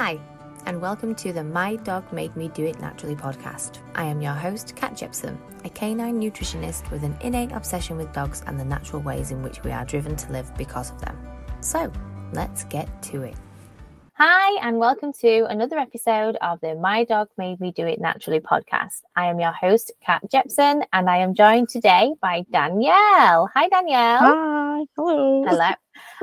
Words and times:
Hi, 0.00 0.16
and 0.66 0.80
welcome 0.80 1.12
to 1.16 1.32
the 1.32 1.42
My 1.42 1.74
Dog 1.74 2.12
Made 2.12 2.36
Me 2.36 2.46
Do 2.46 2.64
It 2.64 2.78
Naturally 2.78 3.16
podcast. 3.16 3.78
I 3.96 4.04
am 4.04 4.20
your 4.20 4.32
host, 4.32 4.76
Kat 4.76 4.96
Jepson, 4.96 5.36
a 5.64 5.70
canine 5.70 6.20
nutritionist 6.20 6.88
with 6.92 7.02
an 7.02 7.16
innate 7.20 7.50
obsession 7.50 7.96
with 7.96 8.12
dogs 8.12 8.44
and 8.46 8.60
the 8.60 8.64
natural 8.64 9.02
ways 9.02 9.32
in 9.32 9.42
which 9.42 9.64
we 9.64 9.72
are 9.72 9.84
driven 9.84 10.14
to 10.14 10.30
live 10.30 10.56
because 10.56 10.92
of 10.92 11.00
them. 11.00 11.18
So, 11.62 11.92
let's 12.32 12.62
get 12.62 13.02
to 13.10 13.22
it. 13.22 13.34
Hi, 14.12 14.64
and 14.64 14.78
welcome 14.78 15.12
to 15.14 15.46
another 15.46 15.80
episode 15.80 16.36
of 16.42 16.60
the 16.60 16.76
My 16.76 17.02
Dog 17.02 17.30
Made 17.36 17.58
Me 17.58 17.72
Do 17.72 17.84
It 17.84 18.00
Naturally 18.00 18.38
podcast. 18.38 19.02
I 19.16 19.26
am 19.26 19.40
your 19.40 19.50
host, 19.50 19.90
Kat 20.00 20.22
Jepson, 20.30 20.84
and 20.92 21.10
I 21.10 21.16
am 21.16 21.34
joined 21.34 21.70
today 21.70 22.14
by 22.22 22.44
Danielle. 22.52 23.50
Hi, 23.52 23.68
Danielle. 23.68 24.20
Hi, 24.20 24.84
hello. 24.94 25.44
Hello. 25.44 25.70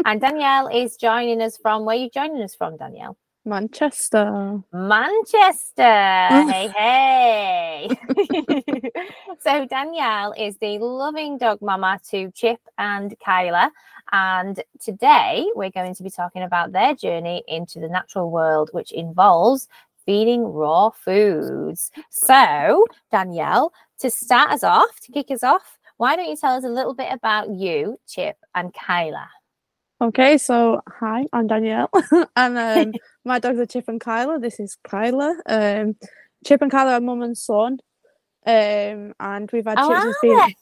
and 0.05 0.21
Danielle 0.21 0.69
is 0.69 0.95
joining 0.95 1.41
us 1.41 1.57
from 1.57 1.83
where 1.83 1.97
are 1.97 1.99
you 1.99 2.09
joining 2.09 2.41
us 2.41 2.55
from, 2.55 2.77
Danielle? 2.77 3.17
Manchester. 3.45 4.59
Manchester. 4.73 5.83
hey, 5.83 6.67
hey. 6.75 7.89
so 9.39 9.65
Danielle 9.67 10.33
is 10.37 10.57
the 10.57 10.79
loving 10.79 11.37
dog 11.37 11.61
mama 11.61 11.99
to 12.09 12.31
Chip 12.31 12.59
and 12.79 13.15
Kyla. 13.23 13.71
And 14.11 14.63
today 14.81 15.45
we're 15.55 15.69
going 15.69 15.93
to 15.93 16.03
be 16.03 16.09
talking 16.09 16.41
about 16.41 16.71
their 16.71 16.95
journey 16.95 17.43
into 17.47 17.79
the 17.79 17.87
natural 17.87 18.31
world, 18.31 18.71
which 18.73 18.91
involves 18.91 19.67
feeding 20.07 20.43
raw 20.45 20.89
foods. 20.89 21.91
So, 22.09 22.85
Danielle, 23.11 23.73
to 23.99 24.09
start 24.09 24.51
us 24.51 24.63
off, 24.63 24.99
to 25.01 25.11
kick 25.11 25.29
us 25.29 25.43
off, 25.43 25.77
why 25.97 26.15
don't 26.15 26.29
you 26.29 26.35
tell 26.35 26.55
us 26.55 26.63
a 26.63 26.69
little 26.69 26.95
bit 26.95 27.11
about 27.11 27.51
you, 27.51 27.99
Chip 28.07 28.37
and 28.55 28.73
Kyla? 28.73 29.29
Okay, 30.01 30.37
so 30.37 30.81
hi, 30.87 31.25
I'm 31.31 31.47
Danielle, 31.47 31.89
and 32.35 32.57
um, 32.57 32.93
my 33.25 33.39
dogs 33.39 33.57
are 33.59 33.65
Chip 33.65 33.85
and 33.87 33.99
Kyla. 33.99 34.39
This 34.39 34.59
is 34.59 34.77
Kyla. 34.83 35.37
Um, 35.45 35.95
Chip 36.45 36.61
and 36.61 36.69
Kyla 36.69 36.93
are 36.93 37.01
mum 37.01 37.21
and 37.21 37.37
son, 37.37 37.79
um, 38.45 39.13
and 39.19 39.49
we've 39.53 39.65
had 39.65 39.77
Oh, 39.79 39.89
Chip 39.93 40.03
since 40.03 40.17
being 40.21 40.55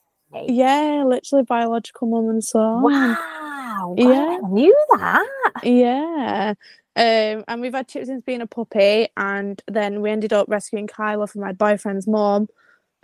yeah, 0.55 1.03
literally 1.05 1.43
biological 1.45 2.07
mum 2.07 2.29
and 2.29 2.43
son. 2.43 2.83
Wow. 2.83 3.95
Yeah. 3.97 4.39
I 4.43 4.47
knew 4.49 4.75
that. 4.91 5.27
Yeah. 5.63 6.53
Um, 6.95 7.43
and 7.47 7.59
we've 7.61 7.73
had 7.73 7.87
Chip 7.87 8.05
since 8.05 8.23
being 8.23 8.41
a 8.41 8.47
puppy, 8.47 9.07
and 9.17 9.61
then 9.67 10.01
we 10.01 10.11
ended 10.11 10.31
up 10.31 10.47
rescuing 10.47 10.85
Kyla 10.87 11.25
from 11.25 11.41
my 11.41 11.53
boyfriend's 11.53 12.07
mom. 12.07 12.49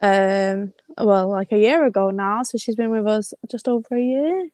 Um, 0.02 0.74
well, 0.98 1.28
like 1.30 1.52
a 1.52 1.58
year 1.58 1.86
ago 1.86 2.12
now, 2.12 2.44
so 2.44 2.60
she's 2.60 2.76
been 2.76 2.92
with 2.92 3.08
us 3.08 3.34
just 3.50 3.68
over 3.68 3.96
a 3.96 4.02
year. 4.02 4.50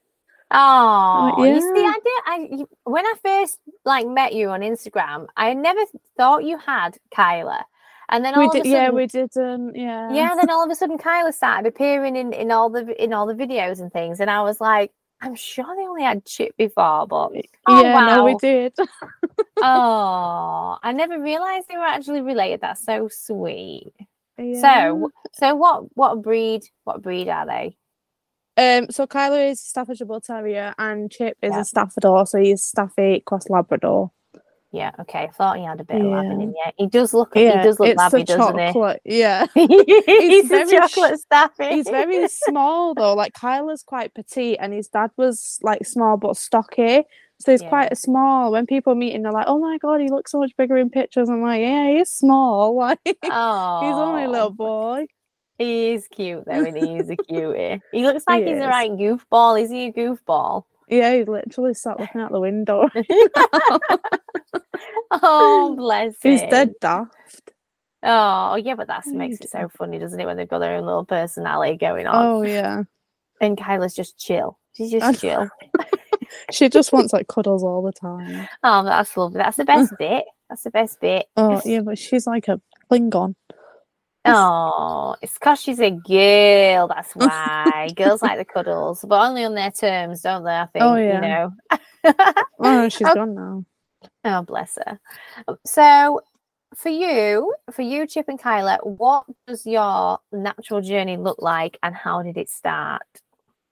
Oh, 0.51 1.43
you 1.43 1.59
see. 1.59 1.85
I 1.85 1.99
did. 2.03 2.21
I 2.61 2.65
when 2.83 3.05
I 3.05 3.13
first 3.23 3.59
like 3.83 4.07
met 4.07 4.33
you 4.33 4.49
on 4.49 4.61
Instagram, 4.61 5.27
I 5.35 5.53
never 5.53 5.81
thought 6.17 6.43
you 6.43 6.57
had 6.57 6.97
Kyla, 7.13 7.65
and 8.09 8.23
then 8.23 8.35
all 8.35 8.41
We 8.41 8.45
of 8.47 8.52
did, 8.53 8.65
a 8.67 8.69
yeah, 8.69 8.89
we 8.89 9.07
didn't, 9.07 9.75
yeah. 9.75 10.13
yeah, 10.13 10.35
then 10.35 10.49
all 10.49 10.63
of 10.63 10.69
a 10.69 10.75
sudden 10.75 10.97
Kyla 10.97 11.33
started 11.33 11.67
appearing 11.67 12.15
in 12.15 12.31
in 12.31 12.52
all 12.52 12.69
the 12.69 13.02
in 13.03 13.11
all 13.11 13.25
the 13.25 13.33
videos 13.33 13.79
and 13.79 13.91
things, 13.91 14.19
and 14.19 14.29
I 14.29 14.43
was 14.43 14.61
like, 14.61 14.91
I'm 15.21 15.35
sure 15.35 15.65
they 15.75 15.87
only 15.87 16.03
had 16.03 16.25
Chip 16.25 16.55
before, 16.57 17.07
but 17.07 17.31
oh 17.67 17.81
yeah, 17.81 17.93
wow, 17.93 18.17
no, 18.17 18.23
we 18.25 18.35
did. 18.35 18.73
oh, 19.57 20.77
I 20.83 20.91
never 20.93 21.19
realized 21.19 21.67
they 21.67 21.77
were 21.77 21.83
actually 21.83 22.21
related. 22.21 22.61
That's 22.61 22.85
so 22.85 23.09
sweet. 23.11 23.93
Yeah. 24.37 24.61
So, 24.61 25.11
so 25.33 25.55
what 25.55 25.85
what 25.97 26.21
breed 26.21 26.63
what 26.83 27.02
breed 27.02 27.30
are 27.30 27.47
they? 27.47 27.77
Um, 28.58 28.88
so 28.89 29.06
Kyla 29.06 29.39
is 29.48 29.59
Staffordshire 29.61 30.08
Bull 30.08 30.22
Terrier 30.22 30.73
and 30.78 31.11
Chip 31.11 31.38
is 31.42 31.52
Yeah. 31.53 31.59
a 31.59 31.64
Staffador, 31.64 32.28
so 32.28 32.39
he's 32.39 32.64
Staffy 32.64 33.22
cross 33.25 33.50
Labrador. 33.50 34.11
Yeah, 34.72 34.92
okay. 35.00 35.20
I 35.23 35.28
thought 35.30 35.58
he 35.58 35.64
had 35.64 35.80
a 35.80 35.86
bit 35.86 36.02
of 36.02 36.08
lab 36.08 36.25
in 36.25 36.31
Yeah. 36.39 36.45
him. 36.48 36.53
Yeah, 36.66 36.72
he 36.78 36.88
does 36.88 37.14
look. 37.14 37.31
Yeah, 37.36 37.59
he 37.59 37.64
does 37.64 37.80
look 37.80 37.95
labby, 37.98 38.23
doesn't 38.23 38.58
he? 38.59 39.20
Yeah, 39.20 39.45
he's, 39.53 40.48
very 40.50 40.70
chocolate 40.70 41.20
staffy. 41.20 41.70
he's 41.76 41.88
very 41.88 42.27
small 42.30 42.94
though. 42.94 43.14
Like 43.14 43.33
Kyla's 43.33 43.83
quite 43.83 44.14
petite, 44.14 44.58
and 44.60 44.73
his 44.73 44.89
dad 44.89 45.11
was 45.17 45.60
like 45.61 45.86
small 45.86 46.17
but 46.17 46.36
stocky, 46.36 47.04
so 47.39 47.52
he's 47.54 47.61
Yeah. 47.61 47.70
quite 47.70 47.98
small. 47.98 48.52
When 48.52 48.65
people 48.65 48.95
meet 48.95 49.14
him, 49.15 49.21
they're 49.23 49.32
like, 49.32 49.48
"Oh 49.48 49.60
my 49.60 49.77
god, 49.77 50.02
he 50.02 50.10
looks 50.10 50.32
so 50.32 50.39
much 50.39 50.52
bigger 50.58 50.76
in 50.76 50.89
pictures." 50.89 51.30
I'm 51.30 51.42
like, 51.42 51.61
"Yeah, 51.61 51.88
he's 51.98 52.10
small. 52.10 52.76
Like 52.86 52.99
he's 53.05 53.15
oh, 53.23 54.04
only 54.10 54.23
a 54.26 54.30
little 54.30 54.49
boy." 54.52 55.05
He 55.58 55.93
is 55.93 56.08
cute 56.10 56.45
though, 56.45 56.52
and 56.66 56.77
he 56.77 56.98
is 56.98 57.10
a 57.10 57.16
cutie. 57.30 57.82
He 57.92 58.04
looks 58.04 58.23
like 58.27 58.43
He 58.43 58.49
he's 58.52 58.60
a 58.60 58.64
is. 58.64 58.67
right 58.67 58.92
goofball. 58.92 59.61
Is 59.61 59.71
he 59.71 59.88
a 59.88 59.93
goofball? 59.93 60.64
Yeah, 60.88 61.16
he 61.16 61.23
literally 61.23 61.73
sat 61.73 61.99
looking 61.99 62.21
out 62.21 62.32
the 62.32 62.39
window. 62.39 62.88
oh, 65.11 65.76
bless 65.77 66.15
he's 66.21 66.42
him. 66.42 66.49
dead 66.49 66.73
daft. 66.80 67.52
Oh, 68.04 68.55
yeah, 68.55 68.76
but 68.76 68.88
that 68.88 69.08
makes 69.08 69.39
it 69.39 69.49
so 69.49 69.67
funny, 69.70 69.98
doesn't 69.98 70.20
it? 70.20 70.26
When 70.26 70.38
they've 70.38 70.48
got 70.48 70.60
their 70.60 70.76
own 70.76 70.86
little 70.86 71.05
personality 71.05 71.77
going 71.77 72.05
on. 72.05 72.26
Oh 72.26 72.42
yeah. 72.44 72.83
And 73.42 73.58
Kyla's 73.58 73.95
just 73.95 74.20
chill. 74.20 74.60
She's 74.73 74.92
just 74.92 75.21
chill. 75.21 75.49
She 76.52 76.70
just 76.70 76.92
wants 76.92 77.14
like 77.14 77.27
cuddles 77.27 77.64
all 77.64 77.82
the 77.82 77.94
time. 77.94 78.48
Oh, 78.64 78.83
that's 78.83 79.15
lovely. 79.15 79.38
That's 79.38 79.58
the 79.58 79.64
best 79.64 79.94
bit. 79.98 80.26
That's 80.49 80.64
the 80.64 80.71
best 80.71 80.99
bit. 80.99 81.27
Oh 81.38 81.61
yeah, 81.64 81.82
but 81.82 81.98
she's 81.98 82.27
like 82.27 82.48
a 82.48 82.60
Klingon. 82.92 83.36
Oh, 84.25 85.15
it's 85.21 85.33
because 85.33 85.61
she's 85.61 85.80
a 85.80 85.91
girl. 85.91 86.87
That's 86.87 87.15
why 87.15 87.91
girls 87.95 88.21
like 88.21 88.37
the 88.37 88.45
cuddles, 88.45 89.05
but 89.08 89.21
only 89.27 89.43
on 89.43 89.55
their 89.55 89.71
terms, 89.71 90.21
don't 90.21 90.43
they? 90.43 90.55
I 90.55 90.65
think. 90.67 90.83
Oh, 90.83 90.95
You 90.95 91.21
know. 91.21 91.53
Oh, 92.59 92.89
she's 92.89 93.08
Oh. 93.08 93.14
gone 93.14 93.35
now. 93.35 93.65
oh, 94.25 94.41
bless 94.43 94.77
her. 94.85 94.99
So, 95.65 96.21
for 96.75 96.89
you, 96.89 97.53
for 97.71 97.81
you, 97.83 98.05
Chip 98.08 98.27
and 98.27 98.39
Kyla, 98.39 98.80
what 98.83 99.25
does 99.47 99.65
your 99.65 100.19
natural 100.31 100.81
journey 100.81 101.17
look 101.17 101.41
like, 101.41 101.77
and 101.83 101.95
how 101.95 102.21
did 102.21 102.37
it 102.37 102.49
start? 102.49 103.03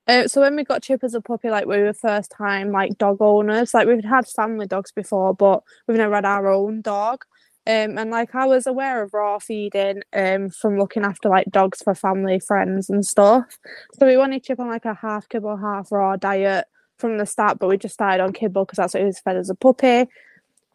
Uh, 0.07 0.27
so 0.27 0.41
when 0.41 0.55
we 0.55 0.63
got 0.65 0.83
Chip 0.83 1.01
as 1.03 1.13
a 1.13 1.21
puppy, 1.21 1.49
like 1.49 1.65
we 1.65 1.79
were 1.79 1.93
first 1.93 2.29
time 2.31 2.71
like 2.71 2.97
dog 2.97 3.17
owners. 3.21 3.73
Like 3.73 3.87
we've 3.87 4.03
had 4.03 4.27
family 4.27 4.67
dogs 4.67 4.91
before, 4.91 5.33
but 5.33 5.63
we've 5.87 5.97
never 5.97 6.15
had 6.15 6.25
our 6.25 6.47
own 6.51 6.81
dog. 6.81 7.23
Um, 7.65 7.97
and 7.97 8.11
like 8.11 8.35
I 8.35 8.45
was 8.45 8.67
aware 8.67 9.01
of 9.01 9.13
raw 9.13 9.39
feeding 9.39 10.01
um 10.11 10.49
from 10.49 10.77
looking 10.77 11.05
after 11.05 11.29
like 11.29 11.47
dogs 11.49 11.81
for 11.81 11.95
family, 11.95 12.39
friends, 12.39 12.89
and 12.89 13.05
stuff. 13.05 13.57
So 13.93 14.05
we 14.05 14.17
wanted 14.17 14.43
to 14.43 14.47
Chip 14.47 14.59
on 14.59 14.67
like 14.67 14.85
a 14.85 14.93
half 14.93 15.29
kibble, 15.29 15.57
half 15.57 15.91
raw 15.91 16.15
diet 16.17 16.65
from 16.97 17.17
the 17.17 17.25
start, 17.25 17.59
but 17.59 17.69
we 17.69 17.77
just 17.77 17.93
started 17.93 18.21
on 18.21 18.33
kibble 18.33 18.65
because 18.65 18.77
that's 18.77 18.93
what 18.93 19.01
he 19.01 19.05
was 19.05 19.19
fed 19.19 19.37
as 19.37 19.49
a 19.49 19.55
puppy. 19.55 20.07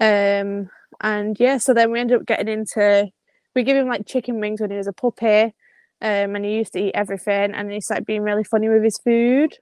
Um, 0.00 0.70
and 1.00 1.38
yeah, 1.38 1.58
so 1.58 1.74
then 1.74 1.90
we 1.90 2.00
ended 2.00 2.20
up 2.20 2.26
getting 2.26 2.48
into 2.48 3.10
we 3.54 3.64
give 3.64 3.76
him 3.76 3.88
like 3.88 4.06
chicken 4.06 4.40
wings 4.40 4.60
when 4.60 4.70
he 4.70 4.76
was 4.76 4.86
a 4.86 4.92
puppy. 4.92 5.54
Um, 6.00 6.36
and 6.36 6.44
he 6.44 6.54
used 6.54 6.74
to 6.74 6.80
eat 6.80 6.94
everything, 6.94 7.54
and 7.54 7.72
he 7.72 7.80
started 7.80 8.06
being 8.06 8.22
really 8.22 8.44
funny 8.44 8.68
with 8.68 8.84
his 8.84 8.98
food. 8.98 9.58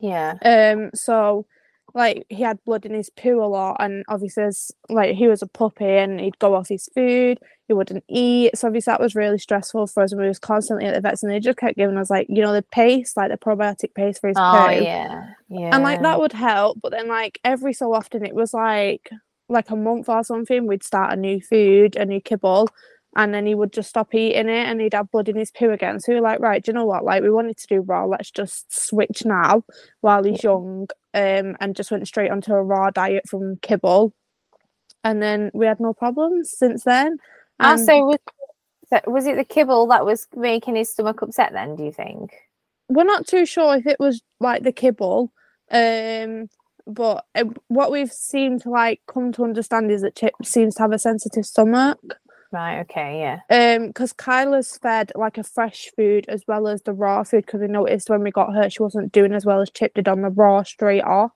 Yeah. 0.00 0.34
Um, 0.44 0.90
so 0.92 1.46
like 1.94 2.26
he 2.28 2.42
had 2.42 2.62
blood 2.64 2.84
in 2.86 2.94
his 2.94 3.10
poo 3.10 3.42
a 3.42 3.46
lot, 3.46 3.76
and 3.80 4.04
obviously, 4.08 4.44
as, 4.44 4.70
like 4.88 5.16
he 5.16 5.28
was 5.28 5.42
a 5.42 5.46
puppy, 5.46 5.84
and 5.84 6.20
he'd 6.20 6.38
go 6.38 6.54
off 6.54 6.68
his 6.68 6.88
food, 6.94 7.38
he 7.66 7.74
wouldn't 7.74 8.04
eat. 8.08 8.56
So 8.56 8.68
obviously, 8.68 8.90
that 8.92 9.00
was 9.00 9.14
really 9.14 9.38
stressful 9.38 9.86
for 9.88 10.02
us, 10.02 10.12
and 10.12 10.20
we 10.20 10.28
was 10.28 10.38
constantly 10.38 10.86
at 10.86 10.94
the 10.94 11.00
vets, 11.00 11.22
and 11.22 11.32
they 11.32 11.40
just 11.40 11.58
kept 11.58 11.76
giving 11.76 11.96
us 11.96 12.10
like 12.10 12.26
you 12.28 12.42
know 12.42 12.52
the 12.52 12.62
paste, 12.62 13.16
like 13.16 13.30
the 13.30 13.38
probiotic 13.38 13.94
paste 13.94 14.20
for 14.20 14.28
his 14.28 14.36
Oh 14.38 14.68
poo, 14.68 14.82
yeah. 14.82 15.24
Yeah. 15.48 15.74
and 15.74 15.82
like 15.82 16.00
that 16.02 16.20
would 16.20 16.32
help. 16.32 16.78
But 16.82 16.92
then 16.92 17.08
like 17.08 17.40
every 17.44 17.72
so 17.72 17.92
often, 17.94 18.24
it 18.24 18.34
was 18.34 18.52
like 18.52 19.10
like 19.48 19.70
a 19.70 19.76
month 19.76 20.08
or 20.08 20.22
something, 20.22 20.66
we'd 20.66 20.84
start 20.84 21.12
a 21.12 21.16
new 21.16 21.40
food, 21.40 21.96
a 21.96 22.04
new 22.04 22.20
kibble. 22.20 22.68
And 23.18 23.34
then 23.34 23.46
he 23.46 23.56
would 23.56 23.74
just 23.74 23.90
stop 23.90 24.14
eating 24.14 24.48
it 24.48 24.68
and 24.68 24.80
he'd 24.80 24.94
have 24.94 25.10
blood 25.12 25.28
in 25.28 25.36
his 25.36 25.52
poo 25.52 25.72
again. 25.72 26.00
So 26.00 26.12
we 26.12 26.20
were 26.20 26.26
like, 26.26 26.40
right, 26.40 26.64
do 26.64 26.70
you 26.70 26.74
know 26.74 26.86
what? 26.86 27.04
Like 27.04 27.22
we 27.22 27.30
wanted 27.30 27.58
to 27.58 27.68
do 27.68 27.82
raw, 27.82 28.06
let's 28.06 28.30
just 28.32 28.72
switch 28.74 29.26
now 29.26 29.64
while 30.02 30.24
he's 30.24 30.44
young. 30.44 30.88
Um 31.14 31.56
and 31.60 31.76
just 31.76 31.92
went 31.92 32.08
straight 32.08 32.32
onto 32.32 32.54
a 32.54 32.64
raw 32.64 32.90
diet 32.90 33.28
from 33.28 33.58
kibble. 33.62 34.14
And 35.04 35.22
then 35.22 35.50
we 35.54 35.66
had 35.66 35.80
no 35.80 35.94
problems 35.94 36.56
since 36.56 36.84
then. 36.84 37.18
And 37.60 37.80
so 37.80 38.06
was, 38.06 38.18
was 39.06 39.26
it 39.26 39.36
the 39.36 39.44
kibble 39.44 39.88
that 39.88 40.06
was 40.06 40.28
making 40.36 40.76
his 40.76 40.90
stomach 40.90 41.22
upset? 41.22 41.52
Then, 41.52 41.76
do 41.76 41.84
you 41.84 41.92
think? 41.92 42.32
we're 42.88 43.04
not 43.04 43.26
too 43.26 43.46
sure 43.46 43.76
if 43.76 43.86
it 43.86 44.00
was 44.00 44.22
like 44.40 44.62
the 44.62 44.72
kibble. 44.72 45.32
Um 45.70 46.48
but 46.86 47.26
uh, 47.34 47.44
what 47.68 47.92
we've 47.92 48.12
seemed 48.12 48.62
to 48.62 48.70
like 48.70 49.02
come 49.06 49.32
to 49.32 49.44
understand 49.44 49.90
is 49.90 50.02
that 50.02 50.16
Chip 50.16 50.34
seems 50.42 50.76
to 50.76 50.82
have 50.82 50.92
a 50.92 50.98
sensitive 50.98 51.46
stomach. 51.46 51.98
Right. 52.50 52.80
Okay. 52.80 53.20
Yeah. 53.20 53.76
Um, 53.76 53.88
because 53.88 54.12
Kyla's 54.14 54.78
fed 54.78 55.12
like 55.14 55.36
a 55.36 55.44
fresh 55.44 55.90
food 55.96 56.24
as 56.28 56.44
well 56.48 56.66
as 56.66 56.82
the 56.82 56.94
raw 56.94 57.22
food. 57.22 57.44
Because 57.44 57.60
we 57.60 57.68
noticed 57.68 58.08
when 58.08 58.22
we 58.22 58.30
got 58.30 58.54
her, 58.54 58.70
she 58.70 58.82
wasn't 58.82 59.12
doing 59.12 59.32
as 59.32 59.44
well 59.44 59.60
as 59.60 59.70
Chip 59.70 59.94
did 59.94 60.08
on 60.08 60.22
the 60.22 60.30
raw 60.30 60.62
straight 60.62 61.04
off. 61.04 61.32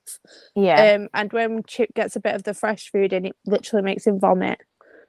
Yeah. 0.57 0.95
Um, 0.95 1.09
and 1.13 1.33
when 1.33 1.63
Chip 1.65 1.93
gets 1.95 2.17
a 2.17 2.21
bit 2.21 2.35
of 2.35 2.45
the 2.45 2.55
fresh 2.55 2.91
food 2.91 3.13
in, 3.13 3.27
it 3.27 3.37
literally 3.45 3.85
makes 3.85 4.07
him 4.07 4.19
vomit. 4.19 4.61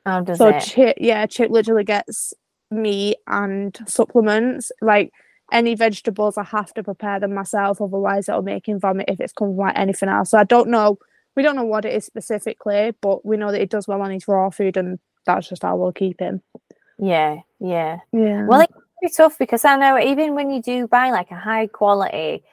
How 0.06 0.22
does 0.22 0.40
so 0.40 0.50
it? 0.50 0.60
Chip, 0.62 0.98
yeah, 1.00 1.26
Chip 1.26 1.50
literally 1.50 1.86
gets 1.86 2.34
meat 2.70 3.18
and 3.28 3.78
supplements. 3.88 4.74
Like 4.82 5.12
any 5.54 5.74
vegetables, 5.76 6.38
I 6.38 6.44
have 6.44 6.74
to 6.74 6.84
prepare 6.84 7.22
them 7.22 7.34
myself. 7.34 7.80
Otherwise, 7.80 8.28
it'll 8.28 8.42
make 8.42 8.68
him 8.68 8.80
vomit 8.80 9.06
if 9.08 9.22
it's 9.22 9.32
come 9.32 9.50
from 9.50 9.58
like 9.58 9.78
anything 9.78 10.10
else. 10.10 10.32
So 10.32 10.38
I 10.38 10.44
don't 10.44 10.68
know 10.68 10.98
we 11.36 11.44
don't 11.44 11.56
know 11.56 11.64
what 11.66 11.86
it 11.86 11.94
is 11.94 12.06
specifically, 12.06 12.94
but 13.02 13.26
we 13.26 13.38
know 13.38 13.52
that 13.52 13.60
he 13.60 13.66
does 13.66 13.88
well 13.88 14.02
on 14.02 14.12
his 14.12 14.28
raw 14.28 14.50
food, 14.50 14.78
and 14.78 15.00
that's 15.26 15.50
just 15.50 15.64
how 15.64 15.76
we'll 15.76 15.92
keep 15.92 16.20
him. 16.20 16.42
Yeah, 16.98 17.38
yeah. 17.60 18.00
Yeah. 18.12 18.46
Well, 18.46 18.62
it's 18.62 18.74
be 19.02 19.10
tough 19.10 19.38
because 19.38 19.66
I 19.66 19.76
know 19.76 20.00
even 20.00 20.36
when 20.36 20.50
you 20.50 20.62
do 20.62 20.88
buy 20.88 21.12
like 21.12 21.32
a 21.32 21.36
high 21.36 21.68
quality 21.68 22.44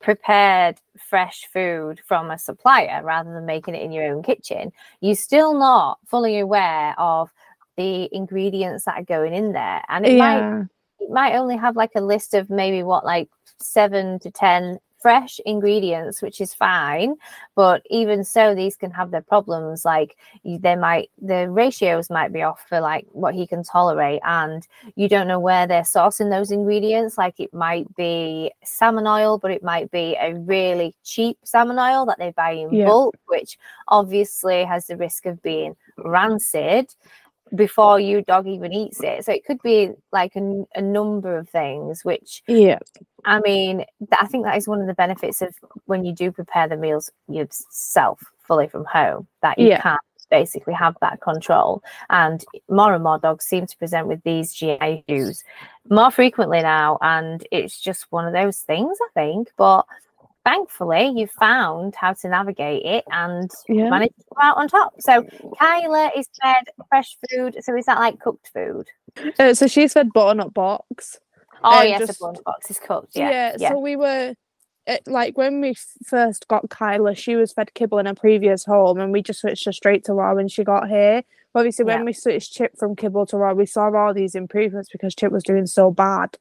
prepared 0.00 0.76
fresh 1.08 1.46
food 1.52 2.00
from 2.04 2.30
a 2.30 2.38
supplier 2.38 3.02
rather 3.02 3.32
than 3.32 3.46
making 3.46 3.74
it 3.74 3.82
in 3.82 3.92
your 3.92 4.12
own 4.12 4.22
kitchen, 4.22 4.72
you're 5.00 5.14
still 5.14 5.54
not 5.54 5.98
fully 6.06 6.38
aware 6.38 6.94
of 6.98 7.30
the 7.76 8.08
ingredients 8.14 8.84
that 8.84 8.98
are 8.98 9.04
going 9.04 9.32
in 9.32 9.52
there. 9.52 9.82
And 9.88 10.04
it 10.04 10.18
might 10.18 10.66
it 11.00 11.10
might 11.10 11.36
only 11.36 11.56
have 11.56 11.76
like 11.76 11.92
a 11.94 12.00
list 12.00 12.34
of 12.34 12.50
maybe 12.50 12.82
what 12.82 13.04
like 13.04 13.28
seven 13.60 14.18
to 14.20 14.30
ten 14.30 14.78
fresh 15.00 15.40
ingredients 15.46 16.20
which 16.22 16.40
is 16.40 16.52
fine 16.54 17.14
but 17.54 17.82
even 17.90 18.24
so 18.24 18.54
these 18.54 18.76
can 18.76 18.90
have 18.90 19.10
their 19.10 19.22
problems. 19.22 19.84
Like 19.84 20.16
they 20.44 20.76
might 20.76 21.10
the 21.20 21.50
ratios 21.50 22.08
might 22.10 22.32
be 22.32 22.42
off 22.42 22.64
for 22.68 22.80
like 22.80 23.06
what 23.12 23.34
he 23.34 23.46
can 23.46 23.62
tolerate 23.64 24.20
and 24.24 24.66
you 24.94 25.08
don't 25.08 25.28
know 25.28 25.40
where 25.40 25.66
they're 25.66 25.82
sourcing 25.82 26.30
those 26.30 26.50
ingredients. 26.50 27.18
Like 27.18 27.40
it 27.40 27.52
might 27.52 27.92
be 27.96 28.52
salmon 28.64 29.06
oil 29.06 29.38
but 29.38 29.50
it 29.50 29.62
might 29.62 29.90
be 29.90 30.16
a 30.20 30.34
really 30.34 30.94
cheap 31.04 31.38
salmon 31.44 31.78
oil 31.78 32.06
that 32.06 32.18
they 32.18 32.30
buy 32.30 32.52
in 32.52 32.76
Yeah. 32.76 32.86
bulk 32.86 33.16
which 33.26 33.58
obviously 33.88 34.64
has 34.64 34.86
the 34.86 34.96
risk 34.96 35.26
of 35.26 35.42
being 35.42 35.74
rancid 35.96 36.94
before 37.54 37.98
your 38.00 38.22
dog 38.22 38.46
even 38.46 38.72
eats 38.72 39.00
it. 39.02 39.24
So 39.24 39.32
it 39.32 39.44
could 39.44 39.60
be 39.62 39.90
like 40.12 40.36
a 40.36 40.80
number 40.80 41.36
of 41.36 41.48
things, 41.48 42.04
which 42.04 42.42
Yeah. 42.46 42.78
I 43.24 43.40
mean, 43.40 43.84
I 44.18 44.26
think 44.26 44.44
that 44.44 44.56
is 44.56 44.68
one 44.68 44.80
of 44.80 44.86
the 44.86 44.94
benefits 44.94 45.42
of 45.42 45.54
when 45.86 46.04
you 46.04 46.12
do 46.12 46.30
prepare 46.32 46.68
the 46.68 46.76
meals 46.76 47.10
yourself 47.28 48.20
fully 48.44 48.68
from 48.68 48.84
home, 48.84 49.26
that 49.42 49.58
you 49.58 49.68
Yeah. 49.68 49.80
can 49.80 49.98
basically 50.30 50.74
have 50.74 50.94
that 51.00 51.20
control. 51.20 51.82
And 52.10 52.44
more 52.68 52.94
and 52.94 53.02
more 53.02 53.18
dogs 53.18 53.44
seem 53.44 53.66
to 53.66 53.76
present 53.78 54.06
with 54.06 54.22
these 54.22 54.52
GI 54.52 55.04
issues 55.06 55.42
more 55.90 56.10
frequently 56.10 56.60
now. 56.62 56.98
And 57.00 57.46
it's 57.50 57.80
just 57.80 58.06
one 58.10 58.26
of 58.26 58.32
those 58.32 58.60
things, 58.60 58.98
I 59.02 59.08
think. 59.14 59.52
But 59.56 59.86
thankfully, 60.48 61.12
you 61.14 61.26
found 61.26 61.94
how 61.94 62.12
to 62.14 62.28
navigate 62.28 62.84
it 62.84 63.04
and 63.10 63.50
Yeah. 63.68 63.90
managed 63.90 64.16
to 64.18 64.24
come 64.34 64.42
out 64.48 64.56
on 64.56 64.68
top. 64.68 64.94
So 65.00 65.24
Kyla 65.58 66.10
is 66.16 66.28
fed 66.42 66.64
fresh 66.88 67.16
food. 67.30 67.56
So 67.60 67.76
is 67.76 67.86
that 67.86 67.98
like 67.98 68.18
cooked 68.18 68.48
food? 68.54 68.86
Uh, 69.38 69.54
so 69.54 69.66
she's 69.66 69.92
fed 69.92 70.12
Butternut 70.12 70.54
Box. 70.54 71.18
Oh, 71.62 71.80
Um, 71.80 71.86
yes, 71.86 71.98
just- 72.06 72.18
the 72.18 72.24
bun 72.24 72.36
box 72.44 72.70
is 72.70 72.78
cooked. 72.78 73.12
Yeah. 73.14 73.56
Yeah, 73.58 73.70
so 73.70 73.78
we 73.78 73.96
were 73.96 74.34
it, 74.86 75.02
like 75.06 75.36
when 75.36 75.60
we 75.60 75.74
first 76.06 76.48
got 76.48 76.70
Kyla, 76.70 77.14
she 77.14 77.36
was 77.36 77.52
fed 77.52 77.74
kibble 77.74 77.98
in 77.98 78.06
a 78.06 78.14
previous 78.14 78.64
home, 78.64 78.98
and 79.00 79.12
we 79.12 79.20
just 79.22 79.40
switched 79.40 79.66
her 79.66 79.72
straight 79.72 80.02
to 80.04 80.14
raw 80.14 80.34
when 80.34 80.48
she 80.48 80.64
got 80.64 80.88
here. 80.88 81.22
Obviously, 81.54 81.84
when 81.84 81.98
Yeah. 81.98 82.04
we 82.04 82.12
switched 82.14 82.52
Chip 82.54 82.72
from 82.78 82.96
kibble 82.96 83.26
to 83.26 83.36
raw, 83.36 83.52
we 83.52 83.66
saw 83.66 83.90
all 83.94 84.14
these 84.14 84.34
improvements 84.34 84.88
because 84.90 85.14
Chip 85.14 85.30
was 85.30 85.42
doing 85.44 85.66
so 85.66 85.90
bad. 85.90 86.38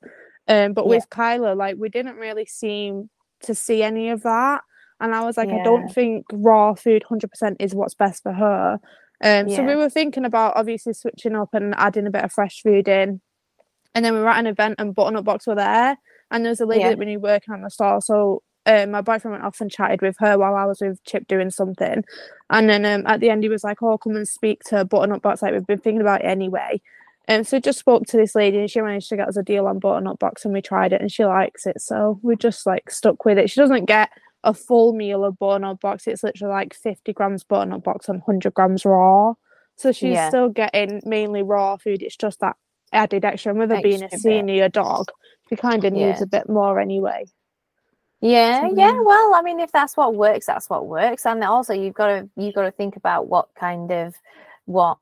Um, 0.48 0.72
but 0.72 0.86
Yeah. 0.86 0.90
with 0.96 1.10
Kyla, 1.10 1.56
like 1.56 1.76
we 1.78 1.90
didn't 1.90 2.16
really 2.18 2.46
seem 2.46 3.10
to 3.44 3.56
see 3.56 3.84
any 3.84 4.10
of 4.10 4.24
that, 4.24 4.62
and 5.00 5.14
I 5.14 5.24
was 5.24 5.38
like, 5.38 5.50
I 5.50 5.64
don't 5.64 5.88
think 5.94 6.26
raw 6.32 6.74
food 6.74 7.04
hundred 7.08 7.30
percent 7.30 7.58
is 7.60 7.76
what's 7.76 7.94
best 7.94 8.24
for 8.24 8.34
her. 8.34 8.80
Um, 9.24 9.50
so 9.50 9.64
we 9.64 9.76
were 9.76 9.90
thinking 9.90 10.26
about 10.26 10.56
obviously 10.56 10.94
switching 10.94 11.36
up 11.36 11.50
and 11.54 11.74
adding 11.78 12.06
a 12.06 12.12
bit 12.12 12.24
of 12.24 12.32
fresh 12.32 12.62
food 12.62 12.88
in. 12.88 13.20
And 13.96 14.06
then 14.06 14.14
we 14.14 14.20
were 14.20 14.30
at 14.30 14.38
an 14.38 14.46
event 14.46 14.76
and 14.78 14.94
Butternut 14.94 15.24
Box 15.24 15.48
were 15.48 15.56
there. 15.56 15.98
And 16.30 16.46
there 16.46 16.52
was 16.52 16.60
a 16.60 16.68
lady 16.68 16.82
Yeah. 16.82 16.90
that 16.90 17.00
we 17.00 17.06
knew 17.06 17.20
working 17.20 17.54
on 17.54 17.62
the 17.62 17.72
store. 17.72 18.00
So 18.00 18.44
um, 18.68 18.92
my 18.92 19.02
boyfriend 19.02 19.32
went 19.32 19.44
off 19.44 19.60
and 19.60 19.72
chatted 19.72 20.04
with 20.04 20.18
her 20.20 20.38
while 20.38 20.56
I 20.56 20.66
was 20.66 20.82
with 20.82 21.04
Chip 21.04 21.28
doing 21.28 21.50
something. 21.50 22.04
And 22.52 22.70
then 22.70 22.86
um, 22.86 23.08
at 23.08 23.22
the 23.22 23.32
end, 23.32 23.42
he 23.42 23.50
was 23.50 23.64
like, 23.64 23.82
Oh, 23.82 23.98
come 23.98 24.16
and 24.16 24.28
speak 24.28 24.62
to 24.66 24.86
Butternut 24.86 25.24
Box. 25.24 25.42
Like, 25.42 25.54
we've 25.54 25.66
been 25.66 25.80
thinking 25.80 26.02
about 26.02 26.22
it 26.22 26.28
anyway. 26.28 26.80
Um, 27.30 27.44
so 27.44 27.60
just 27.60 27.80
spoke 27.80 28.06
to 28.08 28.18
this 28.18 28.36
lady 28.36 28.58
and 28.60 28.70
she 28.72 28.80
managed 28.80 29.10
to 29.10 29.18
get 29.18 29.28
us 29.28 29.36
a 29.38 29.44
deal 29.44 29.68
on 29.68 29.80
Butternut 29.80 30.18
Box 30.20 30.46
and 30.46 30.54
we 30.54 30.62
tried 30.62 30.94
it 30.94 31.02
and 31.02 31.12
she 31.12 31.26
likes 31.26 31.66
it. 31.66 31.82
So 31.82 32.20
we 32.24 32.36
just 32.38 32.66
like 32.66 32.90
stuck 32.90 33.26
with 33.26 33.38
it. 33.38 33.50
She 33.50 33.60
doesn't 33.60 33.86
get 33.86 34.10
a 34.44 34.54
full 34.54 34.94
meal 34.94 35.26
of 35.26 35.38
Butternut 35.38 35.82
Box. 35.82 36.08
It's 36.08 36.24
literally 36.24 36.54
like 36.54 36.74
50 36.74 37.12
grams 37.14 37.44
Butternut 37.44 37.84
Box 37.84 38.08
and 38.08 38.20
100 38.26 38.54
grams 38.54 38.86
raw. 38.86 39.34
So 39.76 39.92
she's 39.92 40.14
Yeah. 40.14 40.30
still 40.30 40.50
getting 40.50 41.02
mainly 41.06 41.44
raw 41.44 41.76
food. 41.78 42.02
It's 42.02 42.16
just 42.16 42.40
that 42.40 42.56
added 42.94 43.26
extra. 43.26 43.52
And 43.52 43.60
with 43.60 43.72
her 43.72 43.82
being 43.82 44.02
a 44.02 44.06
Extra 44.06 44.18
bit. 44.18 44.22
senior 44.40 44.70
dog, 44.70 45.08
she 45.50 45.58
kind 45.58 45.84
of 45.84 45.92
needs 45.92 46.20
Yeah. 46.20 46.24
a 46.24 46.28
bit 46.28 46.48
more 46.48 46.80
anyway. 46.80 47.26
Yeah, 48.22 48.62
So, 48.62 48.68
yeah. 48.76 48.88
yeah. 48.94 49.02
Well, 49.04 49.36
I 49.36 49.42
mean, 49.44 49.60
if 49.60 49.72
that's 49.72 49.96
what 49.96 50.16
works, 50.16 50.46
that's 50.48 50.70
what 50.70 50.88
works. 50.88 51.26
And 51.26 51.44
also, 51.44 51.74
you've 51.74 51.94
got 51.94 52.08
to 52.08 52.30
you've 52.36 52.56
got 52.56 52.64
to 52.64 52.72
think 52.72 52.96
about 52.96 53.28
what 53.28 53.50
kind 53.54 53.92
of 53.92 54.16
what 54.66 54.98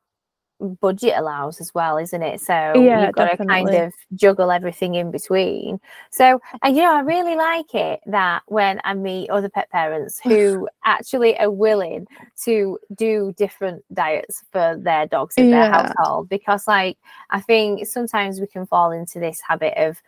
budget 0.59 1.13
allows 1.17 1.59
as 1.59 1.73
well, 1.73 1.97
isn't 1.97 2.21
it? 2.21 2.41
So 2.41 2.73
Yeah, 2.81 3.05
you've 3.05 3.15
got 3.15 3.25
to 3.31 3.37
kind 3.45 3.73
of 3.73 3.93
juggle 4.15 4.51
everything 4.51 4.95
in 4.95 5.11
between. 5.11 5.79
So, 6.11 6.41
and 6.63 6.75
you 6.75 6.83
know, 6.83 6.95
I 6.95 7.01
really 7.01 7.35
like 7.35 7.73
it 7.73 7.99
that 8.07 8.43
when 8.47 8.79
I 8.83 8.93
meet 8.93 9.29
other 9.29 9.49
pet 9.49 9.69
parents 9.69 10.19
who 10.19 10.67
actually 10.85 11.37
are 11.39 11.51
willing 11.51 12.07
to 12.45 12.79
do 12.95 13.33
different 13.37 13.83
diets 13.93 14.43
for 14.51 14.77
their 14.79 15.07
dogs 15.07 15.35
in 15.37 15.49
their 15.49 15.65
household, 15.71 16.29
because, 16.29 16.67
like, 16.67 16.97
I 17.29 17.41
think 17.41 17.85
sometimes 17.87 18.39
we 18.39 18.47
can 18.47 18.65
fall 18.65 18.91
into 18.91 19.19
this 19.19 19.41
habit 19.47 19.73
of 19.77 20.01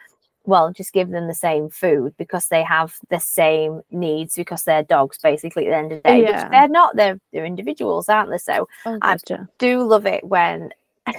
well, 0.48 0.72
just 0.72 0.94
give 0.94 1.10
them 1.10 1.28
the 1.28 1.36
same 1.36 1.70
food 1.70 2.16
because 2.18 2.48
they 2.48 2.64
have 2.64 2.96
the 3.10 3.20
same 3.20 3.82
needs 3.92 4.34
because 4.36 4.64
they're 4.64 4.82
dogs 4.84 5.20
basically 5.22 5.68
at 5.68 5.72
the 5.72 5.78
end 5.78 5.92
of 5.92 6.02
the 6.04 6.10
day. 6.10 6.22
Yeah. 6.24 6.44
Which 6.44 6.52
they're 6.52 6.68
not, 6.70 6.96
they're 6.96 7.20
they're 7.34 7.46
individuals, 7.46 8.10
aren't 8.10 8.32
they? 8.32 8.38
So 8.40 8.68
Oh, 8.86 8.98
I- 9.02 9.14
gotcha. 9.18 9.48
do 9.60 9.84
love 9.84 10.06
it 10.08 10.24
when 10.24 10.72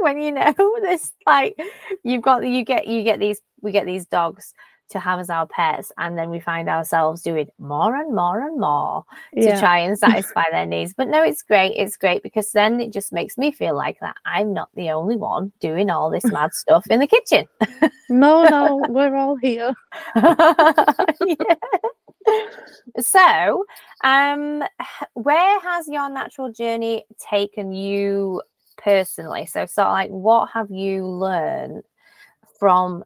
when 0.00 0.20
you 0.20 0.32
know 0.32 0.54
this 0.82 1.12
like 1.26 1.56
you've 2.02 2.22
got 2.22 2.46
you 2.46 2.64
get 2.64 2.86
you 2.86 3.02
get 3.02 3.18
these 3.20 3.40
we 3.60 3.70
get 3.72 3.86
these 3.86 4.06
dogs 4.06 4.54
to 4.90 4.98
have 5.00 5.18
as 5.18 5.30
our 5.30 5.46
pets 5.46 5.90
and 5.98 6.16
then 6.18 6.30
we 6.30 6.38
find 6.40 6.68
ourselves 6.68 7.22
doing 7.22 7.48
more 7.58 7.96
and 7.96 8.14
more 8.14 8.40
and 8.46 8.60
more 8.60 9.04
to 9.34 9.44
Yeah. 9.44 9.58
try 9.60 9.78
and 9.78 9.98
satisfy 10.06 10.44
their 10.50 10.66
needs 10.66 10.94
but 10.94 11.08
no 11.08 11.22
it's 11.22 11.42
great 11.42 11.72
it's 11.76 11.96
great 11.96 12.22
because 12.22 12.52
then 12.52 12.80
it 12.80 12.92
just 12.92 13.12
makes 13.12 13.38
me 13.38 13.50
feel 13.52 13.74
like 13.74 13.98
that 14.00 14.16
i'm 14.24 14.52
not 14.52 14.68
the 14.74 14.90
only 14.90 15.16
one 15.16 15.52
doing 15.60 15.90
all 15.90 16.10
this 16.10 16.24
mad 16.24 16.52
stuff 16.62 16.86
in 16.90 17.00
the 17.00 17.06
kitchen 17.06 17.46
No, 18.10 18.44
no, 18.44 18.76
we're 18.88 19.16
all 19.16 19.36
here. 19.36 19.74
Yeah. 20.14 21.34
So, 23.00 23.64
um, 24.04 24.62
where 25.14 25.60
has 25.60 25.88
your 25.88 26.08
natural 26.10 26.52
journey 26.52 27.04
taken 27.30 27.72
you 27.72 28.42
personally? 28.76 29.46
So, 29.46 29.66
sort 29.66 29.86
of 29.88 29.92
like, 29.92 30.10
what 30.10 30.50
have 30.52 30.70
you 30.70 31.06
learned 31.06 31.82
from 32.58 33.04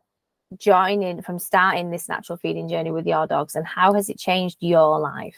joining, 0.57 1.23
from 1.23 1.38
starting 1.38 1.90
this 1.90 2.09
natural 2.09 2.38
feeding 2.38 2.69
journey 2.69 2.90
with 2.90 3.07
your 3.07 3.26
dogs, 3.26 3.55
and 3.55 3.67
how 3.67 3.93
has 3.95 4.09
it 4.09 4.19
changed 4.19 4.59
your 4.61 4.99
life? 4.99 5.37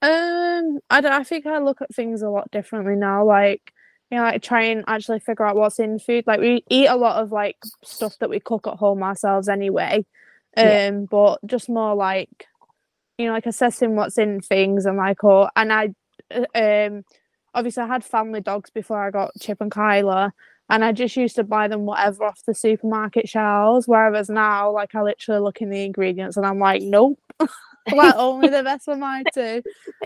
Um, 0.00 0.78
I 0.90 1.00
don't. 1.00 1.12
I 1.12 1.24
think 1.24 1.46
I 1.46 1.58
look 1.58 1.82
at 1.82 1.94
things 1.94 2.22
a 2.22 2.30
lot 2.30 2.50
differently 2.50 2.94
now. 2.94 3.24
Like, 3.24 3.72
you 4.10 4.18
know, 4.18 4.24
like 4.24 4.42
try 4.42 4.62
and 4.62 4.84
actually 4.86 5.18
figure 5.20 5.44
out 5.44 5.56
what's 5.56 5.78
in 5.80 5.98
food. 5.98 6.24
Like, 6.26 6.40
we 6.40 6.64
eat 6.70 6.86
a 6.86 6.96
lot 6.96 7.20
of 7.22 7.32
like 7.32 7.56
stuff 7.82 8.16
that 8.20 8.30
we 8.30 8.40
cook 8.40 8.66
at 8.66 8.74
home 8.76 9.02
ourselves 9.02 9.48
anyway. 9.48 10.06
Um, 10.56 10.64
Yeah. 10.64 10.90
but 11.10 11.40
just 11.46 11.68
more 11.68 11.94
like, 11.94 12.46
you 13.18 13.26
know, 13.26 13.32
like 13.32 13.46
assessing 13.46 13.96
what's 13.96 14.18
in 14.18 14.40
things 14.40 14.86
and 14.86 14.96
like, 14.96 15.22
oh, 15.24 15.48
and 15.56 15.72
I, 15.72 15.94
uh, 16.30 16.44
um, 16.54 17.04
obviously 17.54 17.82
I 17.82 17.86
had 17.88 18.04
family 18.04 18.40
dogs 18.40 18.70
before 18.70 19.04
I 19.04 19.10
got 19.10 19.32
Chip 19.40 19.60
and 19.60 19.70
Kyla. 19.70 20.32
And 20.70 20.84
I 20.84 20.92
just 20.92 21.16
used 21.16 21.36
to 21.36 21.44
buy 21.44 21.68
them 21.68 21.86
whatever 21.86 22.24
off 22.24 22.40
the 22.46 22.54
supermarket 22.54 23.28
shelves. 23.28 23.88
Whereas 23.88 24.28
now, 24.28 24.70
like, 24.70 24.94
I 24.94 25.02
literally 25.02 25.40
look 25.40 25.62
in 25.62 25.70
the 25.70 25.84
ingredients 25.84 26.36
and 26.36 26.44
I'm 26.44 26.58
like, 26.58 26.82
nope, 26.82 27.18
like 27.40 28.14
only 28.16 28.48
the 28.48 28.62
best 28.62 28.84
for 28.84 28.96
my 28.96 29.22
two. 29.32 29.62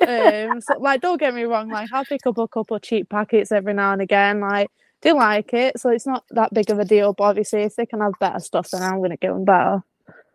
Um, 0.07 0.61
so 0.61 0.79
like, 0.79 1.01
don't 1.01 1.19
get 1.19 1.35
me 1.35 1.43
wrong, 1.45 1.69
like 1.69 1.93
I'll 1.93 2.05
pick 2.05 2.27
up 2.27 2.39
a 2.39 2.49
couple 2.49 2.77
of 2.77 2.83
cheap 2.83 3.09
packets 3.09 3.53
every 3.53 3.75
now 3.75 3.93
and 3.93 4.03
again. 4.03 4.41
Like, 4.41 4.69
do 5.01 5.15
like 5.15 5.53
it, 5.53 5.81
so 5.81 5.91
it's 5.91 6.07
not 6.07 6.25
that 6.31 6.55
big 6.55 6.71
of 6.71 6.79
a 6.79 6.85
deal. 6.85 7.13
But 7.13 7.25
obviously, 7.25 7.63
if 7.63 7.77
they 7.77 7.87
can 7.87 8.01
have 8.01 8.13
better 8.21 8.39
stuff, 8.39 8.71
then 8.71 8.83
I'm 8.83 9.03
gonna 9.03 9.17
give 9.17 9.33
them 9.33 9.45
better. 9.45 9.83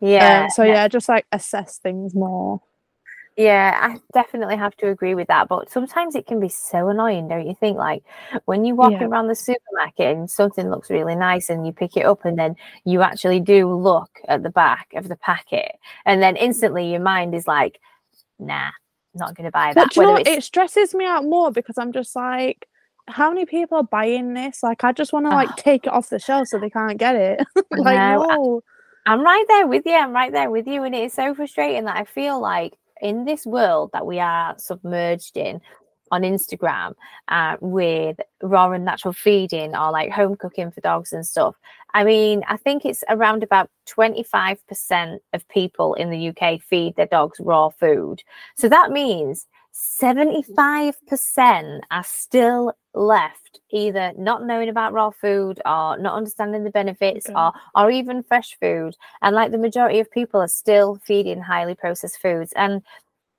Yeah. 0.00 0.44
Um, 0.44 0.50
so 0.50 0.62
yeah, 0.62 0.86
just 0.88 1.08
like 1.08 1.26
assess 1.32 1.78
things 1.78 2.14
more. 2.14 2.60
Yeah, 3.38 3.78
I 3.80 4.00
definitely 4.12 4.56
have 4.56 4.76
to 4.78 4.88
agree 4.88 5.14
with 5.14 5.28
that. 5.28 5.46
But 5.46 5.70
sometimes 5.70 6.16
it 6.16 6.26
can 6.26 6.40
be 6.40 6.48
so 6.48 6.88
annoying, 6.88 7.28
don't 7.28 7.46
you 7.46 7.54
think? 7.54 7.78
Like 7.78 8.02
when 8.46 8.64
you're 8.64 8.74
walking 8.74 9.02
Yeah. 9.02 9.06
around 9.06 9.28
the 9.28 9.36
supermarket 9.36 10.16
and 10.16 10.28
something 10.28 10.68
looks 10.68 10.90
really 10.90 11.14
nice 11.14 11.48
and 11.48 11.64
you 11.64 11.72
pick 11.72 11.96
it 11.96 12.04
up 12.04 12.24
and 12.24 12.36
then 12.36 12.56
you 12.84 13.00
actually 13.00 13.38
do 13.38 13.72
look 13.72 14.10
at 14.26 14.42
the 14.42 14.50
back 14.50 14.88
of 14.96 15.06
the 15.08 15.14
packet 15.14 15.70
and 16.04 16.20
then 16.20 16.34
instantly 16.34 16.90
your 16.90 17.00
mind 17.00 17.32
is 17.32 17.46
like, 17.46 17.78
nah, 18.40 18.70
not 19.14 19.36
going 19.36 19.44
to 19.44 19.52
buy 19.52 19.72
that. 19.72 19.76
But 19.76 19.96
you 19.96 20.02
know, 20.02 20.14
what? 20.14 20.26
it 20.26 20.42
stresses 20.42 20.92
me 20.92 21.04
out 21.06 21.24
more 21.24 21.52
because 21.52 21.78
I'm 21.78 21.92
just 21.92 22.16
like, 22.16 22.66
how 23.06 23.28
many 23.30 23.46
people 23.46 23.78
are 23.78 23.84
buying 23.84 24.34
this? 24.34 24.64
Like, 24.64 24.82
I 24.82 24.90
just 24.90 25.12
want 25.12 25.26
to 25.26 25.30
like 25.30 25.50
Ugh. 25.50 25.56
take 25.56 25.86
it 25.86 25.92
off 25.92 26.08
the 26.10 26.18
shelf 26.18 26.48
so 26.48 26.58
they 26.58 26.70
can't 26.70 26.98
get 26.98 27.14
it. 27.14 27.46
like, 27.70 27.84
No, 27.84 28.26
I- 28.28 28.36
no. 28.36 28.62
I'm 29.06 29.22
right 29.22 29.44
there 29.48 29.66
with 29.66 29.84
you. 29.86 29.94
I'm 29.94 30.12
right 30.12 30.32
there 30.32 30.50
with 30.50 30.66
you. 30.66 30.82
And 30.82 30.94
it 30.94 31.04
is 31.04 31.14
so 31.14 31.34
frustrating 31.34 31.84
that 31.84 31.96
I 31.96 32.04
feel 32.04 32.40
like 32.40 32.74
in 33.02 33.24
this 33.24 33.46
world 33.46 33.90
that 33.92 34.06
we 34.06 34.20
are 34.20 34.54
submerged 34.58 35.36
in 35.36 35.60
on 36.10 36.22
Instagram 36.22 36.94
uh, 37.28 37.56
with 37.60 38.18
raw 38.42 38.70
and 38.72 38.84
natural 38.84 39.12
feeding 39.12 39.76
or 39.76 39.90
like 39.90 40.10
home 40.10 40.36
cooking 40.36 40.70
for 40.70 40.80
dogs 40.80 41.12
and 41.12 41.26
stuff. 41.26 41.56
I 41.94 42.04
mean, 42.04 42.42
I 42.48 42.56
think 42.56 42.84
it's 42.84 43.04
around 43.08 43.42
about 43.42 43.70
25% 43.88 45.18
of 45.32 45.48
people 45.48 45.94
in 45.94 46.10
the 46.10 46.28
UK 46.28 46.60
feed 46.60 46.96
their 46.96 47.06
dogs 47.06 47.40
raw 47.40 47.68
food. 47.68 48.22
So 48.56 48.68
that 48.68 48.90
means 48.90 49.46
75% 49.74 51.80
are 51.90 52.04
still 52.04 52.72
left 52.98 53.60
either 53.70 54.12
not 54.18 54.44
knowing 54.44 54.68
about 54.68 54.92
raw 54.92 55.10
food 55.10 55.60
or 55.64 55.96
not 55.98 56.14
understanding 56.14 56.64
the 56.64 56.70
benefits 56.70 57.26
Okay. 57.26 57.34
or 57.38 57.52
or 57.74 57.90
even 57.90 58.22
fresh 58.22 58.56
food 58.60 58.96
and 59.22 59.34
like 59.34 59.50
the 59.52 59.58
majority 59.58 60.00
of 60.00 60.10
people 60.10 60.40
are 60.40 60.48
still 60.48 60.98
feeding 61.04 61.40
highly 61.40 61.74
processed 61.74 62.20
foods 62.20 62.52
and 62.56 62.82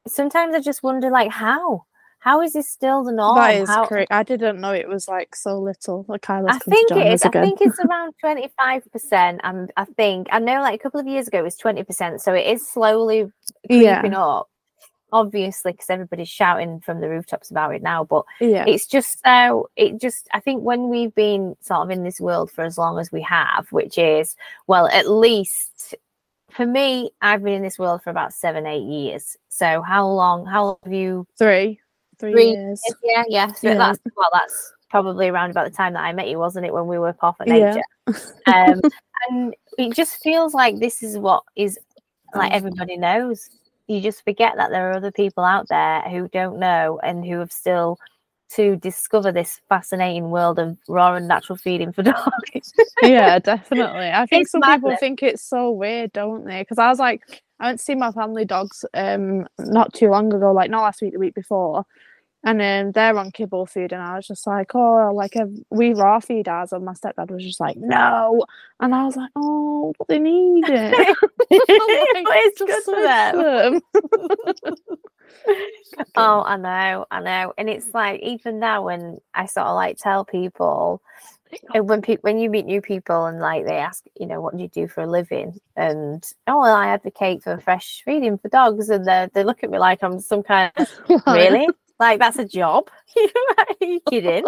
sometimes 0.08 0.56
i 0.56 0.60
just 0.60 0.82
wonder 0.84 1.10
like 1.10 1.32
how 1.32 1.84
how 2.20 2.42
is 2.42 2.54
this 2.54 2.70
still 2.70 3.04
the 3.04 3.14
norm 3.14 3.36
that 3.36 3.56
is 3.56 3.68
how, 3.70 3.86
correct. 3.88 4.12
I 4.12 4.24
didn't 4.24 4.60
know 4.60 4.74
it 4.74 4.90
was 4.90 5.08
like 5.08 5.36
so 5.36 5.58
little. 5.58 6.06
Like 6.10 6.30
I 6.30 6.60
think 6.60 6.92
it 6.92 7.14
is. 7.14 7.24
I 7.24 7.30
think 7.30 7.62
it's 7.62 7.80
around 7.86 8.14
twenty 8.20 8.50
five 8.60 8.84
percent. 8.92 9.40
And 9.46 9.72
I 9.78 9.86
think 9.86 10.28
I 10.30 10.40
know, 10.40 10.60
like 10.60 10.76
a 10.78 10.84
couple 10.84 11.00
of 11.00 11.08
years 11.08 11.30
ago, 11.30 11.40
it 11.40 11.44
was 11.44 11.56
twenty 11.56 11.84
percent. 11.84 12.20
So 12.22 12.34
it 12.34 12.46
is 12.46 12.68
slowly 12.68 13.32
Yeah. 13.70 14.02
creeping 14.02 14.16
up. 14.18 14.50
Obviously, 15.12 15.72
because 15.72 15.90
everybody's 15.90 16.30
shouting 16.30 16.80
from 16.80 17.02
the 17.02 17.10
rooftops 17.10 17.50
about 17.52 17.74
it 17.76 17.82
now. 17.82 18.04
But 18.04 18.26
yeah. 18.40 18.66
it's 18.68 18.86
just 18.86 19.20
so 19.26 19.70
it 19.76 20.00
just. 20.00 20.28
I 20.34 20.40
think 20.40 20.64
when 20.64 20.90
we've 20.90 21.14
been 21.16 21.56
sort 21.62 21.82
of 21.82 21.90
in 21.92 22.04
this 22.04 22.20
world 22.20 22.52
for 22.52 22.64
as 22.64 22.78
long 22.78 23.00
as 23.00 23.12
we 23.12 23.22
have, 23.24 23.72
which 23.72 23.98
is 23.98 24.36
well, 24.68 24.88
at 24.88 25.10
least 25.10 25.96
for 26.52 26.66
me, 26.66 27.12
I've 27.22 27.44
been 27.44 27.54
in 27.54 27.62
this 27.62 27.78
world 27.80 28.02
for 28.04 28.10
about 28.10 28.34
seven, 28.34 28.66
eight 28.66 28.84
years. 28.84 29.38
So 29.50 29.82
how 29.82 30.08
long? 30.08 30.46
How 30.46 30.66
long 30.66 30.78
have 30.84 30.94
you 30.94 31.28
Three. 31.38 31.80
Three, 32.20 32.34
Three 32.34 32.50
years. 32.52 32.82
yeah, 33.04 33.24
yeah. 33.28 33.48
So 33.54 33.70
Yeah. 33.70 33.76
that's 33.76 34.00
well, 34.16 34.30
that's 34.34 34.74
probably 34.90 35.30
around 35.30 35.52
about 35.52 35.66
the 35.70 35.76
time 35.76 35.94
that 35.94 36.02
I 36.04 36.12
met 36.12 36.28
you, 36.28 36.38
wasn't 36.40 36.66
it? 36.66 36.74
When 36.74 36.88
we 36.88 36.98
were 37.00 37.16
off 37.22 37.38
at 37.40 37.48
Yeah. 37.48 37.76
nature. 37.76 37.84
Um, 38.48 38.82
and 39.30 39.56
it 39.78 39.94
just 39.94 40.22
feels 40.24 40.54
like 40.56 40.80
this 40.80 41.04
is 41.04 41.18
what 41.18 41.44
is 41.56 41.78
like 42.34 42.52
Oh. 42.52 42.56
everybody 42.56 42.98
knows. 42.98 43.50
You 43.90 44.00
just 44.02 44.24
forget 44.24 44.54
that 44.56 44.70
there 44.70 44.90
are 44.90 44.94
other 44.96 45.12
people 45.12 45.44
out 45.44 45.68
there 45.68 46.02
who 46.04 46.28
don't 46.30 46.60
know 46.60 47.00
and 47.04 47.26
who 47.26 47.40
have 47.40 47.52
still 47.52 47.98
to 48.52 48.76
discover 48.78 49.32
this 49.32 49.62
fascinating 49.70 50.30
world 50.30 50.58
of 50.60 50.78
raw 50.88 51.16
and 51.16 51.28
natural 51.28 51.58
feeding 51.58 51.92
for 51.92 52.04
dogs. 52.04 52.74
yeah, 53.02 53.40
definitely. 53.40 54.10
I 54.10 54.26
think 54.26 54.44
It's 54.44 54.52
some 54.52 54.62
people 54.62 54.96
think 54.98 55.22
it's 55.22 55.44
so 55.44 55.72
weird, 55.72 56.14
don't 56.14 56.46
they? 56.46 56.62
Because 56.62 56.78
I 56.78 56.88
was 56.90 57.00
like, 57.00 57.42
I 57.60 57.68
went 57.68 57.80
to 57.80 57.86
see 57.86 57.96
my 57.96 58.12
family 58.12 58.46
dogs 58.46 58.86
um 58.94 59.48
not 59.60 59.94
too 59.94 60.10
long 60.10 60.34
ago, 60.34 60.52
like 60.52 60.70
not 60.70 60.82
last 60.84 61.02
week, 61.02 61.14
the 61.14 61.20
week 61.20 61.36
before, 61.36 61.86
and 62.44 62.60
then 62.60 62.92
they're 62.94 63.18
on 63.18 63.32
kibble 63.32 63.66
food, 63.66 63.92
and 63.92 64.02
I 64.02 64.16
was 64.16 64.28
just 64.28 64.48
like, 64.48 64.74
oh, 64.76 65.12
like 65.14 65.36
we 65.70 65.94
raw 65.94 66.20
feed 66.20 66.48
ours, 66.48 66.72
and 66.72 66.86
my 66.86 66.94
stepdad 66.94 67.32
was 67.32 67.44
just 67.44 67.60
like, 67.60 67.78
no, 67.78 68.46
and 68.80 68.96
I 68.96 69.06
was 69.06 69.16
like, 69.16 69.32
oh, 69.36 69.94
but 69.98 70.08
they 70.08 70.20
need 70.20 70.66
it. 70.70 70.98
Like, 70.98 71.18
it's 71.50 72.60
"Just 72.60 72.68
good 72.68 72.84
for 72.84 73.02
them. 73.02 73.82
them." 74.66 74.76
Oh, 76.16 76.44
I 76.46 76.58
know, 76.58 77.06
I 77.12 77.22
know. 77.22 77.54
And 77.58 77.70
it's 77.70 77.94
like 77.94 78.22
even 78.22 78.60
now 78.60 78.84
when 78.84 79.18
I 79.34 79.46
sort 79.46 79.68
of 79.68 79.76
like 79.76 79.98
tell 79.98 80.26
people 80.26 81.02
and 81.74 81.90
when 81.90 82.02
people 82.02 82.22
when 82.22 82.40
you 82.40 82.50
meet 82.50 82.66
new 82.66 82.82
people 82.82 83.26
and 83.26 83.40
like 83.40 83.66
they 83.66 83.78
ask, 83.78 84.04
you 84.20 84.28
know, 84.28 84.42
what 84.42 84.56
do 84.56 84.62
you 84.62 84.70
do 84.70 84.88
for 84.88 85.02
a 85.02 85.08
living? 85.08 85.60
And 85.76 86.24
oh 86.48 86.60
well, 86.60 86.76
I 86.76 86.88
advocate 86.88 87.44
for 87.44 87.60
fresh 87.60 88.02
feeding 88.06 88.38
for 88.38 88.50
dogs 88.50 88.90
and 88.90 89.06
they 89.06 89.30
they 89.34 89.44
look 89.44 89.64
at 89.64 89.70
me 89.70 89.80
like 89.80 90.04
I'm 90.04 90.20
some 90.20 90.44
kind 90.44 90.72
of 90.78 90.88
really? 91.28 91.68
Like 92.00 92.20
that's 92.20 92.40
a 92.40 92.46
job? 92.46 92.90
Are 93.58 93.66
you 93.82 94.00
kidding? 94.10 94.46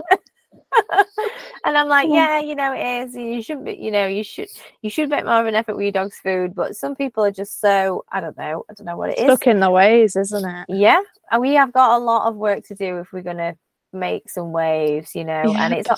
and 1.66 1.78
I'm 1.78 1.88
like, 1.88 2.08
yeah, 2.10 2.40
you 2.40 2.56
know, 2.56 2.74
it 2.74 3.08
is. 3.08 3.16
You 3.16 3.42
shouldn't 3.42 3.66
be, 3.66 3.74
you 3.74 3.92
know, 3.92 4.08
you 4.08 4.24
should 4.24 4.50
you 4.82 4.90
should 4.90 5.10
make 5.10 5.26
more 5.26 5.42
of 5.42 5.48
an 5.48 5.56
effort 5.56 5.76
with 5.76 5.84
your 5.84 5.92
dog's 5.92 6.18
food. 6.18 6.56
But 6.56 6.76
some 6.76 6.96
people 6.96 7.24
are 7.26 7.32
just 7.32 7.60
so 7.60 8.06
I 8.12 8.22
don't 8.22 8.38
know, 8.38 8.66
I 8.70 8.74
don't 8.74 8.86
know 8.86 8.98
what 8.98 9.12
it 9.12 9.20
is. 9.20 9.26
Stuck 9.26 9.48
in 9.48 9.60
the 9.60 9.70
ways, 9.70 10.16
isn't 10.16 10.46
it? 10.46 10.66
Yeah, 10.70 11.02
and 11.30 11.42
we 11.42 11.54
have 11.56 11.74
got 11.74 11.98
a 11.98 12.04
lot 12.04 12.28
of 12.28 12.36
work 12.36 12.66
to 12.68 12.76
do 12.76 13.00
if 13.00 13.12
we're 13.12 13.22
gonna 13.22 13.56
make 13.94 14.30
some 14.30 14.52
waves, 14.52 15.16
you 15.16 15.26
know. 15.26 15.54
And 15.58 15.74
it's 15.74 15.90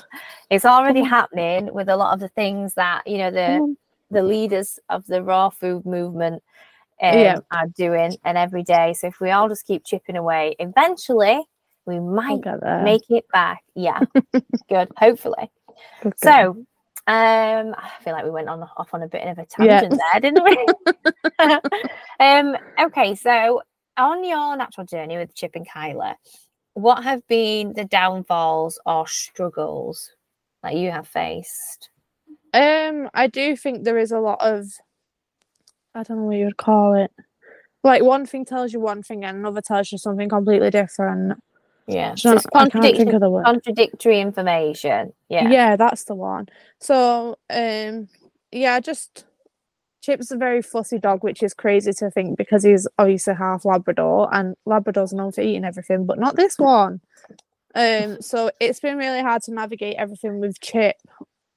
it's 0.50 0.65
already 0.65 1.01
happening 1.03 1.72
with 1.74 1.89
a 1.89 1.95
lot 1.95 2.13
of 2.13 2.19
the 2.19 2.29
things 2.29 2.74
that 2.75 3.05
you 3.07 3.17
know 3.19 3.31
the 3.31 3.60
Mm. 3.62 3.75
the 4.12 4.24
leaders 4.24 4.79
of 4.89 5.05
the 5.07 5.24
raw 5.24 5.50
food 5.50 5.86
movement 5.86 6.43
um, 7.03 7.19
Yeah. 7.19 7.39
are 7.51 7.67
doing, 7.67 8.17
and 8.24 8.38
every 8.38 8.63
day. 8.63 8.93
So 8.93 9.07
if 9.07 9.19
we 9.19 9.31
all 9.31 9.50
just 9.50 9.67
keep 9.67 9.86
chipping 9.86 10.15
away, 10.15 10.55
eventually 10.60 11.43
we 11.86 12.00
might 12.00 12.41
make 12.83 13.03
it 13.10 13.25
back. 13.31 13.62
Yeah, 13.75 14.01
good. 14.69 14.89
Hopefully. 14.98 15.51
Good. 16.01 16.13
So, 16.17 16.65
um, 17.07 17.75
I 17.77 17.91
feel 18.03 18.13
like 18.13 18.24
we 18.24 18.31
went 18.31 18.48
on 18.50 18.63
off 18.77 18.93
on 18.93 19.03
a 19.03 19.07
bit 19.07 19.27
of 19.27 19.38
a 19.38 19.45
Yeah. 19.60 19.81
tangent 19.81 20.01
there, 20.13 20.22
didn't 20.22 20.43
we? 20.43 20.74
um, 22.19 22.55
okay, 22.79 23.15
so 23.15 23.62
on 23.98 24.24
your 24.24 24.55
natural 24.55 24.86
journey 24.88 25.17
with 25.17 25.36
Chip 25.36 25.51
and 25.55 25.67
Kyla, 25.69 26.15
what 26.74 27.03
have 27.03 27.27
been 27.27 27.74
the 27.74 27.86
downfalls 27.86 28.79
or 28.86 29.07
struggles 29.07 30.12
that 30.63 30.75
you 30.75 30.89
have 30.91 31.07
faced? 31.07 31.89
Um, 32.53 33.10
I 33.13 33.27
do 33.27 33.55
think 33.55 33.83
there 33.83 33.98
is 33.98 34.12
a 34.12 34.19
lot 34.19 34.39
of, 34.41 34.67
I 35.95 36.03
don't 36.03 36.17
know 36.17 36.23
what 36.23 36.38
you 36.38 36.45
would 36.45 36.57
call 36.57 36.95
it. 36.95 37.12
Like 37.83 38.03
one 38.03 38.25
thing 38.25 38.45
tells 38.45 38.71
you 38.73 38.79
one 38.79 39.03
thing 39.03 39.25
and 39.25 39.38
another 39.38 39.62
tells 39.62 39.91
you 39.91 39.97
something 39.97 40.29
completely 40.29 40.69
different. 40.69 41.41
Yeah, 41.85 42.15
so 42.15 42.31
it's 42.33 42.45
I 42.53 42.59
contradictory, 42.69 43.13
of 43.13 43.19
the 43.19 43.29
word. 43.29 43.43
contradictory 43.45 44.21
information. 44.21 45.12
Yeah, 45.27 45.50
Yeah. 45.50 45.75
that's 45.75 46.05
the 46.05 46.15
one. 46.15 46.47
So, 46.79 47.38
um, 47.50 48.07
yeah, 48.53 48.79
just 48.79 49.25
Chip's 50.01 50.31
a 50.31 50.38
very 50.38 50.62
fussy 50.62 50.97
dog, 50.97 51.23
which 51.23 51.43
is 51.43 51.53
crazy 51.53 51.91
to 51.93 52.09
think 52.09 52.38
because 52.38 52.63
he's 52.63 52.88
obviously 52.97 53.33
half 53.35 53.65
Labrador 53.65 54.33
and 54.33 54.55
Labrador's 54.65 55.12
known 55.13 55.33
for 55.33 55.41
eating 55.41 55.65
everything, 55.65 56.05
but 56.05 56.19
not 56.19 56.38
this 56.38 56.57
one. 56.57 57.01
Um, 57.75 58.21
so 58.21 58.50
it's 58.62 58.79
been 58.79 58.97
really 58.97 59.21
hard 59.21 59.41
to 59.43 59.53
navigate 59.53 59.95
everything 59.97 60.39
with 60.39 60.59
Chip 60.62 60.95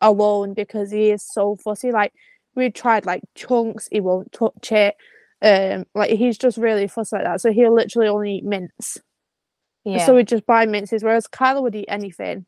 alone 0.00 0.54
because 0.54 0.90
he 0.90 1.10
is 1.10 1.22
so 1.22 1.54
fussy. 1.56 1.92
Like 1.92 2.12
we 2.56 2.70
tried 2.70 3.06
like 3.06 3.22
chunks, 3.34 3.88
he 3.92 4.00
won't 4.00 4.32
touch 4.32 4.72
it. 4.72 4.96
Um, 5.42 5.84
like 5.94 6.10
he's 6.10 6.38
just 6.38 6.56
really 6.56 6.88
fussy 6.88 7.16
like 7.16 7.24
that. 7.24 7.40
So 7.40 7.52
he'll 7.52 7.74
literally 7.74 8.08
only 8.08 8.36
eat 8.36 8.44
mince. 8.44 8.98
yeah, 9.84 10.04
So 10.04 10.14
we 10.16 10.24
just 10.24 10.46
buy 10.46 10.66
minces, 10.66 11.04
whereas 11.04 11.26
Kyla 11.26 11.60
would 11.62 11.76
eat 11.76 11.86
anything. 11.88 12.46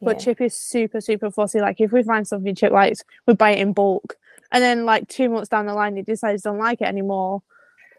But 0.00 0.18
yeah. 0.18 0.24
Chip 0.24 0.40
is 0.40 0.56
super, 0.56 1.00
super 1.00 1.30
fussy. 1.30 1.60
Like 1.60 1.80
if 1.80 1.92
we 1.92 2.02
find 2.02 2.26
something 2.26 2.54
Chip 2.54 2.72
likes, 2.72 3.00
we 3.26 3.34
buy 3.34 3.50
it 3.52 3.60
in 3.60 3.72
bulk. 3.72 4.16
And 4.50 4.62
then 4.62 4.84
like 4.84 5.08
two 5.08 5.28
months 5.28 5.48
down 5.48 5.66
the 5.66 5.74
line 5.74 5.96
he 5.96 6.02
decides 6.02 6.42
he 6.42 6.48
don't 6.48 6.58
like 6.58 6.80
it 6.80 6.88
anymore. 6.88 7.42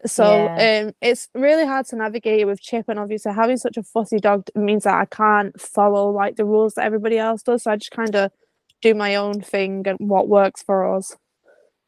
So 0.06 0.46
um 0.46 0.92
it's 1.00 1.28
really 1.34 1.66
hard 1.66 1.86
to 1.86 1.96
navigate 1.96 2.46
with 2.46 2.60
Chip 2.60 2.84
and 2.88 2.98
obviously 2.98 3.32
having 3.32 3.56
such 3.56 3.76
a 3.76 3.82
fussy 3.82 4.18
dog 4.18 4.46
means 4.54 4.84
that 4.84 4.94
I 4.94 5.04
can't 5.06 5.60
follow 5.60 6.10
like 6.10 6.36
the 6.36 6.44
rules 6.44 6.74
that 6.74 6.84
everybody 6.84 7.18
else 7.18 7.42
does. 7.42 7.64
So 7.64 7.72
I 7.72 7.76
just 7.76 7.90
kind 7.90 8.14
of 8.14 8.30
do 8.80 8.94
my 8.94 9.16
own 9.16 9.40
thing 9.40 9.86
and 9.86 9.98
what 9.98 10.28
works 10.28 10.62
for 10.62 10.96
us. 10.96 11.16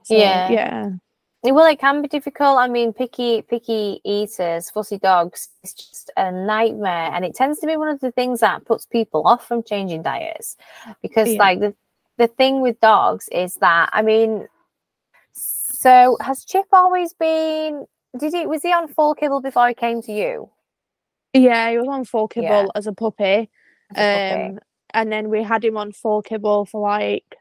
So, 0.03 0.15
Yeah. 0.17 0.49
Yeah. 0.51 0.91
Well, 1.43 1.65
it 1.67 1.79
can 1.79 2.03
be 2.03 2.09
difficult. 2.09 2.59
I 2.59 2.69
mean, 2.69 2.93
picky, 2.93 3.41
picky 3.41 4.01
eaters, 4.05 4.69
fussy 4.71 4.99
dogs, 4.99 5.49
it's 5.63 5.73
just 5.73 6.11
a 6.17 6.31
nightmare, 6.31 7.11
and 7.15 7.25
it 7.25 7.35
tends 7.35 7.61
to 7.61 7.67
be 7.67 7.79
one 7.79 7.89
of 7.89 8.01
the 8.01 8.13
things 8.13 8.41
that 8.41 8.67
puts 8.67 8.85
people 8.85 9.27
off 9.27 9.47
from 9.49 9.63
changing 9.63 10.03
diets, 10.03 10.59
because 11.01 11.31
Yeah. 11.33 11.39
like 11.39 11.61
the 11.61 11.75
the 12.19 12.27
thing 12.29 12.61
with 12.61 12.79
dogs 12.81 13.27
is 13.33 13.55
that 13.57 13.89
I 13.95 14.03
mean, 14.03 14.47
so 15.33 16.19
has 16.21 16.45
Chip 16.45 16.67
always 16.73 17.15
been? 17.15 17.87
Did 18.19 18.35
he 18.35 18.47
was 18.47 18.63
he 18.63 18.73
on 18.75 18.89
full 18.89 19.15
kibble 19.15 19.41
before 19.41 19.69
he 19.69 19.75
came 19.75 20.03
to 20.03 20.13
you? 20.13 20.51
Yeah, 21.33 21.71
he 21.71 21.79
was 21.79 21.89
on 21.89 22.05
full 22.05 22.29
kibble 22.29 22.49
Yeah. 22.49 22.67
as 22.75 22.87
a 22.87 22.93
puppy. 22.93 23.49
as 23.95 23.97
a 23.97 24.29
puppy? 24.29 24.45
Um, 24.53 24.59
and 24.93 25.11
then 25.13 25.31
we 25.31 25.43
had 25.43 25.65
him 25.65 25.77
on 25.79 25.93
full 25.93 26.21
kibble 26.21 26.67
for 26.67 26.81
like 26.83 27.37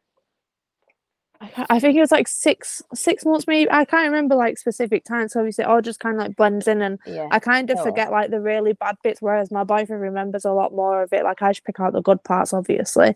I, 1.42 1.80
think 1.80 1.96
it 1.96 2.02
was 2.02 2.12
like 2.12 2.28
six 2.28 2.82
six 2.94 3.24
months 3.24 3.48
maybe 3.48 3.72
I 3.72 3.86
can't 3.86 4.12
remember 4.12 4.36
like 4.36 4.58
specific 4.58 5.06
times 5.06 5.34
so 5.34 5.40
obviously 5.40 5.64
it 5.64 5.68
all 5.68 5.82
just 5.82 6.02
kind 6.02 6.18
of 6.18 6.22
like 6.28 6.36
blends 6.36 6.68
in 6.68 6.82
and 6.82 7.00
yeah, 7.06 7.28
I 7.32 7.40
kind 7.40 7.70
of 7.70 7.78
Sure. 7.78 7.86
forget 7.86 8.12
like 8.12 8.30
the 8.30 8.42
really 8.42 8.74
bad 8.74 8.98
bits 9.04 9.22
whereas 9.22 9.50
my 9.50 9.64
boyfriend 9.64 10.02
remembers 10.02 10.44
a 10.44 10.52
lot 10.52 10.74
more 10.74 11.02
of 11.02 11.14
it 11.14 11.24
like 11.24 11.42
I 11.42 11.52
just 11.52 11.64
pick 11.64 11.80
out 11.80 11.94
the 11.94 12.02
good 12.02 12.24
parts 12.24 12.54
obviously. 12.54 13.16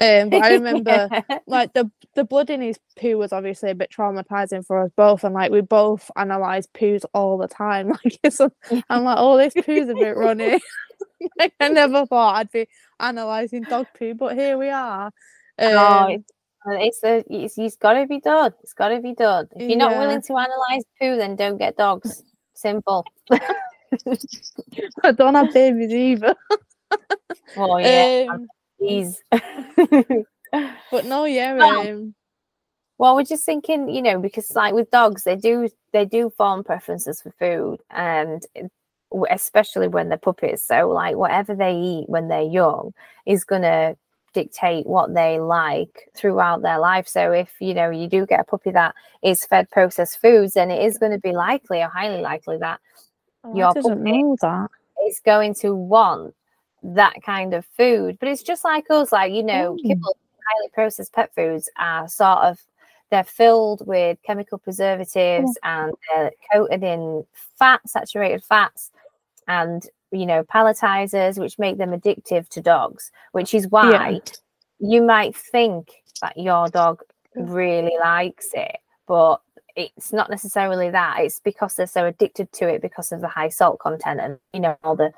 Um 0.00 0.30
but 0.30 0.42
I 0.42 0.52
remember 0.54 1.10
like 1.46 1.74
the 1.74 1.90
the 2.14 2.24
blood 2.24 2.48
in 2.48 2.62
his 2.62 2.78
poo 2.98 3.18
was 3.18 3.34
obviously 3.34 3.70
a 3.70 3.74
bit 3.74 3.90
traumatizing 3.90 4.64
for 4.66 4.82
us 4.82 4.90
both 4.96 5.22
and 5.24 5.34
like 5.34 5.52
we 5.52 5.60
both 5.60 6.10
analyze 6.16 6.66
poos 6.68 7.04
all 7.12 7.36
the 7.36 7.48
time 7.48 7.88
like 8.04 8.18
it's 8.24 8.40
i'm 8.40 9.04
like 9.04 9.18
oh 9.18 9.36
this 9.36 9.52
poo's 9.64 9.88
a 9.88 9.94
bit 9.94 10.16
runny. 10.16 10.58
Like 11.36 11.52
i 11.58 11.68
never 11.68 12.06
thought 12.06 12.36
i'd 12.36 12.50
be 12.50 12.68
analyzing 13.00 13.62
dog 13.64 13.86
poo 13.96 14.14
but 14.14 14.36
here 14.36 14.56
we 14.56 14.68
are. 14.68 15.12
Oh, 15.58 16.04
um, 16.04 16.10
it's, 16.10 16.30
uh, 16.30 16.37
it's 16.66 17.02
a 17.04 17.24
it's, 17.30 17.58
it's 17.58 17.76
got 17.76 17.94
to 17.94 18.06
be 18.06 18.20
done. 18.20 18.52
It's 18.62 18.74
got 18.74 18.88
to 18.88 19.00
be 19.00 19.14
done. 19.14 19.48
If 19.56 19.68
you're 19.68 19.78
not 19.78 19.92
Yeah. 19.92 19.98
willing 19.98 20.22
to 20.22 20.32
analyze 20.36 20.84
poo, 21.00 21.16
then 21.16 21.36
don't 21.36 21.58
get 21.58 21.76
dogs. 21.76 22.22
Simple. 22.54 23.06
I 25.02 25.12
don't 25.12 25.34
have 25.34 25.52
babies 25.52 25.92
either. 25.92 26.34
Oh 27.56 27.78
yeah, 27.78 28.26
Um, 28.30 28.46
please. 28.78 29.20
but 29.32 31.04
no, 31.04 31.24
yeah. 31.24 31.54
Well, 31.54 31.80
Um, 31.80 32.14
Well, 32.98 33.16
we're 33.16 33.24
just 33.24 33.44
thinking, 33.44 33.88
you 33.88 34.02
know, 34.02 34.18
because 34.20 34.54
like 34.54 34.74
with 34.74 34.90
dogs, 34.90 35.24
they 35.24 35.36
do 35.36 35.68
they 35.92 36.04
do 36.04 36.30
form 36.30 36.62
preferences 36.64 37.20
for 37.22 37.30
food, 37.32 37.80
and 37.90 38.44
especially 39.30 39.88
when 39.88 40.08
they're 40.08 40.18
puppies. 40.18 40.64
So 40.64 40.88
like 40.90 41.16
whatever 41.16 41.54
they 41.54 41.74
eat 41.74 42.08
when 42.08 42.28
they're 42.28 42.42
young 42.42 42.92
is 43.26 43.44
gonna 43.44 43.96
dictate 44.42 44.86
what 44.86 45.14
they 45.14 45.38
like 45.40 46.08
throughout 46.14 46.62
their 46.62 46.78
life. 46.78 47.06
So 47.08 47.32
if 47.32 47.50
you 47.60 47.74
know 47.74 47.90
you 47.90 48.08
do 48.08 48.26
get 48.26 48.40
a 48.40 48.44
puppy 48.44 48.70
that 48.72 48.94
is 49.22 49.44
fed 49.44 49.68
processed 49.70 50.20
foods, 50.20 50.54
then 50.54 50.70
it 50.70 50.84
is 50.84 50.98
going 50.98 51.12
to 51.12 51.18
be 51.18 51.32
likely 51.32 51.80
or 51.82 51.88
highly 51.88 52.20
likely 52.20 52.58
that 52.58 52.80
oh, 53.44 53.56
Your 53.56 53.72
puppy. 53.74 53.88
that. 54.42 54.68
it's 54.98 55.20
going 55.20 55.54
to 55.54 55.74
want 55.74 56.34
that 56.82 57.14
kind 57.24 57.54
of 57.54 57.64
food. 57.76 58.18
But 58.20 58.28
it's 58.28 58.42
just 58.42 58.64
like 58.64 58.86
us, 58.90 59.10
like 59.12 59.32
you 59.32 59.42
know, 59.42 59.76
Mm. 59.76 59.88
kibble, 59.88 60.16
highly 60.48 60.68
processed 60.72 61.12
pet 61.12 61.34
foods 61.34 61.68
are 61.78 62.06
sort 62.08 62.38
of 62.38 62.58
they're 63.10 63.24
filled 63.24 63.86
with 63.86 64.18
chemical 64.26 64.58
preservatives 64.58 65.56
and 65.62 65.92
they're 66.14 66.30
coated 66.52 66.82
in 66.84 67.24
fat, 67.58 67.80
saturated 67.86 68.44
fats, 68.44 68.90
and 69.46 69.86
you 70.10 70.26
know, 70.26 70.42
palletizers, 70.44 71.38
which 71.38 71.58
make 71.58 71.78
them 71.78 71.90
addictive 71.90 72.48
to 72.50 72.60
dogs. 72.60 73.10
Which 73.32 73.54
is 73.54 73.68
why 73.68 74.20
you 74.78 75.02
might 75.02 75.36
think 75.36 75.90
that 76.20 76.36
your 76.36 76.68
dog 76.68 77.02
mm. 77.36 77.52
really 77.52 77.96
likes 78.00 78.50
it, 78.54 78.78
but 79.06 79.40
it's 79.76 80.12
not 80.12 80.30
necessarily 80.30 80.90
that. 80.90 81.18
It's 81.20 81.40
because 81.40 81.74
they're 81.74 81.86
so 81.86 82.06
addicted 82.06 82.50
to 82.52 82.68
it 82.68 82.82
because 82.82 83.12
of 83.12 83.20
the 83.20 83.28
high 83.28 83.48
salt 83.48 83.78
content 83.78 84.20
and 84.20 84.38
you 84.52 84.60
know 84.60 84.76
all 84.82 84.96
the 84.96 85.12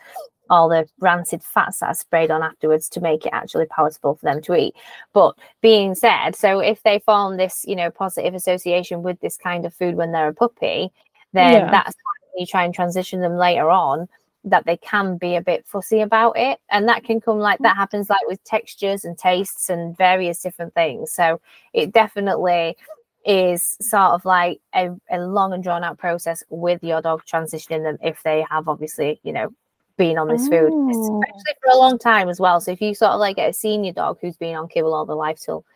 all 0.51 0.69
the 0.69 0.87
rancid 0.99 1.43
fats 1.43 1.79
that 1.79 1.87
are 1.87 1.95
sprayed 1.95 2.31
on 2.31 2.43
afterwards 2.43 2.89
to 2.91 3.01
make 3.01 3.25
it 3.25 3.33
actually 3.33 3.67
palatable 3.67 4.17
for 4.17 4.25
them 4.27 4.43
to 4.43 4.55
eat. 4.55 4.75
But 5.13 5.37
being 5.61 5.95
said, 5.95 6.33
so 6.35 6.59
if 6.59 6.83
they 6.83 6.99
form 6.99 7.37
this, 7.37 7.65
you 7.67 7.77
know, 7.77 7.91
positive 7.91 8.35
association 8.35 9.03
with 9.03 9.21
this 9.21 9.37
kind 9.37 9.65
of 9.65 9.73
food 9.73 9.95
when 9.95 10.11
they're 10.11 10.29
a 10.29 10.35
puppy, 10.35 10.91
then 11.33 11.53
Yeah. 11.53 11.71
that's 11.71 11.95
why 11.95 12.41
you 12.41 12.47
try 12.47 12.65
and 12.65 12.75
transition 12.75 13.21
them 13.21 13.37
later 13.37 13.71
on 13.71 14.09
that 14.45 14.65
they 14.67 14.77
can 14.79 15.19
be 15.19 15.37
a 15.37 15.43
bit 15.43 15.67
fussy 15.67 16.01
about 16.01 16.39
it. 16.39 16.59
And 16.71 16.89
that 16.89 17.05
can 17.05 17.21
come 17.21 17.39
like 17.39 17.59
that 17.61 17.75
mm. 17.75 17.79
happens 17.79 18.09
like 18.11 18.27
with 18.27 18.43
textures 18.45 19.05
and 19.05 19.17
tastes 19.17 19.69
and 19.69 19.97
various 19.97 20.41
different 20.41 20.75
things. 20.75 21.13
So 21.13 21.41
it 21.73 21.93
definitely 21.93 22.77
is 23.25 23.77
sort 23.81 24.13
of 24.13 24.25
like 24.25 24.61
a, 24.75 24.91
a 25.11 25.19
long 25.19 25.53
and 25.53 25.63
drawn 25.63 25.85
out 25.85 25.99
process 25.99 26.43
with 26.49 26.83
your 26.83 27.03
dog 27.03 27.23
transitioning 27.31 27.83
them 27.83 27.99
if 28.03 28.23
they 28.23 28.43
have 28.49 28.67
obviously 28.67 29.21
you 29.25 29.31
know 29.31 29.53
been 29.99 30.17
on 30.17 30.27
this 30.27 30.49
food 30.49 30.71
Oh. 30.73 30.89
especially 30.89 31.55
for 31.63 31.71
a 31.71 31.77
long 31.77 31.99
time 31.99 32.31
as 32.31 32.41
well. 32.41 32.63
So 32.63 32.71
if 32.71 32.81
you 32.81 32.95
sort 32.95 33.13
of 33.13 33.21
like 33.21 33.37
get 33.37 33.51
a 33.51 33.53
senior 33.53 33.93
dog 33.93 34.17
who's 34.23 34.39
been 34.39 34.57
on 34.57 34.69
kibble 34.69 34.95
all 34.95 35.05
their 35.05 35.17
life 35.17 35.39
till 35.39 35.67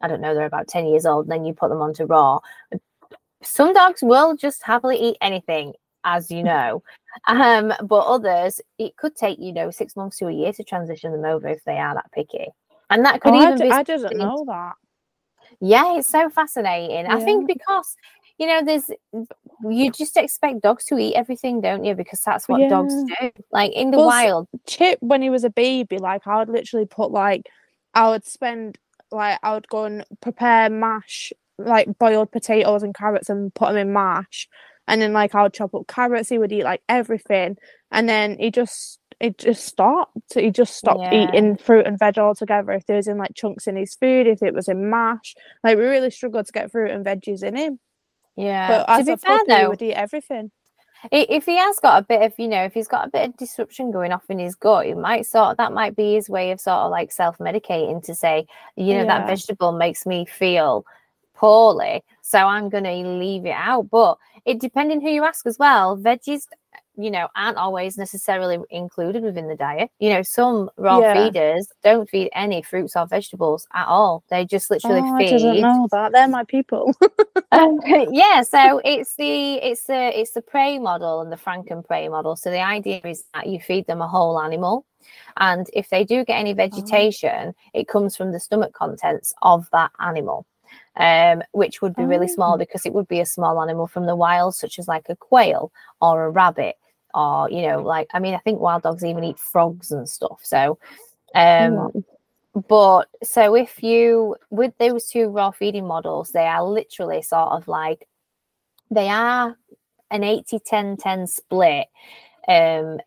i 0.00 0.08
don't 0.08 0.20
know 0.20 0.34
they're 0.34 0.46
about 0.46 0.68
10 0.68 0.86
years 0.86 1.06
old 1.06 1.26
and 1.26 1.32
then 1.32 1.44
you 1.44 1.52
put 1.52 1.68
them 1.68 1.80
onto 1.80 2.04
raw 2.04 2.38
some 3.42 3.72
dogs 3.72 4.02
will 4.02 4.36
just 4.36 4.62
happily 4.62 4.96
eat 4.96 5.16
anything 5.20 5.72
as 6.04 6.30
you 6.30 6.42
know. 6.42 6.82
Um 7.28 7.72
but 7.84 8.06
others 8.06 8.60
it 8.78 8.96
could 8.96 9.16
take 9.16 9.38
you 9.40 9.52
know 9.52 9.70
six 9.70 9.96
months 9.96 10.18
to 10.18 10.28
a 10.28 10.32
year 10.32 10.52
to 10.52 10.64
transition 10.64 11.12
them 11.12 11.24
over 11.24 11.48
if 11.48 11.62
they 11.64 11.78
are 11.78 11.94
that 11.94 12.10
picky. 12.12 12.48
And 12.90 13.04
that 13.04 13.20
could 13.20 13.34
Oh, 13.34 13.42
even 13.42 13.58
d- 13.58 13.64
be 13.64 13.70
I 13.70 13.82
didn't 13.82 14.18
know 14.18 14.44
that. 14.46 14.72
yeah 15.60 15.96
it's 15.96 16.08
so 16.08 16.28
fascinating. 16.30 17.06
I 17.06 17.18
think 17.20 17.46
because 17.46 17.96
you 18.38 18.46
know 18.46 18.62
there's 18.64 18.90
you 19.68 19.90
just 19.90 20.16
expect 20.16 20.62
dogs 20.62 20.84
to 20.86 20.98
eat 20.98 21.14
everything 21.14 21.60
don't 21.60 21.84
you? 21.84 21.94
Because 21.94 22.20
that's 22.20 22.48
what 22.48 22.68
dogs 22.68 22.94
do. 23.20 23.30
Like 23.52 23.72
in 23.72 23.90
the 23.90 23.98
Well, 23.98 24.08
s- 24.08 24.14
wild. 24.14 24.48
Chip, 24.66 24.98
when 25.02 25.22
he 25.22 25.30
was 25.30 25.44
a 25.44 25.50
baby, 25.50 25.98
like 25.98 26.26
I 26.26 26.38
would 26.38 26.48
literally 26.48 26.86
put 26.86 27.10
like, 27.10 27.48
I 27.94 28.08
would 28.08 28.24
spend 28.24 28.78
like 29.10 29.38
I 29.42 29.54
would 29.54 29.68
go 29.68 29.84
and 29.84 30.04
prepare 30.22 30.70
mash, 30.70 31.32
like 31.58 31.98
boiled 31.98 32.30
potatoes 32.32 32.82
and 32.82 32.94
carrots, 32.94 33.28
and 33.28 33.52
put 33.54 33.68
them 33.68 33.76
in 33.76 33.92
mash, 33.92 34.48
and 34.90 35.00
then 35.02 35.12
like 35.14 35.34
I 35.34 35.42
would 35.44 35.54
chop 35.54 35.74
up 35.74 35.86
carrots. 35.88 36.28
He 36.28 36.38
would 36.38 36.52
eat 36.52 36.64
like 36.64 36.82
everything, 36.88 37.56
and 37.90 38.08
then 38.08 38.38
he 38.38 38.50
just 38.50 38.98
it 39.20 39.38
just 39.38 39.64
stopped. 39.66 40.34
He 40.34 40.50
just 40.50 40.74
stopped 40.76 41.00
Yeah. 41.00 41.12
eating 41.12 41.56
fruit 41.56 41.86
and 41.86 41.98
veg 41.98 42.18
altogether. 42.18 42.72
If 42.72 42.86
there 42.86 42.96
was 42.96 43.08
in 43.08 43.18
like 43.18 43.34
chunks 43.34 43.66
in 43.66 43.76
his 43.76 43.94
food, 43.94 44.26
if 44.26 44.42
it 44.42 44.54
was 44.54 44.68
in 44.68 44.90
mash, 44.90 45.34
like 45.64 45.78
we 45.78 45.84
really 45.84 46.10
struggled 46.10 46.46
to 46.46 46.52
get 46.52 46.72
fruit 46.72 46.90
and 46.90 47.04
veggies 47.04 47.42
in 47.42 47.56
him. 47.56 47.80
yeah 48.36 48.68
But 48.68 48.88
to 48.94 49.04
as 49.04 49.04
be 49.04 49.12
a 49.12 49.16
fair 49.16 49.44
puppy, 49.44 49.52
he 49.54 49.64
though 49.64 49.68
would 49.68 49.82
eat 49.82 49.94
everything. 49.94 50.50
If 51.12 51.46
he 51.46 51.56
has 51.56 51.78
got 51.80 52.02
a 52.02 52.06
bit 52.06 52.22
of 52.22 52.34
you 52.38 52.46
know 52.48 52.64
if 52.64 52.74
he's 52.74 52.88
got 52.88 53.06
a 53.06 53.10
bit 53.10 53.28
of 53.30 53.36
disruption 53.38 53.90
going 53.90 54.12
off 54.12 54.24
in 54.28 54.38
his 54.38 54.54
gut 54.54 54.86
it 54.86 54.96
might 54.98 55.24
sort 55.24 55.52
of 55.52 55.56
that 55.56 55.72
might 55.72 55.96
be 55.96 56.14
his 56.14 56.28
way 56.28 56.50
of 56.50 56.60
sort 56.60 56.76
of 56.76 56.90
like 56.90 57.10
self-medicating 57.10 58.02
to 58.04 58.14
say 58.14 58.46
you 58.76 58.92
know 58.94 59.06
that 59.06 59.24
vegetable 59.26 59.72
makes 59.72 60.04
me 60.04 60.26
feel 60.26 60.84
poorly 61.40 62.02
so 62.22 62.38
i'm 62.38 62.68
going 62.68 62.84
to 62.84 62.92
leave 63.08 63.46
it 63.46 63.56
out 63.70 63.88
but 63.90 64.18
it 64.44 64.60
depending 64.60 65.00
who 65.00 65.08
you 65.10 65.24
ask 65.24 65.46
as 65.46 65.58
well 65.58 65.96
veggies 65.96 66.42
you 66.96 67.10
know 67.10 67.28
aren't 67.34 67.56
always 67.56 67.96
necessarily 67.96 68.58
included 68.70 69.22
within 69.22 69.48
the 69.48 69.56
diet 69.56 69.90
you 70.00 70.10
know 70.10 70.22
some 70.22 70.68
raw 70.76 71.00
Yeah. 71.00 71.12
feeders 71.14 71.66
don't 71.82 72.08
feed 72.10 72.28
any 72.34 72.62
fruits 72.62 72.94
or 72.96 73.06
vegetables 73.06 73.66
at 73.74 73.86
all 73.86 74.22
they 74.28 74.44
just 74.44 74.70
literally 74.70 75.02
Oh, 75.02 75.14
I 75.16 75.22
didn't 75.22 75.60
know 75.62 75.88
that. 75.92 76.12
They're 76.12 76.28
my 76.28 76.44
people. 76.44 76.94
um, 77.52 77.80
yeah, 78.12 78.42
so 78.42 78.80
it's 78.84 79.16
the 79.16 79.54
it's 79.54 79.84
the 79.84 80.18
it's 80.20 80.32
the 80.32 80.42
prey 80.42 80.78
model 80.78 81.20
and 81.22 81.32
the 81.32 81.36
Franken 81.36 81.84
prey 81.86 82.08
model. 82.08 82.36
So 82.36 82.50
the 82.50 82.60
idea 82.62 83.00
is 83.04 83.24
that 83.34 83.46
you 83.48 83.60
feed 83.60 83.86
them 83.86 84.00
a 84.02 84.08
whole 84.08 84.40
animal, 84.40 84.84
and 85.38 85.66
if 85.72 85.88
they 85.90 86.04
do 86.04 86.24
get 86.24 86.34
any 86.38 86.52
vegetation, 86.52 87.54
it 87.74 87.88
comes 87.88 88.16
from 88.16 88.32
the 88.32 88.40
stomach 88.40 88.72
contents 88.74 89.34
of 89.42 89.68
that 89.72 89.90
animal, 90.00 90.46
um, 91.00 91.42
which 91.52 91.82
would 91.82 91.96
be 91.96 92.04
really 92.04 92.28
small 92.28 92.56
because 92.58 92.86
it 92.86 92.92
would 92.92 93.08
be 93.08 93.20
a 93.20 93.26
small 93.26 93.60
animal 93.62 93.86
from 93.88 94.06
the 94.06 94.14
wild, 94.14 94.54
such 94.54 94.78
as 94.78 94.86
like 94.86 95.06
a 95.08 95.16
quail 95.16 95.72
or 96.00 96.24
a 96.26 96.30
rabbit, 96.30 96.76
or 97.14 97.50
you 97.50 97.62
know, 97.62 97.80
like 97.80 98.08
I 98.12 98.20
mean, 98.20 98.34
I 98.34 98.38
think 98.38 98.60
wild 98.60 98.82
dogs 98.82 99.04
even 99.04 99.24
eat 99.24 99.38
frogs 99.38 99.90
and 99.90 100.08
stuff. 100.08 100.40
So. 100.42 100.78
Um, 101.34 102.04
but 102.68 103.08
so 103.22 103.54
if 103.54 103.82
you 103.82 104.36
with 104.50 104.72
those 104.78 105.06
two 105.06 105.28
raw 105.28 105.52
feeding 105.52 105.86
models 105.86 106.30
they 106.32 106.46
are 106.46 106.64
literally 106.64 107.22
sort 107.22 107.52
of 107.52 107.68
like 107.68 108.08
they 108.90 109.08
are 109.08 109.56
an 110.10 110.24
80 110.24 110.58
10 110.66 110.96
10 110.96 111.26
split 111.28 111.86
um 112.48 112.98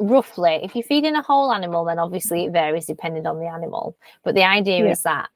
roughly 0.00 0.58
if 0.64 0.74
you're 0.74 0.82
feeding 0.82 1.14
a 1.14 1.22
whole 1.22 1.52
animal 1.52 1.84
then 1.84 2.00
obviously 2.00 2.46
it 2.46 2.52
varies 2.52 2.86
depending 2.86 3.24
on 3.24 3.38
the 3.38 3.46
animal 3.46 3.96
but 4.24 4.34
the 4.34 4.42
idea 4.42 4.84
Yeah. 4.84 4.90
is 4.90 5.02
that 5.02 5.30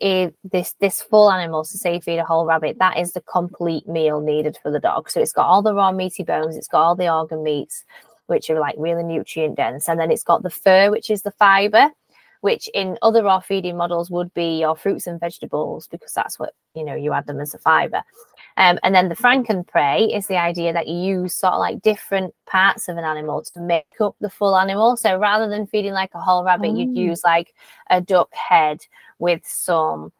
if 0.00 0.32
this 0.44 0.74
this 0.80 1.00
full 1.00 1.30
animal 1.30 1.64
so 1.64 1.78
say 1.78 1.98
feed 2.00 2.18
a 2.18 2.24
whole 2.24 2.44
rabbit 2.44 2.76
that 2.78 2.98
is 2.98 3.12
the 3.12 3.22
complete 3.22 3.88
meal 3.88 4.20
needed 4.20 4.58
for 4.62 4.70
the 4.70 4.78
dog. 4.80 5.10
So 5.10 5.20
it's 5.20 5.32
got 5.32 5.46
all 5.46 5.62
the 5.62 5.74
raw 5.74 5.92
meaty 5.92 6.22
bones 6.22 6.56
it's 6.56 6.68
got 6.68 6.82
all 6.82 6.94
the 6.96 7.12
organ 7.12 7.42
meats 7.42 7.84
which 8.26 8.50
are 8.50 8.60
like 8.60 8.74
really 8.78 9.02
nutrient 9.02 9.56
dense 9.56 9.88
and 9.88 9.98
then 9.98 10.10
it's 10.10 10.24
got 10.24 10.42
the 10.42 10.50
fur 10.50 10.90
which 10.90 11.10
is 11.10 11.22
the 11.22 11.30
fiber 11.32 11.88
which 12.40 12.68
in 12.74 12.96
other 13.02 13.24
raw 13.24 13.40
feeding 13.40 13.76
models 13.76 14.10
would 14.10 14.32
be 14.34 14.60
your 14.60 14.76
fruits 14.76 15.06
and 15.06 15.18
vegetables 15.18 15.88
because 15.88 16.12
that's 16.12 16.38
what 16.38 16.52
you 16.74 16.84
know 16.84 16.94
you 16.94 17.12
add 17.12 17.26
them 17.26 17.40
as 17.40 17.54
a 17.54 17.58
fiber 17.58 18.02
um, 18.58 18.76
and 18.82 18.92
then 18.92 19.08
the 19.08 19.14
franken 19.14 19.66
prey 19.66 20.02
is 20.12 20.26
the 20.26 20.36
idea 20.36 20.72
that 20.72 20.88
you 20.88 20.96
use 21.20 21.34
sort 21.34 21.52
of 21.54 21.60
like 21.60 21.80
different 21.80 22.34
parts 22.46 22.88
of 22.88 22.96
an 22.96 23.04
animal 23.04 23.40
to 23.42 23.60
make 23.60 23.86
up 24.00 24.16
the 24.20 24.28
full 24.28 24.56
animal. 24.56 24.96
So 24.96 25.16
rather 25.16 25.48
than 25.48 25.68
feeding 25.68 25.92
like 25.92 26.10
a 26.14 26.20
whole 26.20 26.42
rabbit 26.42 26.72
you'd 26.76 26.88
Oh. 26.88 27.00
use 27.00 27.22
like 27.22 27.54
a 27.88 28.00
duck 28.00 28.34
head 28.34 28.80
with 29.18 29.42
some 29.44 30.12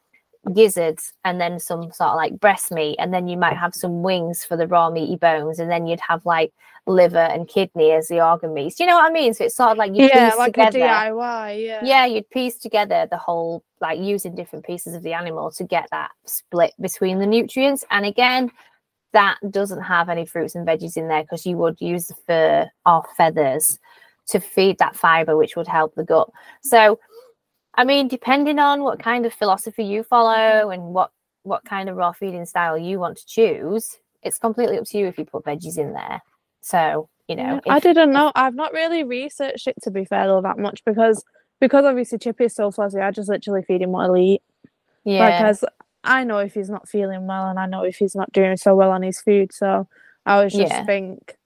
gizzards 0.54 1.12
and 1.24 1.40
then 1.40 1.58
some 1.58 1.92
sort 1.92 2.10
of 2.10 2.16
like 2.16 2.38
breast 2.40 2.70
meat 2.72 2.96
and 2.98 3.12
then 3.12 3.28
you 3.28 3.36
might 3.36 3.56
have 3.56 3.74
some 3.74 4.02
wings 4.02 4.44
for 4.44 4.56
the 4.56 4.66
raw 4.66 4.90
meaty 4.90 5.16
bones 5.16 5.58
and 5.58 5.70
then 5.70 5.86
you'd 5.86 6.00
have 6.00 6.24
like 6.24 6.52
liver 6.86 7.18
and 7.18 7.48
kidney 7.48 7.90
as 7.92 8.08
the 8.08 8.24
organ 8.24 8.54
meats 8.54 8.80
you 8.80 8.86
know 8.86 8.94
what 8.94 9.04
i 9.04 9.12
mean 9.12 9.34
so 9.34 9.44
it's 9.44 9.56
sort 9.56 9.70
of 9.70 9.76
like 9.76 9.94
you 9.94 10.06
yeah, 10.06 10.30
piece 10.30 10.38
like 10.38 10.54
together 10.54 10.78
a 10.78 10.82
DIY. 10.82 11.66
Yeah. 11.66 11.80
yeah 11.84 12.06
you'd 12.06 12.28
piece 12.30 12.56
together 12.56 13.06
the 13.10 13.18
whole 13.18 13.62
like 13.80 13.98
using 14.00 14.34
different 14.34 14.64
pieces 14.64 14.94
of 14.94 15.02
the 15.02 15.12
animal 15.12 15.50
to 15.50 15.64
get 15.64 15.86
that 15.90 16.12
split 16.24 16.72
between 16.80 17.18
the 17.18 17.26
nutrients 17.26 17.84
and 17.90 18.06
again 18.06 18.50
that 19.12 19.36
doesn't 19.50 19.82
have 19.82 20.08
any 20.08 20.24
fruits 20.24 20.54
and 20.54 20.66
veggies 20.66 20.96
in 20.96 21.08
there 21.08 21.22
because 21.22 21.44
you 21.44 21.56
would 21.56 21.78
use 21.80 22.06
the 22.06 22.14
fur 22.26 22.66
or 22.86 23.04
feathers 23.16 23.78
to 24.26 24.40
feed 24.40 24.78
that 24.78 24.96
fiber 24.96 25.36
which 25.36 25.56
would 25.56 25.68
help 25.68 25.94
the 25.94 26.04
gut 26.04 26.30
so 26.62 26.98
i 27.78 27.84
mean 27.84 28.06
depending 28.08 28.58
on 28.58 28.82
what 28.82 29.02
kind 29.02 29.24
of 29.24 29.32
philosophy 29.32 29.84
you 29.84 30.02
follow 30.02 30.34
mm-hmm. 30.34 30.70
and 30.72 30.82
what 30.82 31.10
what 31.44 31.64
kind 31.64 31.88
of 31.88 31.96
raw 31.96 32.12
feeding 32.12 32.44
style 32.44 32.76
you 32.76 32.98
want 32.98 33.16
to 33.16 33.24
choose 33.26 33.96
it's 34.22 34.38
completely 34.38 34.78
up 34.78 34.84
to 34.84 34.98
you 34.98 35.06
if 35.06 35.16
you 35.16 35.24
put 35.24 35.44
veggies 35.44 35.78
in 35.78 35.94
there 35.94 36.20
so 36.60 37.08
you 37.28 37.36
know 37.36 37.60
Yeah, 37.64 37.74
I 37.74 37.80
didn't 37.80 38.12
know. 38.12 38.32
I've 38.34 38.54
not 38.54 38.72
really 38.72 39.04
researched 39.04 39.66
it 39.66 39.76
to 39.82 39.90
be 39.90 40.04
fair 40.04 40.26
though 40.26 40.42
that 40.42 40.58
much 40.58 40.84
because 40.84 41.24
because 41.60 41.84
obviously 41.84 42.18
Chippy 42.18 42.44
is 42.44 42.54
so 42.54 42.70
fuzzy. 42.70 43.00
I 43.00 43.10
just 43.10 43.28
literally 43.28 43.62
feed 43.62 43.82
him 43.82 43.90
what 43.90 44.06
he'll 44.06 44.16
eat. 44.16 44.42
yeah 45.04 45.38
Because 45.38 45.64
I 46.04 46.24
know 46.24 46.38
if 46.38 46.54
he's 46.54 46.70
not 46.70 46.88
feeling 46.88 47.26
well 47.26 47.48
and 47.48 47.58
I 47.58 47.66
know 47.66 47.82
if 47.82 47.96
he's 47.96 48.14
not 48.14 48.32
doing 48.32 48.56
so 48.56 48.74
well 48.74 48.90
on 48.90 49.02
his 49.02 49.20
food. 49.20 49.52
So 49.52 49.88
I 50.24 50.42
was 50.42 50.52
just 50.52 50.70
Yeah. 50.70 50.84
think, 50.84 51.36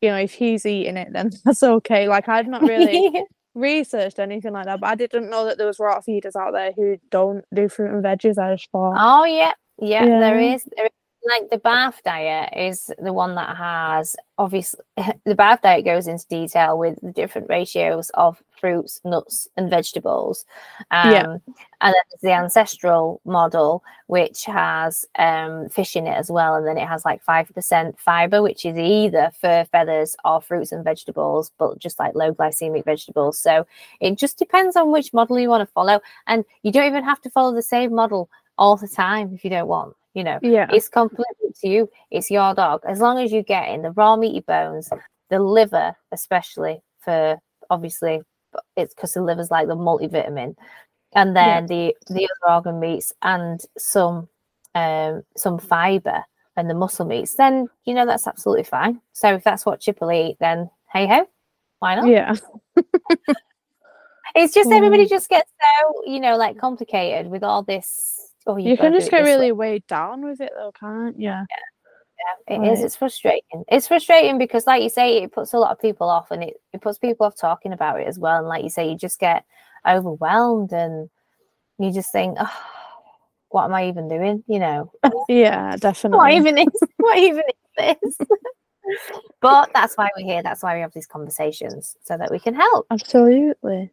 you 0.00 0.10
know, 0.10 0.16
if 0.16 0.32
he's 0.32 0.66
eating 0.66 0.96
it, 0.96 1.12
then 1.12 1.30
that's 1.44 1.62
okay. 1.62 2.08
Like 2.08 2.28
I've 2.28 2.48
not 2.48 2.62
really 2.62 3.24
researched 3.54 4.18
anything 4.18 4.52
like 4.54 4.66
that, 4.66 4.80
but 4.80 4.88
I 4.88 4.94
didn't 4.96 5.30
know 5.30 5.46
that 5.46 5.58
there 5.58 5.66
was 5.66 5.78
rot 5.80 6.04
feeders 6.04 6.36
out 6.36 6.52
there 6.52 6.72
who 6.72 6.98
don't 7.10 7.44
do 7.54 7.68
fruit 7.68 7.92
and 7.92 8.04
veggies. 8.04 8.38
I 8.38 8.54
just 8.56 8.70
thought, 8.72 9.00
Oh 9.00 9.24
yeah, 9.24 9.52
yeah, 9.80 10.06
Yeah. 10.06 10.54
is. 10.54 10.64
There 10.76 10.86
is. 10.86 10.92
Like 11.24 11.50
the 11.50 11.58
BARF 11.58 12.02
diet 12.02 12.52
is 12.56 12.90
the 12.98 13.12
one 13.12 13.36
that 13.36 13.56
has 13.56 14.16
obviously 14.38 14.80
the 15.24 15.36
BARF 15.36 15.62
diet 15.62 15.84
goes 15.84 16.08
into 16.08 16.26
detail 16.26 16.76
with 16.76 16.98
the 17.00 17.12
different 17.12 17.48
ratios 17.48 18.10
of 18.14 18.42
fruits, 18.60 19.00
nuts, 19.04 19.48
and 19.56 19.70
vegetables. 19.70 20.44
Um, 20.90 21.12
Yeah. 21.12 21.36
And 21.80 21.94
then 21.94 22.02
there's 22.10 22.20
the 22.22 22.32
ancestral 22.32 23.20
model, 23.24 23.82
which 24.06 24.44
has 24.44 25.04
um, 25.18 25.68
fish 25.68 25.96
in 25.96 26.06
it 26.06 26.16
as 26.16 26.30
well, 26.30 26.54
and 26.54 26.66
then 26.66 26.78
it 26.78 26.86
has 26.86 27.04
like 27.04 27.22
five 27.22 27.48
percent 27.54 27.98
fiber, 27.98 28.40
which 28.42 28.64
is 28.64 28.76
either 28.76 29.30
fur, 29.40 29.64
feathers, 29.64 30.16
or 30.24 30.40
fruits 30.40 30.72
and 30.72 30.84
vegetables, 30.84 31.50
but 31.58 31.78
just 31.78 31.98
like 31.98 32.14
low 32.14 32.32
glycemic 32.32 32.84
vegetables. 32.84 33.38
So 33.38 33.66
it 34.00 34.16
just 34.18 34.38
depends 34.38 34.76
on 34.76 34.92
which 34.92 35.12
model 35.12 35.38
you 35.38 35.48
want 35.48 35.66
to 35.66 35.72
follow, 35.72 36.00
and 36.26 36.44
you 36.62 36.72
don't 36.72 36.86
even 36.86 37.04
have 37.04 37.20
to 37.22 37.30
follow 37.30 37.52
the 37.54 37.62
same 37.62 37.94
model 37.94 38.28
all 38.58 38.76
the 38.76 38.88
time 38.88 39.32
if 39.34 39.44
you 39.44 39.50
don't 39.50 39.68
want. 39.68 39.96
You 40.14 40.24
know, 40.24 40.40
yeah, 40.42 40.66
it's 40.70 40.88
completely 40.88 41.52
to 41.60 41.68
you. 41.68 41.90
It's 42.10 42.30
your 42.30 42.54
dog. 42.54 42.82
As 42.86 43.00
long 43.00 43.18
as 43.18 43.32
you 43.32 43.42
get 43.42 43.68
in 43.70 43.82
the 43.82 43.92
raw 43.92 44.16
meaty 44.16 44.40
bones, 44.40 44.90
the 45.30 45.38
liver, 45.38 45.96
especially 46.12 46.82
for 47.00 47.38
obviously 47.70 48.20
it's 48.76 48.94
because 48.94 49.14
the 49.14 49.22
liver's 49.22 49.50
like 49.50 49.68
the 49.68 49.76
multivitamin, 49.76 50.54
and 51.14 51.36
Yeah. 51.36 51.60
then 51.60 51.66
the 51.66 51.96
the 52.08 52.28
other 52.46 52.54
organ 52.54 52.80
meats 52.80 53.12
and 53.22 53.60
some 53.78 54.28
um 54.74 55.22
some 55.36 55.58
fiber 55.58 56.24
and 56.56 56.68
the 56.68 56.74
muscle 56.74 57.06
meats, 57.06 57.34
then 57.36 57.68
you 57.84 57.94
know 57.94 58.04
that's 58.04 58.26
absolutely 58.26 58.64
fine. 58.64 59.00
So 59.12 59.34
if 59.34 59.44
that's 59.44 59.64
what 59.64 59.80
Chip 59.80 60.00
will 60.00 60.12
eat, 60.12 60.36
then 60.40 60.68
hey 60.92 61.06
ho, 61.06 61.26
why 61.78 61.94
not? 61.94 62.04
yeah, 62.08 62.34
It's 64.34 64.54
just 64.54 64.72
everybody 64.72 65.06
Mm. 65.06 65.10
just 65.10 65.28
gets 65.28 65.50
so 65.60 66.02
you 66.06 66.20
know 66.20 66.36
like 66.36 66.58
complicated 66.58 67.30
with 67.30 67.42
all 67.42 67.62
this. 67.62 68.31
Oh, 68.46 68.56
you 68.56 68.76
can 68.76 68.92
just 68.92 69.10
get 69.10 69.24
way. 69.24 69.30
really 69.30 69.52
weighed 69.52 69.86
down 69.86 70.24
with 70.24 70.40
it, 70.40 70.52
though, 70.56 70.72
can't 70.78 71.18
you? 71.18 71.28
Yeah, 71.28 71.44
it 72.48 72.62
is. 72.72 72.78
Right. 72.78 72.84
It's 72.84 72.96
frustrating. 72.96 73.64
It's 73.68 73.88
frustrating 73.88 74.38
because, 74.38 74.66
like 74.66 74.82
you 74.82 74.88
say, 74.88 75.22
it 75.22 75.32
puts 75.32 75.52
a 75.52 75.58
lot 75.58 75.72
of 75.72 75.80
people 75.80 76.08
off, 76.08 76.30
and 76.30 76.42
it, 76.42 76.54
it 76.72 76.80
puts 76.80 76.98
people 76.98 77.26
off 77.26 77.36
talking 77.36 77.72
about 77.72 78.00
it 78.00 78.06
as 78.06 78.18
well. 78.18 78.38
And 78.38 78.48
like 78.48 78.62
you 78.62 78.70
say, 78.70 78.88
you 78.88 78.96
just 78.96 79.18
get 79.18 79.44
overwhelmed, 79.86 80.72
and 80.72 81.08
you 81.78 81.92
just 81.92 82.12
think, 82.12 82.36
oh, 82.40 82.64
"What 83.50 83.64
am 83.64 83.74
I 83.74 83.88
even 83.88 84.08
doing?" 84.08 84.44
You 84.46 84.58
know, 84.58 84.92
Yeah, 85.28 85.76
definitely. 85.76 86.18
what 86.18 86.32
even 86.32 86.58
is 86.58 86.66
what 86.96 87.18
even 87.18 87.44
is 87.48 88.16
this? 88.18 88.26
but 89.40 89.70
that's 89.74 89.94
why 89.96 90.08
we're 90.16 90.24
here. 90.26 90.42
That's 90.42 90.62
why 90.62 90.74
we 90.74 90.80
have 90.80 90.92
these 90.92 91.06
conversations 91.06 91.96
so 92.02 92.16
that 92.16 92.30
we 92.30 92.38
can 92.38 92.54
help. 92.54 92.86
Absolutely. 92.90 93.92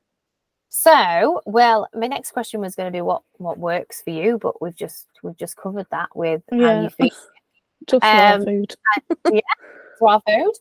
So, 0.69 1.41
well, 1.45 1.87
my 1.95 2.07
next 2.07 2.31
question 2.31 2.61
was 2.61 2.75
going 2.75 2.87
to 2.91 2.95
be 2.95 3.01
what 3.01 3.23
what 3.37 3.57
works 3.57 4.01
for 4.01 4.11
you, 4.11 4.37
but 4.37 4.61
we've 4.61 4.75
just 4.75 5.07
we've 5.23 5.37
just 5.37 5.57
covered 5.57 5.87
that 5.91 6.09
with 6.15 6.41
how 6.51 6.57
Yeah. 6.57 6.81
you 6.83 6.89
feel 6.89 7.09
Just 7.87 8.03
raw 8.03 8.37
Um, 8.37 8.45
food. 8.45 8.75
raw 10.01 10.19
food. 10.27 10.53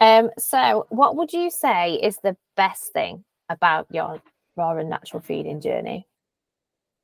Um, 0.00 0.30
so 0.38 0.86
what 0.90 1.16
would 1.16 1.32
you 1.32 1.50
say 1.50 1.94
is 1.94 2.18
the 2.18 2.36
best 2.56 2.92
thing 2.92 3.24
about 3.48 3.86
your 3.90 4.22
raw 4.56 4.76
and 4.76 4.88
natural 4.88 5.20
feeding 5.20 5.60
journey? 5.60 6.06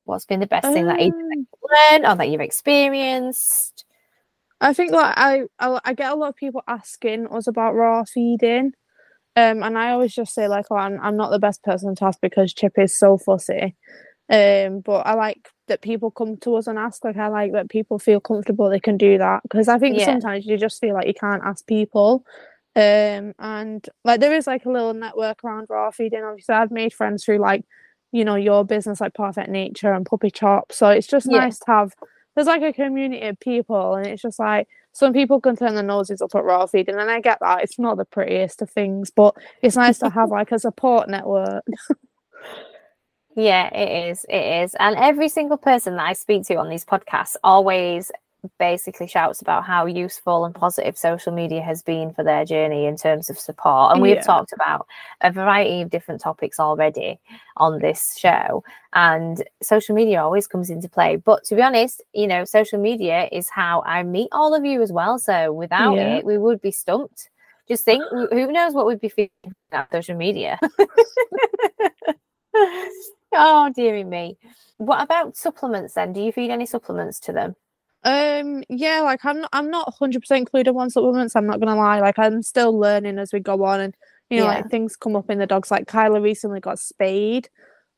What's 0.05 0.25
been 0.25 0.41
the 0.41 0.47
best 0.47 0.73
thing 0.73 0.87
that 0.87 1.01
Um, 1.01 1.07
you've 1.07 1.47
learned 1.93 2.07
or 2.07 2.15
that 2.17 2.29
you've 2.29 2.41
experienced? 2.41 3.85
I 4.61 4.73
think 4.73 4.93
like 4.93 5.15
I, 5.17 5.43
I 5.59 5.81
I 5.85 5.93
get 5.95 6.13
a 6.13 6.15
lot 6.15 6.29
of 6.31 6.37
people 6.37 6.63
asking 6.69 7.27
us 7.27 7.47
about 7.47 7.75
raw 7.75 8.05
feeding, 8.05 8.73
um, 9.37 9.63
and 9.63 9.79
I 9.79 9.91
always 9.93 10.15
just 10.15 10.35
say 10.35 10.49
like, 10.49 10.67
oh, 10.71 10.77
I'm 10.77 10.99
I'm 11.01 11.17
not 11.17 11.31
the 11.31 11.39
best 11.39 11.63
person 11.63 11.95
to 11.97 12.05
ask 12.07 12.21
because 12.23 12.55
Chip 12.55 12.79
is 12.79 12.99
so 12.99 13.19
fussy, 13.19 13.77
um, 14.31 14.81
but 14.81 15.07
I 15.07 15.15
like 15.15 15.49
that 15.69 15.83
people 15.83 16.11
come 16.11 16.37
to 16.39 16.57
us 16.57 16.67
and 16.67 16.79
ask. 16.79 17.05
Like 17.05 17.17
I 17.19 17.29
like 17.29 17.53
that 17.53 17.69
people 17.71 17.99
feel 17.99 18.21
comfortable 18.21 18.71
they 18.71 18.81
can 18.81 18.97
do 18.97 19.19
that 19.19 19.43
because 19.45 19.69
I 19.69 19.79
think 19.79 19.97
Yeah. 19.99 20.07
sometimes 20.07 20.47
you 20.47 20.57
just 20.59 20.81
feel 20.81 20.95
like 20.95 21.07
you 21.07 21.15
can't 21.15 21.45
ask 21.45 21.67
people, 21.67 22.25
um, 22.77 23.35
and 23.39 23.87
like 24.05 24.21
there 24.21 24.35
is 24.35 24.47
like 24.47 24.65
a 24.67 24.71
little 24.71 24.95
network 24.95 25.45
around 25.45 25.67
raw 25.71 25.91
feeding. 25.91 26.23
Obviously, 26.25 26.55
I've 26.55 26.71
made 26.71 26.95
friends 26.95 27.25
through 27.25 27.39
like, 27.39 27.65
you 28.13 28.25
know, 28.25 28.37
your 28.37 28.65
business 28.65 29.01
like 29.01 29.15
Perfect 29.15 29.49
Nature 29.51 29.93
and 29.93 30.07
Puppy 30.07 30.31
Chop, 30.31 30.73
so 30.73 30.89
it's 30.91 31.07
just 31.07 31.31
Yeah. 31.31 31.47
nice 31.47 31.59
to 31.61 31.65
have 31.69 31.93
there's 32.35 32.47
like 32.47 32.63
a 32.63 32.73
community 32.73 33.27
of 33.27 33.41
people 33.41 33.95
and 33.95 34.07
it's 34.07 34.23
just 34.23 34.39
like 34.39 34.69
some 34.97 35.13
people 35.13 35.41
can 35.41 35.57
turn 35.57 35.75
their 35.75 35.85
noses 35.85 36.23
up 36.23 36.35
at 36.35 36.45
raw 36.45 36.67
feeding 36.67 36.97
and 36.99 37.11
I 37.11 37.21
get 37.21 37.39
that 37.41 37.63
it's 37.63 37.79
not 37.79 37.99
the 37.99 38.05
prettiest 38.05 38.63
of 38.63 38.71
things 38.71 39.11
but 39.11 39.35
it's 39.63 39.77
nice 39.77 39.99
to 39.99 40.11
have 40.11 40.31
like 40.31 40.53
a 40.53 40.59
support 40.59 41.09
network 41.09 41.65
Yeah, 43.37 43.69
it 43.75 44.11
is. 44.11 44.25
It 44.31 44.65
is. 44.65 44.75
And 44.81 44.97
every 44.97 45.29
single 45.29 45.59
person 45.59 45.97
that 45.97 46.07
I 46.07 46.15
speak 46.15 46.47
to 46.47 46.57
on 46.57 46.71
these 46.71 46.87
podcasts 46.87 47.37
always 47.45 48.11
basically 48.59 49.07
shouts 49.07 49.41
about 49.41 49.65
how 49.65 49.87
useful 49.87 50.45
and 50.45 50.55
positive 50.55 50.97
social 50.97 51.33
media 51.33 51.63
has 51.63 51.83
been 51.83 52.13
for 52.13 52.23
their 52.25 52.45
journey 52.45 52.87
in 52.87 52.97
terms 52.97 53.31
of 53.31 53.39
support. 53.39 53.93
And 53.93 54.01
we've 54.03 54.17
Yeah. 54.17 54.23
talked 54.23 54.53
about 54.53 54.87
a 55.21 55.31
variety 55.31 55.83
of 55.83 55.91
different 55.91 56.21
topics 56.21 56.59
already 56.61 57.19
on 57.57 57.79
this 57.81 58.17
show. 58.19 58.63
And 58.93 59.43
social 59.63 59.95
media 59.95 60.23
always 60.23 60.47
comes 60.47 60.71
into 60.71 60.89
play. 60.89 61.17
But 61.17 61.45
to 61.45 61.55
be 61.57 61.63
honest, 61.63 62.03
you 62.13 62.27
know, 62.27 62.45
social 62.45 62.79
media 62.79 63.29
is 63.33 63.49
how 63.49 63.83
I 63.87 64.03
meet 64.03 64.29
all 64.33 64.55
of 64.55 64.65
you 64.65 64.83
as 64.83 64.93
well. 64.93 65.19
So 65.19 65.53
without 65.53 65.97
Yeah. 65.97 66.17
it, 66.19 66.25
we 66.25 66.39
would 66.39 66.61
be 66.61 66.71
stumped. 66.73 67.31
Just 67.69 67.85
think, 67.85 68.05
who 68.11 68.53
knows 68.53 68.75
what 68.75 68.87
we'd 68.87 69.01
be 69.01 69.09
feeling 69.09 69.31
about 69.73 69.91
social 69.91 70.17
media? 70.17 70.59
oh, 73.35 73.73
dearie 73.75 74.05
me. 74.05 74.39
What 74.79 75.03
about 75.03 75.37
supplements 75.37 75.95
then? 75.95 76.13
Do 76.13 76.21
you 76.21 76.31
feed 76.33 76.51
any 76.51 76.67
supplements 76.67 77.19
to 77.21 77.33
them? 77.33 77.57
Um 78.07 78.63
yeah 78.71 79.01
like 79.03 79.25
I'm 79.25 79.41
not 79.43 79.51
I'm 79.53 79.71
not 79.71 79.93
100% 80.01 80.47
clued 80.49 80.69
up 80.69 80.77
on 80.77 80.91
supplements 80.91 81.37
I'm 81.37 81.47
not 81.47 81.61
gonna 81.61 81.77
lie. 81.77 82.01
Like 82.01 82.19
I'm 82.19 82.43
still 82.43 82.79
learning 82.79 83.19
as 83.19 83.33
we 83.33 83.41
go 83.41 83.65
on 83.65 83.81
and 83.81 83.95
you 84.31 84.39
know 84.39 84.45
Yeah. 84.45 84.55
like 84.57 84.71
things 84.71 84.97
come 84.97 85.17
up 85.17 85.31
in 85.31 85.39
the 85.39 85.47
dogs. 85.47 85.71
Like 85.73 85.89
Kyla 85.89 86.21
recently 86.23 86.61
got 86.61 86.79
spayed. 86.79 87.49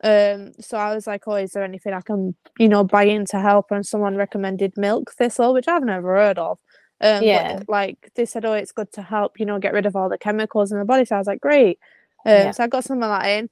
Um 0.05 0.53
so 0.61 0.79
I 0.79 0.94
was 0.94 1.07
like 1.07 1.25
oh 1.29 1.35
is 1.37 1.53
there 1.53 1.64
anything 1.64 1.94
I 1.94 2.01
can 2.03 2.37
you 2.59 2.68
know 2.68 2.85
buy 2.85 3.05
in 3.05 3.27
to 3.27 3.40
help? 3.40 3.66
And 3.71 3.87
someone 3.87 4.16
recommended 4.16 4.75
milk 4.79 5.12
thistle 5.12 5.55
which 5.55 5.68
I've 5.68 5.85
never 5.85 6.16
heard 6.16 6.38
of. 6.38 6.59
Um 7.03 7.25
Yeah. 7.27 7.59
but, 7.59 7.68
like 7.68 8.11
they 8.16 8.27
said 8.27 8.47
oh 8.47 8.55
it's 8.55 8.73
good 8.73 8.92
to 8.94 9.03
help 9.03 9.38
you 9.40 9.47
know 9.47 9.59
get 9.61 9.75
rid 9.75 9.87
of 9.87 9.97
all 9.97 10.09
the 10.09 10.18
chemicals 10.18 10.73
in 10.73 10.79
the 10.81 10.87
body. 10.87 11.05
So 11.07 11.16
I 11.16 11.18
was 11.21 11.29
like 11.29 11.40
great. 11.40 11.79
Um 12.27 12.33
Yeah. 12.44 12.53
so 12.53 12.64
I 12.64 12.68
got 12.68 12.85
some 12.85 13.03
of 13.03 13.11
that 13.11 13.27
in 13.29 13.51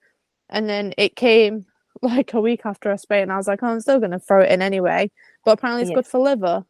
and 0.49 0.69
then 0.69 0.95
it 0.99 1.16
came 1.16 1.66
like 2.03 2.35
a 2.35 2.41
week 2.41 2.63
after 2.65 2.91
a 2.91 2.97
spay 2.97 3.23
and 3.23 3.33
I 3.33 3.37
was 3.37 3.47
like 3.49 3.63
oh, 3.63 3.69
I'm 3.69 3.81
still 3.81 4.01
gonna 4.01 4.19
throw 4.19 4.41
it 4.43 4.51
in 4.51 4.63
anyway 4.63 5.11
but 5.45 5.53
apparently 5.53 5.83
it's 5.83 5.91
Yeah. 5.91 5.97
good 5.97 6.07
for 6.07 6.21
liver 6.21 6.65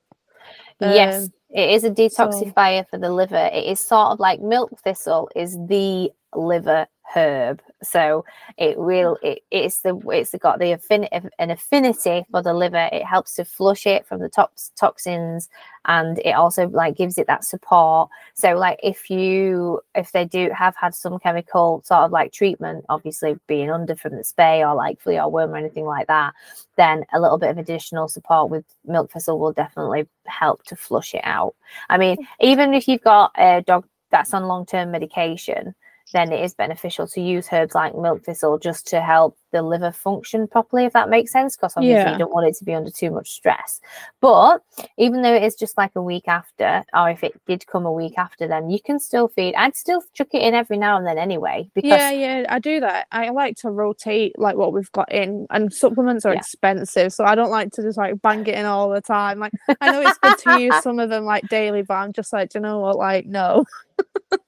yes, 0.80 1.24
Um, 1.24 1.32
it 1.50 1.70
is 1.70 1.84
a 1.84 1.88
so- 1.88 1.94
detoxifier 1.94 2.86
for 2.88 2.98
the 2.98 3.10
liver. 3.10 3.50
It 3.52 3.64
is 3.64 3.80
sort 3.80 4.12
of 4.12 4.20
like 4.20 4.40
milk 4.40 4.78
thistle 4.84 5.28
is 5.34 5.56
the 5.66 6.12
liver 6.34 6.86
herb. 7.14 7.62
So 7.82 8.24
it 8.56 8.78
will 8.78 9.18
mm. 9.22 9.32
it, 9.32 9.42
it's 9.50 9.80
the 9.80 9.96
it's 10.08 10.34
got 10.40 10.58
the 10.58 10.72
affinity 10.72 11.28
an 11.38 11.50
affinity 11.50 12.24
for 12.30 12.42
the 12.42 12.54
liver. 12.54 12.88
It 12.92 13.04
helps 13.04 13.34
to 13.34 13.44
flush 13.44 13.86
it 13.86 14.06
from 14.06 14.20
the 14.20 14.28
tox, 14.28 14.72
toxins 14.76 15.48
and 15.86 16.18
it 16.20 16.32
also 16.32 16.68
like 16.68 16.96
gives 16.96 17.16
it 17.18 17.26
that 17.28 17.44
support. 17.44 18.10
So 18.34 18.54
like 18.54 18.78
if 18.82 19.08
you 19.08 19.80
if 19.94 20.12
they 20.12 20.24
do 20.24 20.50
have 20.56 20.74
had 20.76 20.94
some 20.94 21.18
chemical 21.18 21.82
sort 21.84 22.00
of 22.00 22.10
like 22.10 22.32
treatment, 22.32 22.84
obviously 22.88 23.38
being 23.46 23.70
under 23.70 23.94
from 23.94 24.16
the 24.16 24.22
spay 24.22 24.66
or 24.66 24.74
like 24.74 25.00
flea 25.00 25.20
or 25.20 25.30
worm 25.30 25.52
or 25.52 25.56
anything 25.56 25.84
like 25.84 26.08
that, 26.08 26.34
then 26.76 27.04
a 27.12 27.20
little 27.20 27.38
bit 27.38 27.50
of 27.50 27.58
additional 27.58 28.08
support 28.08 28.50
with 28.50 28.64
milk 28.84 29.12
thistle 29.12 29.38
will 29.38 29.52
definitely 29.52 30.06
help 30.26 30.62
to 30.64 30.76
flush 30.76 31.14
it 31.14 31.22
out. 31.24 31.54
I 31.88 31.98
mean, 31.98 32.16
mm. 32.16 32.26
even 32.40 32.74
if 32.74 32.88
you've 32.88 33.02
got 33.02 33.32
a 33.36 33.62
dog 33.62 33.86
that's 34.10 34.34
on 34.34 34.44
long 34.44 34.66
term 34.66 34.90
medication, 34.90 35.74
then 36.12 36.32
it 36.32 36.42
is 36.44 36.54
beneficial 36.54 37.06
to 37.08 37.20
use 37.20 37.48
herbs 37.52 37.74
like 37.74 37.94
milk 37.96 38.24
thistle 38.24 38.58
just 38.58 38.86
to 38.88 39.00
help 39.00 39.36
the 39.52 39.62
liver 39.62 39.90
function 39.92 40.46
properly, 40.46 40.84
if 40.84 40.92
that 40.92 41.08
makes 41.08 41.32
sense. 41.32 41.56
Because 41.56 41.74
obviously, 41.76 42.02
Yeah. 42.02 42.12
you 42.12 42.18
don't 42.18 42.32
want 42.32 42.46
it 42.46 42.56
to 42.58 42.64
be 42.64 42.74
under 42.74 42.90
too 42.90 43.10
much 43.10 43.30
stress. 43.30 43.80
But 44.20 44.62
even 44.98 45.22
though 45.22 45.34
it 45.34 45.42
is 45.42 45.54
just 45.56 45.76
like 45.76 45.92
a 45.96 46.02
week 46.02 46.28
after, 46.28 46.84
or 46.94 47.10
if 47.10 47.24
it 47.24 47.40
did 47.46 47.66
come 47.66 47.86
a 47.86 47.92
week 47.92 48.14
after, 48.18 48.46
then 48.46 48.70
you 48.70 48.80
can 48.80 48.98
still 49.00 49.28
feed. 49.28 49.54
I'd 49.56 49.76
still 49.76 50.02
chuck 50.14 50.28
it 50.32 50.42
in 50.42 50.54
every 50.54 50.76
now 50.78 50.96
and 50.96 51.06
then 51.06 51.18
anyway, 51.18 51.68
because 51.74 51.88
yeah 51.88 52.10
yeah 52.10 52.44
I 52.48 52.58
do 52.58 52.80
that 52.80 53.06
I 53.12 53.28
like 53.30 53.56
to 53.58 53.70
rotate 53.70 54.38
like 54.38 54.56
what 54.56 54.72
we've 54.72 54.90
got 54.92 55.10
in 55.12 55.46
and 55.50 55.72
supplements 55.72 56.24
are 56.24 56.32
Yeah. 56.32 56.40
expensive 56.40 57.12
so 57.12 57.24
I 57.24 57.34
don't 57.34 57.50
like 57.50 57.72
to 57.72 57.82
just 57.82 57.98
like 57.98 58.20
bang 58.22 58.46
it 58.46 58.54
in 58.54 58.64
all 58.66 58.88
the 58.90 59.00
time 59.00 59.38
like 59.38 59.52
I 59.80 59.92
know 59.92 60.00
it's 60.02 60.18
good 60.18 60.38
to 60.38 60.60
use 60.60 60.74
some 60.82 60.98
of 60.98 61.10
them 61.10 61.24
like 61.24 61.48
daily 61.48 61.82
but 61.82 61.94
I'm 61.94 62.12
just 62.12 62.32
like 62.32 62.50
"Do 62.50 62.58
you 62.58 62.62
know 62.62 62.80
what 62.80 62.96
like 62.96 63.26
no 63.26 63.64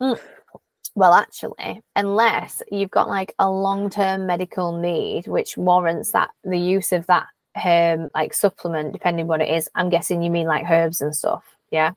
mm. 0.01 0.19
Well, 0.99 1.15
actually, 1.15 1.81
unless 1.95 2.61
you've 2.73 2.91
got 2.91 3.09
like 3.09 3.33
a 3.39 3.49
long 3.49 3.89
term 3.89 4.27
medical 4.27 4.77
need 4.77 5.29
which 5.29 5.57
warrants 5.57 6.11
that 6.11 6.31
the 6.43 6.59
use 6.59 6.91
of 6.91 7.07
that 7.07 7.29
um 7.65 8.11
like 8.17 8.35
supplement, 8.35 8.93
depending 8.95 9.29
what 9.29 9.41
it 9.41 9.49
is. 9.49 9.71
I'm 9.77 9.91
guessing 9.91 10.23
you 10.23 10.31
mean 10.33 10.49
like 10.49 10.69
herbs 10.69 11.01
and 11.01 11.15
stuff. 11.15 11.45
Yeah. 11.71 11.93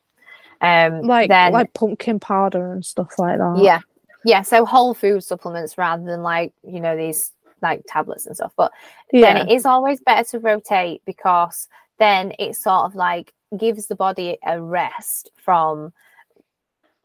Um, 0.61 1.01
like 1.01 1.29
then 1.29 1.51
like 1.51 1.73
pumpkin 1.73 2.19
powder 2.19 2.73
and 2.73 2.85
stuff 2.85 3.17
like 3.17 3.39
that. 3.39 3.57
yeah, 3.57 3.79
yeah. 4.23 4.43
So 4.43 4.65
whole 4.65 4.93
food 4.93 5.23
supplements 5.23 5.79
rather 5.79 6.03
than 6.03 6.21
like 6.21 6.53
you 6.63 6.79
know 6.79 6.95
these 6.95 7.31
like 7.59 7.81
tablets 7.87 8.27
and 8.27 8.35
stuff. 8.35 8.51
But 8.55 8.71
then 9.11 9.35
it 9.35 9.51
is 9.51 9.65
always 9.65 9.99
better 9.99 10.29
to 10.29 10.39
rotate 10.39 11.01
because 11.07 11.67
then 11.97 12.33
it 12.37 12.55
sort 12.55 12.85
of 12.85 12.93
like 12.93 13.33
gives 13.57 13.87
the 13.87 13.95
body 13.95 14.37
a 14.45 14.61
rest 14.61 15.31
from 15.37 15.91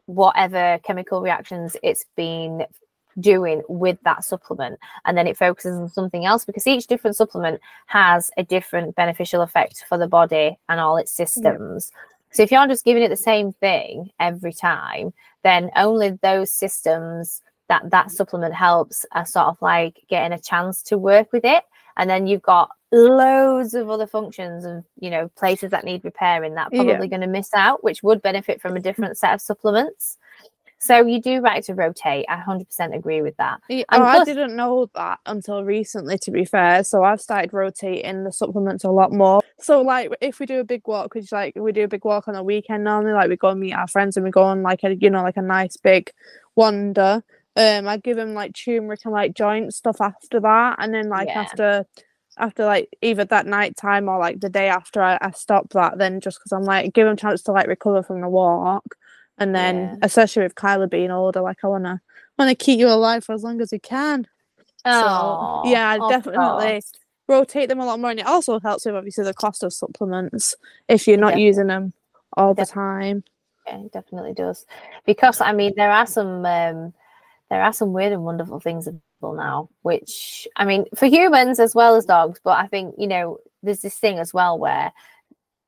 whatever 0.06 0.78
chemical 0.84 1.20
reactions 1.20 1.76
it's 1.82 2.04
been 2.16 2.64
doing 3.18 3.62
with 3.68 3.98
that 4.04 4.24
supplement. 4.24 4.78
And 5.04 5.16
then 5.16 5.26
it 5.26 5.38
focuses 5.38 5.78
on 5.78 5.88
something 5.88 6.26
else 6.26 6.44
because 6.44 6.66
each 6.66 6.86
different 6.86 7.16
supplement 7.16 7.60
has 7.86 8.30
a 8.36 8.42
different 8.42 8.94
beneficial 8.94 9.40
effect 9.42 9.84
for 9.88 9.96
the 9.96 10.06
body 10.06 10.58
and 10.68 10.80
all 10.80 10.96
its 10.96 11.12
systems. 11.12 11.92
So 12.30 12.42
if 12.42 12.50
you're 12.50 12.66
just 12.66 12.84
giving 12.84 13.02
it 13.02 13.08
the 13.08 13.16
same 13.16 13.52
thing 13.52 14.10
every 14.20 14.52
time 14.52 15.14
then 15.46 15.70
only 15.76 16.10
those 16.22 16.50
systems 16.50 17.40
that 17.68 17.88
that 17.90 18.10
supplement 18.10 18.52
helps 18.52 19.06
are 19.12 19.24
sort 19.24 19.46
of 19.46 19.56
like 19.62 20.02
getting 20.08 20.32
a 20.32 20.42
chance 20.42 20.82
to 20.82 20.98
work 20.98 21.32
with 21.32 21.44
it. 21.44 21.62
And 21.96 22.10
then 22.10 22.26
you've 22.26 22.42
got 22.42 22.70
loads 22.92 23.74
of 23.74 23.90
other 23.90 24.06
functions 24.06 24.64
and 24.64 24.84
you 25.00 25.10
know 25.10 25.28
places 25.36 25.70
that 25.70 25.84
need 25.84 26.04
repairing 26.04 26.54
that 26.54 26.68
Yeah. 26.72 26.84
probably 26.84 27.08
going 27.08 27.20
to 27.22 27.26
miss 27.26 27.52
out 27.54 27.82
which 27.82 28.02
would 28.02 28.22
benefit 28.22 28.60
from 28.60 28.76
a 28.76 28.80
different 28.80 29.18
set 29.18 29.34
of 29.34 29.40
supplements 29.40 30.18
so 30.78 31.04
you 31.04 31.20
do 31.20 31.40
right 31.40 31.64
to 31.64 31.74
rotate 31.74 32.26
i 32.28 32.36
100% 32.36 32.94
agree 32.94 33.22
with 33.22 33.36
that 33.38 33.60
Yeah, 33.68 33.84
and 33.90 34.02
oh, 34.02 34.06
I 34.06 34.24
didn't 34.24 34.54
know 34.54 34.88
that 34.94 35.18
until 35.26 35.64
recently, 35.64 36.18
to 36.18 36.30
be 36.30 36.44
fair. 36.44 36.84
So 36.84 37.02
I've 37.02 37.20
started 37.20 37.52
rotating 37.54 38.24
the 38.24 38.30
supplements 38.32 38.84
a 38.84 38.90
lot 38.90 39.10
more. 39.10 39.40
So 39.58 39.80
like, 39.80 40.14
if 40.20 40.38
we 40.38 40.44
do 40.44 40.60
a 40.60 40.64
big 40.64 40.82
walk, 40.86 41.14
which 41.14 41.32
like 41.32 41.54
we 41.56 41.72
do 41.72 41.84
a 41.84 41.88
big 41.88 42.04
walk 42.04 42.28
on 42.28 42.36
a 42.36 42.42
weekend 42.42 42.84
normally, 42.84 43.14
like 43.14 43.30
we 43.30 43.36
go 43.36 43.48
and 43.48 43.60
meet 43.60 43.72
our 43.72 43.88
friends 43.88 44.16
and 44.18 44.24
we 44.24 44.30
go 44.30 44.42
on 44.42 44.62
like 44.62 44.84
a 44.84 44.94
you 44.94 45.08
know 45.08 45.22
like 45.22 45.38
a 45.38 45.42
nice 45.42 45.76
big 45.78 46.10
wander. 46.56 47.24
Um, 47.56 47.88
I 47.88 47.96
give 47.96 48.18
them 48.18 48.34
like 48.34 48.54
turmeric 48.54 49.00
and 49.04 49.14
like 49.14 49.32
joint 49.32 49.72
stuff 49.74 50.02
after 50.02 50.40
that, 50.40 50.76
and 50.78 50.92
then 50.92 51.08
like 51.08 51.28
Yeah. 51.28 51.40
after 51.40 51.86
after 52.38 52.64
like 52.64 52.88
either 53.02 53.24
that 53.24 53.46
night 53.46 53.76
time 53.76 54.08
or 54.08 54.18
like 54.18 54.40
the 54.40 54.48
day 54.50 54.68
after 54.68 55.02
I, 55.02 55.18
I 55.20 55.30
stop 55.30 55.70
that, 55.70 55.98
then 55.98 56.20
just 56.20 56.38
because 56.38 56.52
I'm 56.52 56.64
like 56.64 56.92
give 56.92 57.08
a 57.08 57.16
chance 57.16 57.42
to 57.44 57.52
like 57.52 57.66
recover 57.66 58.02
from 58.02 58.20
the 58.20 58.28
walk, 58.28 58.96
and 59.38 59.54
then 59.54 59.76
Yeah. 59.76 59.94
especially 60.02 60.42
with 60.42 60.54
Kyla 60.54 60.88
being 60.88 61.10
older, 61.10 61.40
like 61.40 61.58
I 61.64 61.68
wanna 61.68 62.00
want 62.38 62.50
to 62.50 62.54
keep 62.54 62.78
you 62.78 62.88
alive 62.88 63.24
for 63.24 63.34
as 63.34 63.42
long 63.42 63.60
as 63.60 63.72
we 63.72 63.78
can. 63.78 64.26
Oh, 64.84 65.62
yeah, 65.64 65.96
of 66.00 66.10
definitely. 66.10 66.82
Rotate 67.28 67.68
them 67.68 67.80
a 67.80 67.86
lot 67.86 67.98
more, 67.98 68.10
and 68.10 68.20
it 68.20 68.26
also 68.26 68.60
helps 68.60 68.86
with 68.86 68.94
obviously 68.94 69.24
the 69.24 69.34
cost 69.34 69.64
of 69.64 69.72
supplements 69.72 70.54
if 70.88 71.08
you're 71.08 71.16
not 71.18 71.32
Def- 71.32 71.40
using 71.40 71.66
them 71.66 71.92
all 72.36 72.54
the 72.54 72.64
time. 72.64 73.24
Yeah, 73.66 73.78
it 73.80 73.92
definitely 73.92 74.32
does. 74.32 74.64
Because 75.06 75.40
I 75.40 75.52
mean, 75.52 75.72
there 75.76 75.90
are 75.90 76.06
some 76.06 76.46
um, 76.46 76.94
there 77.50 77.62
are 77.62 77.72
some 77.72 77.92
weird 77.92 78.12
and 78.12 78.24
wonderful 78.24 78.60
things 78.60 78.86
now, 79.22 79.68
which 79.82 80.46
I 80.56 80.64
mean, 80.64 80.84
for 80.94 81.06
humans 81.06 81.58
as 81.58 81.74
well 81.74 81.96
as 81.96 82.04
dogs. 82.04 82.40
But 82.42 82.58
I 82.58 82.66
think 82.66 82.94
you 82.98 83.06
know, 83.06 83.38
there's 83.62 83.80
this 83.80 83.98
thing 83.98 84.18
as 84.18 84.32
well 84.32 84.58
where 84.58 84.92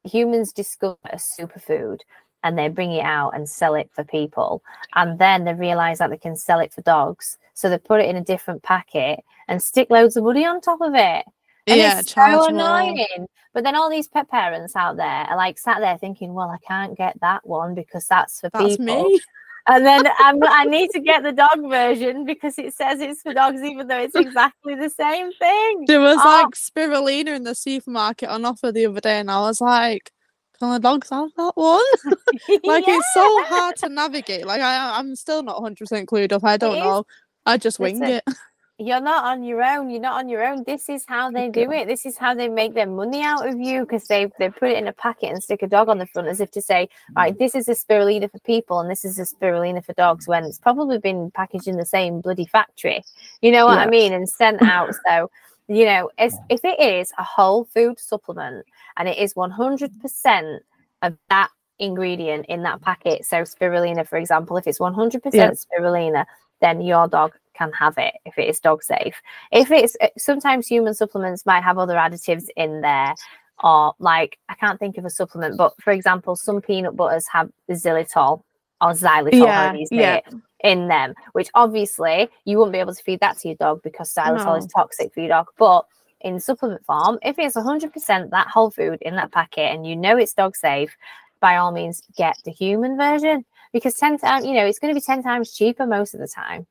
humans 0.05 0.53
discover 0.53 0.97
a 1.05 1.17
superfood 1.17 2.01
and 2.45 2.57
they 2.57 2.69
bring 2.69 2.93
it 2.93 3.05
out 3.05 3.31
and 3.31 3.49
sell 3.49 3.75
it 3.75 3.91
for 3.93 4.05
people, 4.05 4.63
and 4.95 5.19
then 5.19 5.45
they 5.45 5.55
realize 5.55 5.99
that 5.99 6.11
they 6.11 6.17
can 6.17 6.37
sell 6.37 6.61
it 6.61 6.73
for 6.73 6.83
dogs, 6.83 7.37
so 7.55 7.69
they 7.69 7.79
put 7.79 8.01
it 8.01 8.09
in 8.09 8.17
a 8.17 8.25
different 8.25 8.63
packet 8.63 9.21
and 9.49 9.63
stick 9.63 9.91
loads 9.91 10.17
of 10.17 10.25
money 10.25 10.47
on 10.47 10.61
top 10.61 10.81
of 10.81 10.95
it. 10.95 11.25
And 11.67 11.81
yeah, 11.81 11.99
it's 12.01 12.11
so 12.11 12.15
charge 12.15 12.51
more. 12.51 12.51
annoying. 12.51 13.27
But 13.53 13.65
then 13.65 13.75
all 13.75 13.91
these 13.91 14.09
pet 14.09 14.31
parents 14.31 14.77
out 14.77 14.97
there 14.97 15.05
are 15.07 15.37
like 15.37 15.59
sat 15.59 15.81
there 15.81 15.99
thinking, 15.99 16.33
well, 16.33 16.49
I 16.49 16.59
can't 16.67 16.97
get 16.97 17.21
that 17.21 17.47
one 17.47 17.75
because 17.75 18.07
that's 18.07 18.41
for 18.41 18.51
That's 18.51 18.79
people. 18.79 19.11
me. 19.11 19.21
And 19.69 19.85
then 19.85 20.07
I'm, 20.19 20.43
I 20.43 20.65
need 20.65 20.91
to 20.93 21.01
get 21.01 21.23
the 21.23 21.33
dog 21.33 21.61
version 21.69 22.25
because 22.25 22.59
it 22.59 22.73
says 22.75 23.01
it's 23.01 23.21
for 23.21 23.35
dogs, 23.35 23.61
even 23.61 23.87
though 23.87 23.99
it's 23.99 24.15
exactly 24.15 24.75
the 24.75 24.89
same 24.89 25.31
thing. 25.35 25.85
There 25.87 26.01
was 26.01 26.19
Oh. 26.21 26.25
like 26.25 26.55
spirulina 26.55 27.37
in 27.37 27.45
the 27.45 27.55
supermarket 27.55 28.31
on 28.31 28.47
offer 28.47 28.73
the 28.73 28.87
other 28.87 29.01
day, 29.01 29.21
and 29.21 29.31
I 29.31 29.41
was 29.41 29.61
like, 29.61 30.11
"Can 30.59 30.73
the 30.73 30.81
dogs 30.81 31.11
have 31.11 31.29
that 31.37 31.53
one?" 31.55 31.85
like 32.65 32.85
it's 32.89 33.13
so 33.13 33.45
hard 33.45 33.77
to 33.77 33.91
navigate. 33.91 34.47
Like 34.47 34.63
I, 34.63 34.99
I'm 34.99 35.15
still 35.15 35.43
not 35.43 35.57
100 35.57 35.77
percent 35.77 36.09
clued 36.09 36.33
up. 36.33 36.45
I 36.45 36.57
don't 36.57 36.75
is. 36.77 36.81
know. 36.81 37.05
I 37.45 37.59
just 37.59 37.79
wing 37.79 38.03
it. 38.03 38.25
You're 38.81 39.01
not 39.01 39.25
on 39.25 39.43
your 39.43 39.61
own. 39.61 39.91
You're 39.91 40.01
not 40.01 40.19
on 40.19 40.29
your 40.29 40.47
own. 40.47 40.63
This 40.65 40.89
is 40.89 41.05
how 41.07 41.33
they 41.33 41.49
do 41.49 41.73
it. 41.73 41.89
This 41.89 42.07
is 42.07 42.17
how 42.17 42.33
they 42.33 42.49
make 42.49 42.75
their 42.75 42.87
money 42.87 43.23
out 43.23 43.45
of 43.47 43.59
you 43.59 43.81
because 43.81 44.07
they 44.07 44.31
they 44.39 44.51
put 44.51 44.71
it 44.71 44.79
in 44.79 44.87
a 44.87 44.93
packet 44.93 45.33
and 45.33 45.43
stick 45.43 45.63
a 45.63 45.67
dog 45.67 45.89
on 45.89 45.99
the 45.99 46.07
front 46.07 46.29
as 46.29 46.41
if 46.41 46.53
to 46.53 46.63
say, 46.63 46.89
right, 47.17 47.35
mm. 47.35 47.39
this 47.39 47.57
is 47.57 47.69
a 47.69 47.73
spirulina 47.73 48.31
for 48.31 48.39
people 48.41 48.79
and 48.79 48.89
this 48.89 49.05
is 49.05 49.19
a 49.19 49.23
spirulina 49.23 49.85
for 49.85 49.95
dogs. 49.95 50.29
When 50.29 50.45
it's 50.45 50.61
probably 50.61 50.99
been 50.99 51.33
packaged 51.33 51.67
in 51.67 51.77
the 51.77 51.85
same 51.85 52.21
bloody 52.21 52.47
factory. 52.47 53.03
You 53.43 53.51
know 53.51 53.67
what 53.67 53.79
I 53.79 53.89
mean? 53.89 54.13
And 54.13 54.29
sent 54.29 54.63
out. 54.63 54.95
So 55.09 55.29
you 55.69 55.85
know, 55.85 56.11
as, 56.17 56.37
if 56.49 56.65
it 56.65 56.81
is 56.81 57.13
a 57.19 57.25
whole 57.25 57.65
food 57.65 57.99
supplement 57.99 58.65
and 58.97 59.09
it 59.09 59.19
is 59.19 59.35
100% 59.35 60.59
of 61.03 61.17
that 61.29 61.51
ingredient 61.79 62.47
in 62.47 62.63
that 62.63 62.81
packet, 62.81 63.27
so 63.27 63.43
spirulina, 63.43 64.07
for 64.09 64.17
example, 64.17 64.57
if 64.57 64.67
it's 64.67 64.79
100% 64.79 65.35
Yeah. 65.35 65.51
spirulina, 65.51 66.25
then 66.61 66.81
your 66.81 67.07
dog 67.07 67.35
can 67.59 67.73
have 67.73 67.99
it 67.99 68.15
if 68.25 68.39
it 68.39 68.49
is 68.49 68.61
dog 68.61 68.83
safe. 68.83 69.21
If 69.51 69.71
it's 69.71 69.97
uh, 70.01 70.09
sometimes 70.17 70.67
human 70.67 70.95
supplements 70.95 71.45
might 71.45 71.65
have 71.65 71.79
other 71.79 71.97
additives 71.97 72.47
in 72.57 72.81
there, 72.81 73.15
or 73.63 73.95
like 73.99 74.39
I 74.49 74.55
can't 74.55 74.79
think 74.79 74.97
of 74.99 75.05
a 75.05 75.11
supplement, 75.11 75.57
but 75.57 75.75
for 75.83 75.93
example, 75.93 76.37
some 76.37 76.61
peanut 76.61 76.97
butters 76.97 77.27
have 77.33 77.51
xylitol 77.71 78.43
or 78.81 78.93
xylitol, 78.93 79.33
Yeah, 79.33 79.55
however 79.57 79.77
you 79.77 79.87
say 79.87 79.97
yeah. 79.97 80.15
it, 80.17 80.35
in 80.61 80.89
them, 80.89 81.15
which 81.33 81.51
obviously 81.55 82.29
you 82.45 82.59
wouldn't 82.59 82.73
be 82.73 82.79
able 82.79 82.95
to 82.95 83.03
feed 83.03 83.21
that 83.21 83.39
to 83.39 83.49
your 83.49 83.57
dog 83.57 83.83
because 83.83 84.13
xylitol 84.15 84.59
is 84.59 84.67
toxic 84.67 85.13
for 85.13 85.21
your 85.21 85.29
dog. 85.31 85.47
But 85.59 85.87
in 86.21 86.41
supplement 86.41 86.85
form, 86.85 87.19
if 87.23 87.39
it's 87.39 87.57
100% 87.57 88.31
that 88.31 88.49
whole 88.49 88.71
food 88.71 88.99
in 89.03 89.15
that 89.17 89.33
packet 89.33 89.73
and 89.73 89.87
you 89.87 89.95
know 89.97 90.17
it's 90.17 90.35
dog 90.35 90.57
safe, 90.57 90.97
by 91.41 91.57
all 91.57 91.71
means 91.71 92.03
get 92.17 92.37
the 92.45 92.51
human 92.51 92.97
version 92.97 93.45
because 93.73 93.95
10 93.95 94.19
times, 94.19 94.45
you 94.45 94.55
know, 94.55 94.67
it's 94.67 94.81
going 94.81 94.93
to 94.93 94.99
be 94.99 95.05
10 95.05 95.23
times 95.23 95.53
cheaper 95.53 95.87
most 95.87 96.15
of 96.15 96.21
the 96.21 96.27
time 96.27 96.67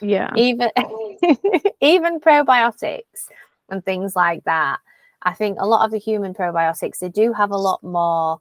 Yeah. 0.00 0.30
even 0.36 0.70
even 1.80 2.20
probiotics 2.20 3.28
and 3.70 3.84
things 3.84 4.16
like 4.16 4.44
that. 4.44 4.80
I 5.22 5.34
think 5.34 5.58
a 5.60 5.66
lot 5.66 5.84
of 5.84 5.90
the 5.90 5.98
human 5.98 6.34
probiotics 6.34 6.98
they 6.98 7.08
do 7.08 7.32
have 7.32 7.50
a 7.50 7.56
lot 7.56 7.82
more 7.82 8.40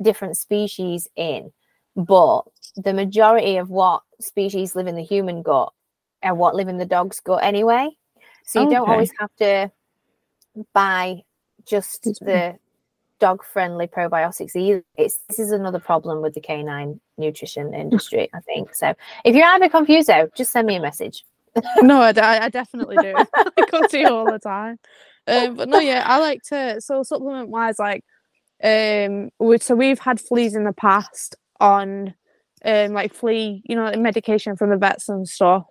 different 0.00 0.36
species 0.36 1.08
in 1.16 1.52
but 1.96 2.42
the 2.76 2.92
majority 2.92 3.56
of 3.56 3.70
what 3.70 4.02
species 4.20 4.74
live 4.74 4.86
in 4.86 4.96
the 4.96 5.02
human 5.02 5.42
gut 5.42 5.72
are 6.22 6.34
what 6.34 6.54
live 6.54 6.68
in 6.68 6.78
the 6.78 6.86
dog's 6.86 7.20
gut 7.20 7.42
anyway. 7.42 7.88
So 8.44 8.62
you 8.62 8.70
don't 8.70 8.88
always 8.88 9.12
have 9.18 9.30
to 9.38 9.70
buy 10.72 11.22
just 11.66 12.02
the 12.02 12.24
mm-hmm. 12.24 12.56
Dog 13.26 13.44
friendly 13.44 13.86
probiotics 13.86 14.56
either 14.56 14.82
it's 14.96 15.18
this 15.28 15.38
is 15.38 15.52
another 15.52 15.78
problem 15.78 16.20
with 16.22 16.34
the 16.34 16.40
canine 16.40 17.00
nutrition 17.18 17.72
industry 17.72 18.28
i 18.34 18.40
think 18.40 18.74
so 18.74 18.92
if 19.24 19.34
you're 19.36 19.46
ever 19.46 19.68
confused 19.68 20.08
though 20.08 20.28
just 20.36 20.50
send 20.52 20.66
me 20.66 20.76
a 20.76 20.80
message 20.80 21.24
no, 21.82 22.00
I, 22.00 22.12
d- 22.12 22.20
I- 22.22 22.44
I 22.46 22.48
definitely 22.48 22.96
do. 22.96 23.14
I 23.14 23.66
come 23.70 23.86
to 23.86 23.98
you 23.98 24.08
all 24.08 24.24
the 24.24 24.38
time. 24.38 24.78
Um, 25.26 25.54
but 25.54 25.68
no, 25.68 25.78
yeah, 25.80 26.02
I 26.06 26.18
like 26.18 26.40
to. 26.44 26.80
So 26.80 27.02
supplement 27.02 27.50
wise, 27.50 27.78
like, 27.78 28.02
um, 28.64 29.28
we, 29.38 29.58
so 29.58 29.74
we've 29.74 29.98
had 29.98 30.18
fleas 30.18 30.54
in 30.54 30.64
the 30.64 30.72
past 30.72 31.36
on, 31.60 32.14
um, 32.64 32.92
like 32.94 33.12
flea, 33.12 33.62
you 33.66 33.76
know, 33.76 33.92
medication 33.98 34.56
from 34.56 34.70
the 34.70 34.78
vets 34.78 35.10
and 35.10 35.28
stuff. 35.28 35.66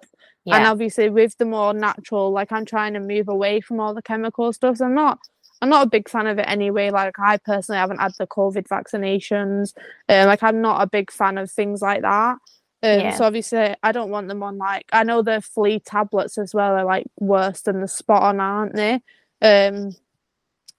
And 0.56 0.66
obviously, 0.68 1.10
with 1.10 1.36
the 1.40 1.46
more 1.46 1.74
natural, 1.74 2.32
like 2.32 2.52
I'm 2.52 2.66
trying 2.66 2.94
to 2.94 3.00
move 3.00 3.28
away 3.28 3.60
from 3.60 3.80
all 3.80 3.96
the 3.96 4.04
chemical 4.04 4.54
stuff. 4.54 4.78
So 4.78 4.86
I'm 4.86 4.94
not, 4.94 5.18
I'm 5.62 5.69
not 5.69 5.86
a 5.86 5.89
big 5.89 6.10
fan 6.10 6.28
of 6.28 6.39
it 6.39 6.45
anyway. 6.47 6.89
Like 6.89 7.19
I 7.19 7.38
personally 7.38 7.80
haven't 7.80 8.00
had 8.00 8.13
the 8.17 8.28
COVID 8.28 8.67
vaccinations. 8.67 9.74
Uh, 10.10 10.26
like 10.26 10.41
I'm 10.43 10.62
not 10.62 10.82
a 10.82 10.88
big 10.88 11.12
fan 11.12 11.38
of 11.38 11.52
things 11.52 11.82
like 11.82 12.02
that. 12.02 12.38
Um, 12.84 13.00
Yeah. 13.00 13.13
So 13.15 13.26
obviously, 13.26 13.76
I 13.84 13.91
don't 13.91 14.10
want 14.10 14.28
them 14.28 14.41
on 14.41 14.58
like 14.58 14.86
I 14.91 15.04
know 15.04 15.21
the 15.21 15.41
flea 15.41 15.80
tablets 15.80 16.38
as 16.38 16.54
well 16.54 16.74
are 16.74 16.86
like 16.86 17.06
worse 17.19 17.62
than 17.62 17.82
the 17.82 17.88
spot 17.88 18.24
on, 18.24 18.39
aren't 18.39 18.76
they? 18.76 19.02
Um, 19.41 19.95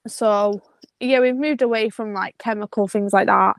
so 0.06 0.62
yeah, 0.98 1.20
we've 1.20 1.36
moved 1.36 1.62
away 1.62 1.88
from 1.88 2.12
like 2.12 2.38
chemical 2.38 2.88
things 2.88 3.12
like 3.12 3.26
that. 3.26 3.56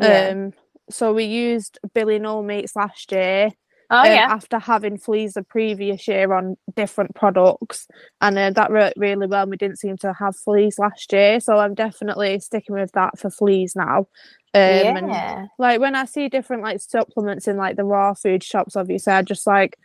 Yeah. 0.00 0.28
Um, 0.30 0.52
so 0.90 1.12
we 1.12 1.24
used 1.24 1.78
Billy 1.94 2.18
No 2.18 2.42
Mates 2.42 2.76
last 2.76 3.12
year 3.12 3.50
oh 3.92 4.04
um, 4.04 4.10
yeah 4.10 4.28
after 4.28 4.58
having 4.58 4.98
fleas 4.98 5.34
the 5.34 5.42
previous 5.44 6.08
year 6.08 6.32
on 6.34 6.56
different 6.76 7.14
products, 7.14 7.86
and 8.20 8.38
uh, 8.38 8.50
that 8.50 8.70
worked 8.72 8.98
really 8.98 9.26
well. 9.26 9.46
We 9.46 9.56
didn't 9.56 9.78
seem 9.80 9.96
to 9.98 10.12
have 10.14 10.36
fleas 10.36 10.78
last 10.78 11.12
year, 11.12 11.40
so 11.40 11.58
I'm 11.58 11.74
definitely 11.74 12.40
sticking 12.40 12.74
with 12.76 12.92
that 12.92 13.18
for 13.18 13.30
fleas 13.30 13.74
now. 13.76 14.06
Um, 14.54 14.96
and 14.96 15.22
yeah 15.22 15.46
like 15.58 15.80
when 15.80 15.94
I 15.96 16.04
see 16.06 16.28
different 16.28 16.62
like 16.62 16.80
supplements 16.80 17.48
in 17.48 17.56
like 17.56 17.76
the 17.76 17.84
raw 17.84 18.14
food 18.14 18.42
shops, 18.44 18.76
obviously 18.76 19.12
I 19.12 19.22
just 19.22 19.46
like 19.46 19.76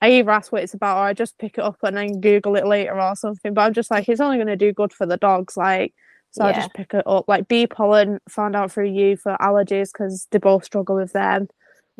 I 0.00 0.10
either 0.12 0.30
ask 0.30 0.50
what 0.52 0.62
it's 0.62 0.74
about 0.74 0.98
or 0.98 1.02
I 1.04 1.12
just 1.14 1.38
pick 1.38 1.58
it 1.58 1.64
up 1.64 1.76
and 1.82 1.96
then 1.96 2.20
Google 2.20 2.56
it 2.56 2.66
later 2.66 3.00
or 3.00 3.14
something. 3.16 3.52
But 3.54 3.62
I'm 3.62 3.74
just 3.74 3.90
like, 3.90 4.08
it's 4.08 4.20
only 4.20 4.38
going 4.38 4.46
to 4.48 4.56
do 4.56 4.72
good 4.72 4.92
for 4.92 5.06
the 5.06 5.16
dogs. 5.18 5.56
Like 5.56 5.94
So 6.30 6.44
I 6.44 6.48
Yeah. 6.48 6.52
just 6.52 6.72
pick 6.74 6.94
it 6.94 7.06
up. 7.06 7.26
Like 7.28 7.48
bee 7.48 7.66
pollen, 7.66 8.18
found 8.28 8.56
out 8.56 8.72
through 8.72 8.90
you 8.90 9.16
for 9.16 9.36
allergies 9.40 9.90
because 9.92 10.26
they 10.30 10.38
both 10.38 10.64
struggle 10.64 10.96
with 10.96 11.12
them. 11.12 11.48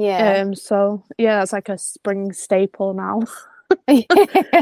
Yeah. 0.00 0.38
Um, 0.40 0.54
so 0.54 1.04
yeah, 1.18 1.38
that's 1.38 1.52
like 1.52 1.68
a 1.68 1.78
spring 1.78 2.32
staple 2.32 2.94
now. 2.94 3.20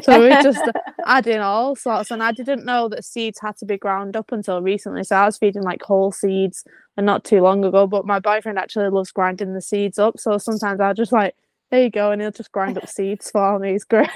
So 0.03 0.21
we're 0.21 0.43
just 0.43 0.63
adding 1.07 1.39
all 1.41 1.75
sorts, 1.75 2.11
and 2.11 2.23
I 2.23 2.33
didn't 2.33 2.67
know 2.67 2.89
that 2.91 3.05
seeds 3.07 3.39
had 3.41 3.57
to 3.59 3.65
be 3.65 3.79
ground 3.79 4.17
up 4.17 4.33
until 4.33 4.61
recently. 4.61 5.03
So 5.05 5.17
I 5.17 5.25
was 5.25 5.39
feeding 5.39 5.63
like 5.63 5.83
whole 5.83 6.13
seeds, 6.13 6.65
and 6.97 7.07
not 7.07 7.25
too 7.25 7.41
long 7.41 7.65
ago. 7.65 7.87
But 7.87 8.05
my 8.05 8.19
boyfriend 8.19 8.59
actually 8.59 8.91
loves 8.91 9.11
grinding 9.11 9.55
the 9.55 9.63
seeds 9.63 9.99
up, 9.99 10.19
so 10.19 10.37
sometimes 10.39 10.81
I'll 10.81 10.93
just 10.93 11.13
like, 11.13 11.35
there 11.71 11.85
you 11.85 11.91
go, 11.91 12.11
and 12.11 12.21
he'll 12.21 12.31
just 12.33 12.53
grind 12.53 12.77
up 12.77 12.89
seeds 12.97 13.31
for 13.31 13.59
me. 13.59 13.75
It's 13.75 13.85
great. 13.85 14.11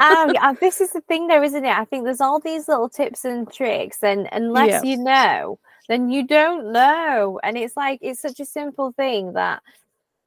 um, 0.00 0.56
this 0.60 0.80
is 0.80 0.92
the 0.92 1.00
thing 1.02 1.26
though 1.26 1.42
isn't 1.42 1.66
it 1.66 1.76
i 1.76 1.84
think 1.84 2.04
there's 2.04 2.20
all 2.22 2.40
these 2.40 2.66
little 2.66 2.88
tips 2.88 3.26
and 3.26 3.52
tricks 3.52 3.98
and 4.02 4.26
unless 4.32 4.70
Yeah. 4.70 4.82
you 4.90 4.96
know 4.96 5.58
then 5.88 6.08
you 6.08 6.26
don't 6.26 6.72
know 6.72 7.38
and 7.42 7.58
it's 7.58 7.76
like 7.76 7.98
it's 8.00 8.22
such 8.22 8.40
a 8.40 8.46
simple 8.46 8.92
thing 8.92 9.34
that 9.34 9.62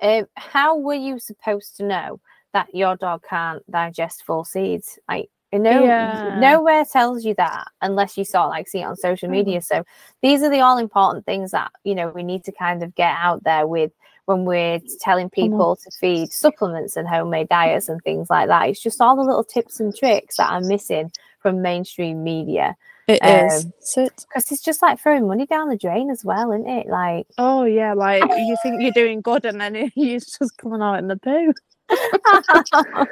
um, 0.02 0.26
how 0.36 0.78
were 0.78 0.94
you 0.94 1.20
supposed 1.20 1.78
to 1.78 1.84
know 1.86 2.20
that 2.54 2.74
your 2.74 2.96
dog 2.96 3.24
can't 3.30 3.70
digest 3.72 4.24
full 4.26 4.44
seeds 4.46 5.00
like 5.08 5.30
know 5.54 5.86
Yeah. 5.86 6.38
nowhere 6.38 6.84
tells 6.84 7.24
you 7.24 7.34
that 7.36 7.66
unless 7.82 8.18
you 8.18 8.26
sort 8.26 8.46
of 8.46 8.50
like 8.50 8.68
see 8.68 8.80
it 8.80 8.84
on 8.84 8.98
social 8.98 9.30
Mm. 9.30 9.32
media 9.32 9.62
so 9.62 9.86
these 10.22 10.44
are 10.44 10.50
the 10.50 10.60
all 10.60 10.78
important 10.78 11.26
things 11.26 11.52
that 11.52 11.72
you 11.86 11.96
know 11.96 12.10
we 12.10 12.24
need 12.24 12.44
to 12.44 12.52
kind 12.52 12.84
of 12.84 12.94
get 12.96 13.16
out 13.18 13.42
there 13.46 13.66
with 13.66 13.92
when 14.26 14.44
we're 14.44 14.82
telling 15.00 15.30
people 15.30 15.76
to 15.78 15.90
feed 15.92 16.34
supplements 16.34 16.98
and 16.98 17.08
homemade 17.08 17.48
diets 17.48 17.88
and 17.90 18.02
things 18.02 18.28
like 18.30 18.48
that. 18.48 18.68
It's 18.68 18.82
just 18.82 19.00
all 19.00 19.16
the 19.16 19.22
little 19.22 19.44
tips 19.44 19.80
and 19.80 19.96
tricks 19.96 20.38
that 20.38 20.50
are 20.52 20.62
missing 20.62 21.12
from 21.40 21.62
mainstream 21.62 22.24
media 22.24 22.76
It 23.08 23.24
is. 23.24 23.66
Um, 23.66 23.74
Sit. 23.80 24.26
because 24.28 24.52
it's 24.52 24.64
just 24.64 24.82
like 24.82 25.00
throwing 25.00 25.28
money 25.28 25.46
down 25.46 25.70
the 25.70 25.78
drain 25.78 26.10
as 26.10 26.26
well, 26.26 26.52
isn't 26.52 26.68
it? 26.68 26.88
Like, 26.88 27.28
Oh 27.38 27.64
yeah, 27.64 27.94
like 27.94 28.24
you 28.24 28.58
think 28.64 28.82
you're 28.82 28.92
doing 28.92 29.22
good, 29.22 29.46
and 29.46 29.62
then 29.62 29.76
it's 29.96 30.38
just 30.40 30.58
coming 30.58 30.82
out 30.82 31.00
in 31.00 31.08
the 31.08 31.18
poo. 31.18 31.54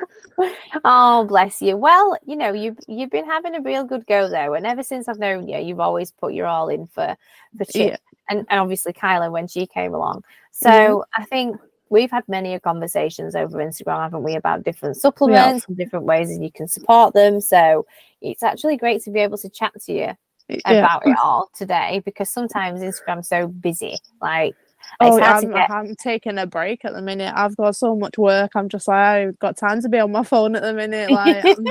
oh 0.84 1.26
bless 1.26 1.62
you. 1.62 1.78
Well, 1.78 2.18
you 2.26 2.36
know 2.36 2.54
you've 2.54 2.78
you've 2.88 3.12
been 3.12 3.26
having 3.26 3.56
a 3.56 3.62
real 3.62 3.84
good 3.84 4.08
go 4.08 4.28
though, 4.30 4.56
and 4.56 4.66
ever 4.66 4.82
since 4.82 5.08
I've 5.08 5.20
known 5.20 5.48
you, 5.48 5.60
you've 5.60 5.80
always 5.80 6.12
put 6.12 6.34
your 6.34 6.48
all 6.48 6.70
in 6.70 6.88
for 6.88 7.16
for 7.58 7.66
Chip 7.66 7.92
Yeah. 7.92 7.98
and, 8.30 8.40
and 8.50 8.60
obviously 8.60 8.94
Kyla 8.94 9.30
when 9.30 9.48
she 9.48 9.68
came 9.68 9.94
along. 9.94 10.24
So 10.52 11.06
I 11.16 11.26
think 11.26 11.58
we've 11.94 12.10
had 12.12 12.28
many 12.28 12.60
conversations 12.60 13.36
over 13.36 13.60
Instagram, 13.60 14.02
haven't 14.02 14.24
we, 14.24 14.36
about 14.36 14.64
different 14.64 14.98
supplements 14.98 15.66
and 15.68 15.78
different 15.78 16.06
ways 16.06 16.28
that 16.30 16.44
you 16.44 16.52
can 16.52 16.68
support 16.68 17.14
them. 17.14 17.40
So 17.40 17.86
it's 18.20 18.42
actually 18.42 18.78
great 18.78 19.04
to 19.04 19.12
be 19.12 19.20
able 19.20 19.38
to 19.38 19.50
chat 19.50 19.74
to 19.86 19.94
you 19.94 20.12
Yeah. 20.50 20.72
about 20.80 21.06
it 21.06 21.16
all 21.24 21.50
today 21.56 22.02
because 22.04 22.30
sometimes 22.30 22.82
Instagram's 22.82 23.30
so 23.30 23.48
busy. 23.48 23.96
Like 24.22 24.56
Oh, 25.00 25.20
I'm, 25.22 25.52
get 25.52 25.70
I'm 25.72 25.96
taking 25.96 26.38
a 26.38 26.46
break 26.46 26.84
at 26.84 26.94
the 26.94 27.02
minute. 27.02 27.34
I've 27.36 27.56
got 27.56 27.76
so 27.76 27.96
much 27.96 28.18
work. 28.18 28.52
I'm 28.56 28.68
just 28.70 28.88
like 28.88 28.98
oh, 28.98 29.28
I've 29.30 29.40
got 29.40 29.56
time 29.56 29.82
to 29.82 29.88
be 29.88 30.00
on 30.00 30.12
my 30.12 30.24
phone 30.24 30.56
at 30.56 30.64
the 30.64 30.74
minute. 30.74 31.10
Like 31.12 31.46
I'm 31.46 31.66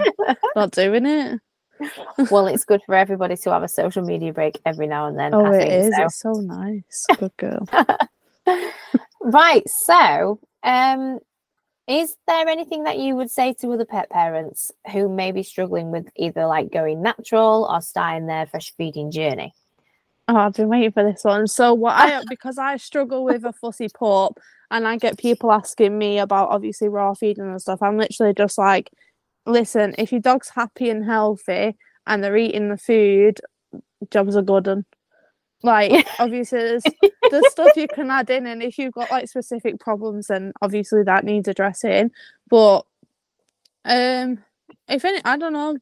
not 0.56 0.70
doing 0.70 1.04
it. 1.04 1.40
well, 2.30 2.46
it's 2.46 2.64
good 2.64 2.80
for 2.86 2.94
everybody 2.94 3.36
to 3.36 3.50
have 3.50 3.62
a 3.64 3.68
social 3.68 4.02
media 4.02 4.32
break 4.32 4.60
every 4.64 4.86
now 4.86 5.08
and 5.08 5.18
then. 5.18 5.34
Oh, 5.34 5.46
I 5.46 5.56
it 5.58 5.72
is. 5.86 5.96
so. 5.96 6.02
It's 6.04 6.20
so 6.20 6.32
nice. 6.32 7.06
Good 7.18 7.36
girl. 7.36 7.68
Right. 9.24 9.68
So, 9.68 10.40
um, 10.62 11.18
is 11.88 12.16
there 12.26 12.48
anything 12.48 12.84
that 12.84 12.98
you 12.98 13.16
would 13.16 13.30
say 13.30 13.54
to 13.54 13.72
other 13.72 13.84
pet 13.84 14.08
parents 14.10 14.70
who 14.92 15.08
may 15.08 15.32
be 15.32 15.42
struggling 15.42 15.90
with 15.90 16.08
either 16.16 16.46
like 16.46 16.72
going 16.72 17.02
natural 17.02 17.68
or 17.70 17.80
starting 17.80 18.26
their 18.26 18.46
fresh 18.46 18.72
feeding 18.76 19.10
journey? 19.10 19.52
Oh, 20.28 20.36
I've 20.36 20.54
been 20.54 20.68
waiting 20.68 20.92
for 20.92 21.02
this 21.02 21.24
one. 21.24 21.46
So 21.48 21.74
what 21.74 21.94
I 21.94 22.22
because 22.28 22.58
I 22.58 22.76
struggle 22.76 23.24
with 23.24 23.44
a 23.44 23.52
fussy 23.52 23.88
pup 23.88 24.38
and 24.70 24.86
I 24.86 24.96
get 24.96 25.18
people 25.18 25.52
asking 25.52 25.98
me 25.98 26.18
about 26.18 26.50
obviously 26.50 26.88
raw 26.88 27.14
feeding 27.14 27.44
and 27.44 27.60
stuff. 27.60 27.82
I'm 27.82 27.98
literally 27.98 28.32
just 28.32 28.56
like, 28.58 28.90
listen, 29.44 29.94
if 29.98 30.12
your 30.12 30.20
dog's 30.20 30.48
happy 30.48 30.88
and 30.88 31.04
healthy 31.04 31.76
and 32.06 32.22
they're 32.22 32.36
eating 32.36 32.68
the 32.68 32.78
food, 32.78 33.40
jobs 34.10 34.36
are 34.36 34.42
good 34.42 34.68
and 34.68 34.84
like 35.62 36.06
obviously 36.18 36.58
there's 36.58 36.84
there's 37.32 37.50
stuff 37.50 37.72
you 37.76 37.88
can 37.88 38.10
add 38.10 38.30
in 38.30 38.46
and 38.46 38.62
if 38.62 38.78
you've 38.78 38.92
got 38.92 39.10
like 39.10 39.28
specific 39.28 39.80
problems 39.80 40.28
then 40.28 40.52
obviously 40.62 41.02
that 41.02 41.24
needs 41.24 41.48
addressing. 41.48 42.12
But 42.48 42.82
um 43.84 44.38
if 44.88 45.04
any 45.04 45.20
I 45.24 45.36
don't 45.36 45.52
know, 45.52 45.76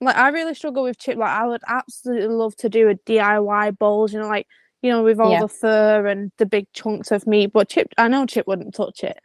like 0.00 0.16
I 0.16 0.28
really 0.28 0.54
struggle 0.54 0.82
with 0.82 0.98
chip. 0.98 1.16
Like 1.16 1.30
I 1.30 1.46
would 1.46 1.62
absolutely 1.66 2.28
love 2.28 2.54
to 2.56 2.68
do 2.68 2.88
a 2.90 2.94
DIY 2.94 3.78
bowls, 3.78 4.12
you 4.12 4.20
know, 4.20 4.28
like 4.28 4.46
you 4.82 4.90
know, 4.90 5.02
with 5.02 5.18
all 5.18 5.32
Yeah. 5.32 5.40
the 5.40 5.48
fur 5.48 6.06
and 6.06 6.30
the 6.36 6.46
big 6.46 6.66
chunks 6.72 7.10
of 7.10 7.26
meat. 7.26 7.52
But 7.52 7.68
Chip, 7.70 7.88
I 7.96 8.08
know 8.08 8.26
Chip 8.26 8.46
wouldn't 8.46 8.74
touch 8.74 9.02
it. 9.02 9.18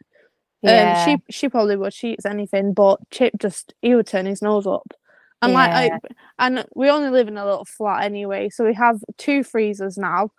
Yeah. 0.62 1.04
Um, 1.06 1.18
she 1.28 1.32
she 1.32 1.48
probably 1.48 1.76
would. 1.76 1.92
She 1.92 2.12
eats 2.12 2.24
anything, 2.26 2.72
but 2.72 2.98
Chip 3.10 3.34
just 3.38 3.74
he 3.82 3.94
would 3.94 4.06
turn 4.06 4.26
his 4.26 4.42
nose 4.42 4.66
up. 4.66 4.92
And 5.42 5.54
like, 5.54 5.70
I, 5.72 5.98
and 6.38 6.64
we 6.76 6.88
only 6.88 7.10
live 7.10 7.26
in 7.26 7.36
a 7.36 7.44
little 7.44 7.64
flat 7.64 8.04
anyway, 8.04 8.48
so 8.48 8.64
we 8.64 8.74
have 8.74 9.02
two 9.18 9.42
freezers 9.42 9.98
now. 9.98 10.30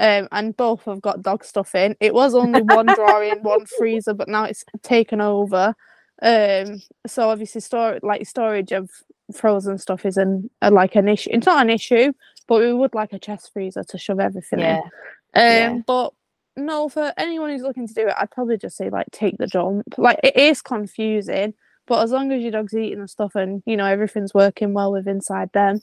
Um, 0.00 0.28
and 0.32 0.56
both 0.56 0.86
have 0.86 1.02
got 1.02 1.20
dog 1.20 1.44
stuff 1.44 1.74
in. 1.74 1.94
It 2.00 2.14
was 2.14 2.34
only 2.34 2.62
one 2.62 2.86
drawer 2.94 3.22
in 3.22 3.42
one 3.42 3.66
freezer, 3.66 4.14
but 4.14 4.28
now 4.28 4.44
it's 4.44 4.64
taken 4.82 5.20
over. 5.20 5.74
Um, 6.22 6.80
so 7.06 7.28
obviously, 7.28 7.60
store 7.60 7.98
like 8.02 8.26
storage 8.26 8.72
of 8.72 8.88
frozen 9.34 9.76
stuff 9.76 10.06
is 10.06 10.16
an 10.16 10.48
uh, 10.62 10.70
like 10.72 10.96
an 10.96 11.06
issue. 11.06 11.28
It's 11.34 11.44
not 11.44 11.60
an 11.60 11.68
issue, 11.68 12.14
but 12.48 12.60
we 12.60 12.72
would 12.72 12.94
like 12.94 13.12
a 13.12 13.18
chest 13.18 13.52
freezer 13.52 13.84
to 13.84 13.98
shove 13.98 14.20
everything 14.20 14.60
yeah. 14.60 14.76
in. 14.76 14.82
Um, 14.82 14.86
yeah. 15.34 15.78
but 15.86 16.14
no, 16.56 16.88
for 16.88 17.12
anyone 17.18 17.50
who's 17.50 17.60
looking 17.60 17.86
to 17.86 17.94
do 17.94 18.08
it, 18.08 18.14
I'd 18.16 18.30
probably 18.30 18.56
just 18.56 18.78
say 18.78 18.88
like 18.88 19.08
take 19.12 19.36
the 19.36 19.46
jump. 19.46 19.84
Like 19.98 20.18
it 20.22 20.34
is 20.34 20.62
confusing, 20.62 21.52
but 21.86 22.02
as 22.02 22.10
long 22.10 22.32
as 22.32 22.40
your 22.40 22.52
dog's 22.52 22.74
eating 22.74 23.02
the 23.02 23.08
stuff 23.08 23.34
and 23.34 23.62
you 23.66 23.76
know 23.76 23.84
everything's 23.84 24.32
working 24.32 24.72
well 24.72 24.92
with 24.92 25.06
inside 25.06 25.52
them, 25.52 25.82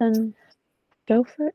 then 0.00 0.34
go 1.06 1.22
for 1.22 1.48
it. 1.48 1.54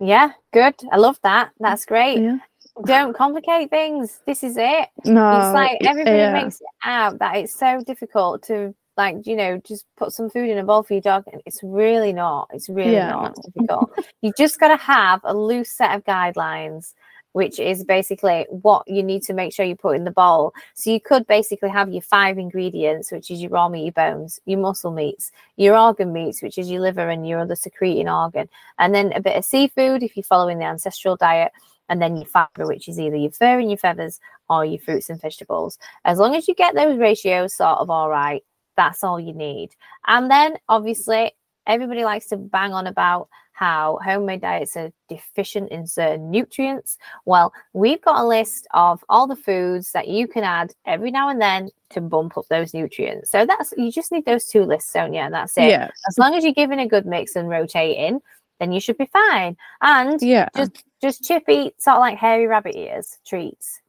Yeah. 0.00 0.32
Good. 0.52 0.74
I 0.90 0.96
love 0.96 1.18
that. 1.22 1.50
That's 1.60 1.84
great. 1.84 2.20
Yeah. 2.20 2.38
Don't 2.84 3.14
complicate 3.14 3.68
things. 3.68 4.20
This 4.26 4.42
is 4.42 4.56
it. 4.56 4.88
No, 5.04 5.36
it's 5.36 5.54
like 5.54 5.78
everybody 5.84 6.16
yeah. 6.16 6.32
makes 6.32 6.60
it 6.60 6.66
out 6.84 7.18
that 7.18 7.36
it's 7.36 7.58
so 7.58 7.82
difficult 7.86 8.42
to 8.44 8.74
like 8.96 9.26
you 9.26 9.36
know 9.36 9.60
just 9.66 9.86
put 9.96 10.12
some 10.12 10.28
food 10.30 10.48
in 10.48 10.58
a 10.58 10.64
bowl 10.64 10.82
for 10.82 10.94
your 10.94 11.00
dog 11.00 11.24
and 11.32 11.40
it's 11.46 11.60
really 11.62 12.12
not 12.12 12.48
it's 12.52 12.68
really 12.68 12.94
Yeah, 12.94 13.10
not 13.10 13.34
difficult 13.36 13.90
you 14.20 14.32
just 14.36 14.58
got 14.58 14.68
to 14.68 14.76
have 14.76 15.20
a 15.24 15.34
loose 15.34 15.70
set 15.70 15.94
of 15.94 16.04
guidelines 16.04 16.94
which 17.32 17.58
is 17.58 17.84
basically 17.84 18.46
what 18.50 18.86
you 18.88 19.02
need 19.02 19.22
to 19.22 19.32
make 19.32 19.52
sure 19.52 19.64
you 19.64 19.76
put 19.76 19.96
in 19.96 20.04
the 20.04 20.10
bowl 20.10 20.52
so 20.74 20.90
you 20.90 21.00
could 21.00 21.26
basically 21.26 21.68
have 21.68 21.92
your 21.92 22.02
five 22.02 22.38
ingredients 22.38 23.12
which 23.12 23.30
is 23.30 23.40
your 23.40 23.50
raw 23.50 23.68
meat 23.68 23.84
your 23.84 23.92
bones 23.92 24.40
your 24.46 24.58
muscle 24.58 24.92
meats 24.92 25.30
your 25.56 25.76
organ 25.76 26.12
meats 26.12 26.42
which 26.42 26.58
is 26.58 26.70
your 26.70 26.80
liver 26.80 27.08
and 27.08 27.28
your 27.28 27.40
other 27.40 27.56
secreting 27.56 28.08
organ 28.08 28.48
and 28.78 28.94
then 28.94 29.12
a 29.12 29.20
bit 29.20 29.36
of 29.36 29.44
seafood 29.44 30.02
if 30.02 30.16
you're 30.16 30.24
following 30.24 30.58
the 30.58 30.64
ancestral 30.64 31.16
diet 31.16 31.52
and 31.88 32.00
then 32.00 32.16
your 32.16 32.26
fiber 32.26 32.66
which 32.66 32.88
is 32.88 32.98
either 32.98 33.16
your 33.16 33.32
fur 33.32 33.58
and 33.58 33.70
your 33.70 33.78
feathers 33.78 34.20
or 34.50 34.64
your 34.64 34.80
fruits 34.80 35.08
and 35.08 35.20
vegetables. 35.20 35.78
As 36.04 36.18
long 36.18 36.34
as 36.34 36.48
you 36.48 36.54
get 36.54 36.74
those 36.74 36.98
ratios 36.98 37.54
sort 37.54 37.78
of 37.78 37.88
all 37.88 38.10
right, 38.10 38.42
that's 38.76 39.04
all 39.04 39.20
you 39.20 39.32
need. 39.32 39.70
And 40.06 40.30
then 40.30 40.56
obviously, 40.68 41.32
everybody 41.66 42.04
likes 42.04 42.26
to 42.28 42.36
bang 42.36 42.72
on 42.72 42.86
about 42.86 43.28
how 43.60 43.98
homemade 44.02 44.40
diets 44.40 44.74
are 44.74 44.90
deficient 45.10 45.70
in 45.70 45.86
certain 45.86 46.30
nutrients. 46.30 46.96
Well, 47.26 47.52
we've 47.74 48.00
got 48.00 48.18
a 48.18 48.26
list 48.26 48.66
of 48.72 49.04
all 49.10 49.26
the 49.26 49.36
foods 49.36 49.92
that 49.92 50.08
you 50.08 50.26
can 50.26 50.44
add 50.44 50.72
every 50.86 51.10
now 51.10 51.28
and 51.28 51.42
then 51.42 51.68
to 51.90 52.00
bump 52.00 52.38
up 52.38 52.46
those 52.48 52.72
nutrients. 52.72 53.30
So 53.30 53.44
that's 53.44 53.74
you 53.76 53.92
just 53.92 54.12
need 54.12 54.24
those 54.24 54.46
two 54.46 54.62
lists, 54.62 54.90
Sonia. 54.90 55.20
and 55.20 55.34
That's 55.34 55.58
it. 55.58 55.68
Yeah, 55.68 55.90
As 56.08 56.16
long 56.16 56.34
as 56.34 56.42
you're 56.42 56.54
giving 56.54 56.80
a 56.80 56.88
good 56.88 57.04
mix 57.04 57.36
and 57.36 57.50
rotating, 57.50 58.20
then 58.60 58.72
you 58.72 58.80
should 58.80 58.96
be 58.96 59.10
fine. 59.12 59.58
And 59.82 60.22
yeah. 60.22 60.48
just 60.56 60.82
just 61.02 61.22
chip 61.22 61.42
eat 61.46 61.82
sort 61.82 61.96
of 61.96 62.00
like 62.00 62.16
hairy 62.16 62.46
rabbit 62.46 62.76
ears 62.76 63.18
treats. 63.26 63.82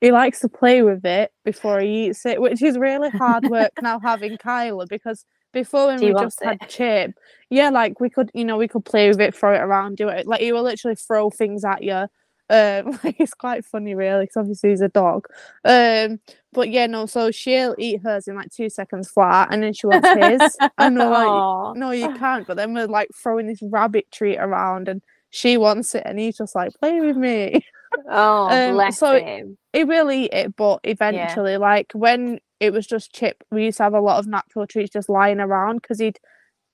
he 0.00 0.10
likes 0.10 0.40
to 0.40 0.48
play 0.48 0.82
with 0.82 1.06
it 1.06 1.30
before 1.44 1.78
he 1.78 2.06
eats 2.06 2.26
it, 2.26 2.40
which 2.40 2.62
is 2.62 2.76
really 2.76 3.10
hard 3.10 3.48
work 3.48 3.70
now 3.80 4.00
having 4.00 4.36
Kyla 4.38 4.88
because 4.88 5.24
before 5.52 5.86
when 5.88 6.00
we 6.00 6.12
just 6.12 6.42
had 6.42 6.58
Chip, 6.68 7.18
yeah, 7.50 7.70
like 7.70 8.00
we 8.00 8.10
could, 8.10 8.30
you 8.34 8.44
know, 8.44 8.56
we 8.56 8.68
could 8.68 8.84
play 8.84 9.08
with 9.08 9.20
it, 9.20 9.34
throw 9.34 9.54
it 9.54 9.58
around, 9.60 9.96
do 9.96 10.08
it. 10.08 10.26
Like 10.26 10.40
he 10.40 10.52
will 10.52 10.62
literally 10.62 10.94
throw 10.96 11.30
things 11.30 11.64
at 11.64 11.82
you. 11.82 12.06
Um, 12.48 12.98
like 13.04 13.16
it's 13.20 13.34
quite 13.34 13.64
funny, 13.64 13.94
really, 13.94 14.24
because 14.24 14.36
obviously 14.38 14.70
he's 14.70 14.80
a 14.80 14.88
dog. 14.88 15.26
Um, 15.64 16.20
but 16.52 16.68
yeah, 16.70 16.86
no, 16.86 17.06
so 17.06 17.30
she'll 17.30 17.76
eat 17.78 18.00
hers 18.02 18.26
in 18.28 18.34
like 18.36 18.50
two 18.50 18.68
seconds 18.70 19.08
flat, 19.10 19.48
and 19.52 19.62
then 19.62 19.72
she 19.72 19.86
wants 19.86 20.08
his. 20.08 20.56
and 20.78 20.96
we're 20.98 21.08
like, 21.10 21.76
no, 21.76 21.90
you 21.92 22.12
can't. 22.14 22.46
But 22.46 22.56
then 22.56 22.74
we're 22.74 22.86
like 22.88 23.10
throwing 23.14 23.46
this 23.46 23.60
rabbit 23.62 24.10
treat 24.10 24.38
around, 24.38 24.88
and 24.88 25.00
she 25.30 25.56
wants 25.56 25.94
it, 25.94 26.02
and 26.06 26.18
he's 26.18 26.36
just 26.38 26.54
like, 26.56 26.72
play 26.80 27.00
with 27.00 27.16
me. 27.16 27.64
Oh, 28.08 28.48
Um, 28.48 28.74
bless 28.74 29.00
so 29.00 29.16
it- 29.16 29.24
him. 29.24 29.58
he 29.72 29.82
will 29.82 30.12
eat 30.12 30.32
it, 30.32 30.54
but 30.54 30.78
eventually, 30.84 31.56
like 31.56 31.90
when 31.92 32.38
it 32.60 32.72
was 32.72 32.86
just 32.86 33.12
Chip, 33.14 33.42
we 33.50 33.64
used 33.66 33.78
to 33.78 33.84
have 33.84 33.94
a 33.94 34.00
lot 34.00 34.18
of 34.18 34.26
natural 34.26 34.66
treats 34.66 34.92
just 34.92 35.08
lying 35.08 35.40
around 35.40 35.82
because 35.82 35.98
he'd 35.98 36.18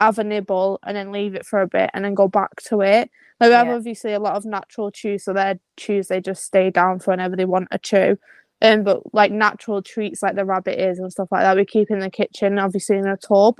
have 0.00 0.18
a 0.18 0.24
nibble 0.24 0.78
and 0.84 0.96
then 0.96 1.12
leave 1.12 1.34
it 1.34 1.46
for 1.46 1.60
a 1.62 1.66
bit 1.68 1.90
and 1.94 2.04
then 2.04 2.14
go 2.14 2.28
back 2.28 2.50
to 2.68 2.82
it. 2.82 3.10
Like 3.40 3.48
we 3.50 3.54
have 3.54 3.68
Yeah. 3.68 3.74
obviously 3.76 4.12
a 4.12 4.20
lot 4.20 4.36
of 4.36 4.44
natural 4.44 4.90
chews, 4.90 5.24
so 5.24 5.32
their 5.32 5.58
chews 5.76 6.08
they 6.08 6.20
just 6.20 6.44
stay 6.44 6.70
down 6.70 6.98
for 7.00 7.12
whenever 7.12 7.36
they 7.36 7.44
want 7.46 7.70
to 7.70 7.78
chew. 7.78 8.18
Um, 8.62 8.84
but 8.84 9.02
like 9.14 9.32
natural 9.32 9.82
treats 9.82 10.22
like 10.22 10.34
the 10.34 10.44
rabbit 10.44 10.80
ears 10.80 10.98
and 10.98 11.12
stuff 11.12 11.28
like 11.30 11.42
that, 11.42 11.56
we 11.56 11.64
keep 11.66 11.90
in 11.90 11.98
the 12.00 12.10
kitchen, 12.10 12.58
obviously 12.58 12.96
in 12.96 13.06
a 13.06 13.16
tub. 13.16 13.56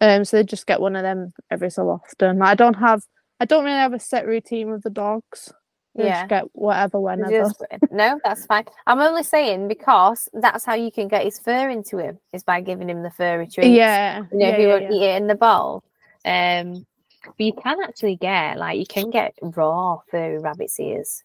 Um, 0.00 0.24
so 0.24 0.36
they 0.38 0.44
just 0.44 0.66
get 0.66 0.80
one 0.80 0.96
of 0.96 1.02
them 1.02 1.32
every 1.50 1.70
so 1.70 1.88
often. 1.88 2.38
Like, 2.38 2.48
I 2.50 2.54
don't 2.56 2.74
have, 2.74 3.02
I 3.38 3.44
don't 3.44 3.64
really 3.64 3.76
have 3.78 3.92
a 3.94 4.00
set 4.00 4.26
routine 4.26 4.70
with 4.70 4.82
the 4.82 4.90
dogs. 4.90 5.52
Yeah. 5.94 6.20
just 6.20 6.28
get 6.28 6.44
whatever 6.52 7.00
whenever. 7.00 7.30
Just- 7.30 7.64
no, 7.90 8.20
that's 8.24 8.46
fine. 8.46 8.64
I'm 8.86 9.00
only 9.00 9.22
saying 9.22 9.68
because 9.68 10.28
that's 10.32 10.64
how 10.64 10.74
you 10.74 10.90
can 10.92 11.08
get 11.08 11.24
his 11.24 11.38
fur 11.38 11.68
into 11.68 11.98
him 11.98 12.18
is 12.32 12.42
by 12.42 12.60
giving 12.60 12.88
him 12.88 13.02
the 13.02 13.10
furry 13.10 13.46
treats. 13.48 13.68
yeah, 13.68 14.22
You 14.32 14.38
know, 14.38 14.46
yeah, 14.46 14.56
he 14.56 14.62
yeah, 14.62 14.68
won't 14.68 14.82
yeah. 14.82 14.92
eat 14.92 15.02
it 15.02 15.16
in 15.16 15.26
the 15.26 15.34
bowl. 15.34 15.82
Um, 16.24 16.86
but 17.24 17.44
you 17.44 17.52
can 17.52 17.82
actually 17.82 18.16
get 18.16 18.56
like 18.58 18.78
you 18.78 18.86
can 18.86 19.10
get 19.10 19.34
raw 19.42 19.98
furry 20.10 20.38
rabbit's 20.38 20.78
ears, 20.80 21.22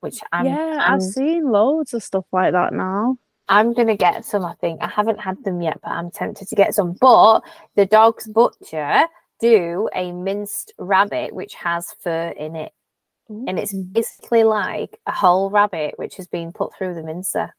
which 0.00 0.20
I'm 0.32 0.46
yeah, 0.46 0.78
I'm, 0.80 0.94
I've 0.94 1.02
seen 1.02 1.50
loads 1.50 1.94
of 1.94 2.02
stuff 2.02 2.24
like 2.32 2.52
that 2.52 2.72
now. 2.72 3.18
I'm 3.48 3.74
gonna 3.74 3.96
get 3.96 4.24
some. 4.24 4.44
I 4.44 4.54
think 4.54 4.82
I 4.82 4.88
haven't 4.88 5.20
had 5.20 5.42
them 5.44 5.60
yet, 5.60 5.78
but 5.82 5.92
I'm 5.92 6.10
tempted 6.10 6.48
to 6.48 6.54
get 6.56 6.74
some. 6.74 6.92
But 7.00 7.40
the 7.76 7.86
dog's 7.86 8.26
butcher 8.26 9.04
do 9.40 9.88
a 9.94 10.10
minced 10.12 10.72
rabbit 10.78 11.32
which 11.34 11.54
has 11.54 11.94
fur 12.02 12.28
in 12.28 12.56
it, 12.56 12.72
and 13.28 13.58
it's 13.58 13.72
basically 13.72 14.44
like 14.44 14.98
a 15.06 15.12
whole 15.12 15.50
rabbit 15.50 15.94
which 15.98 16.16
has 16.16 16.26
been 16.26 16.52
put 16.52 16.74
through 16.76 16.94
the 16.94 17.02
mincer, 17.02 17.54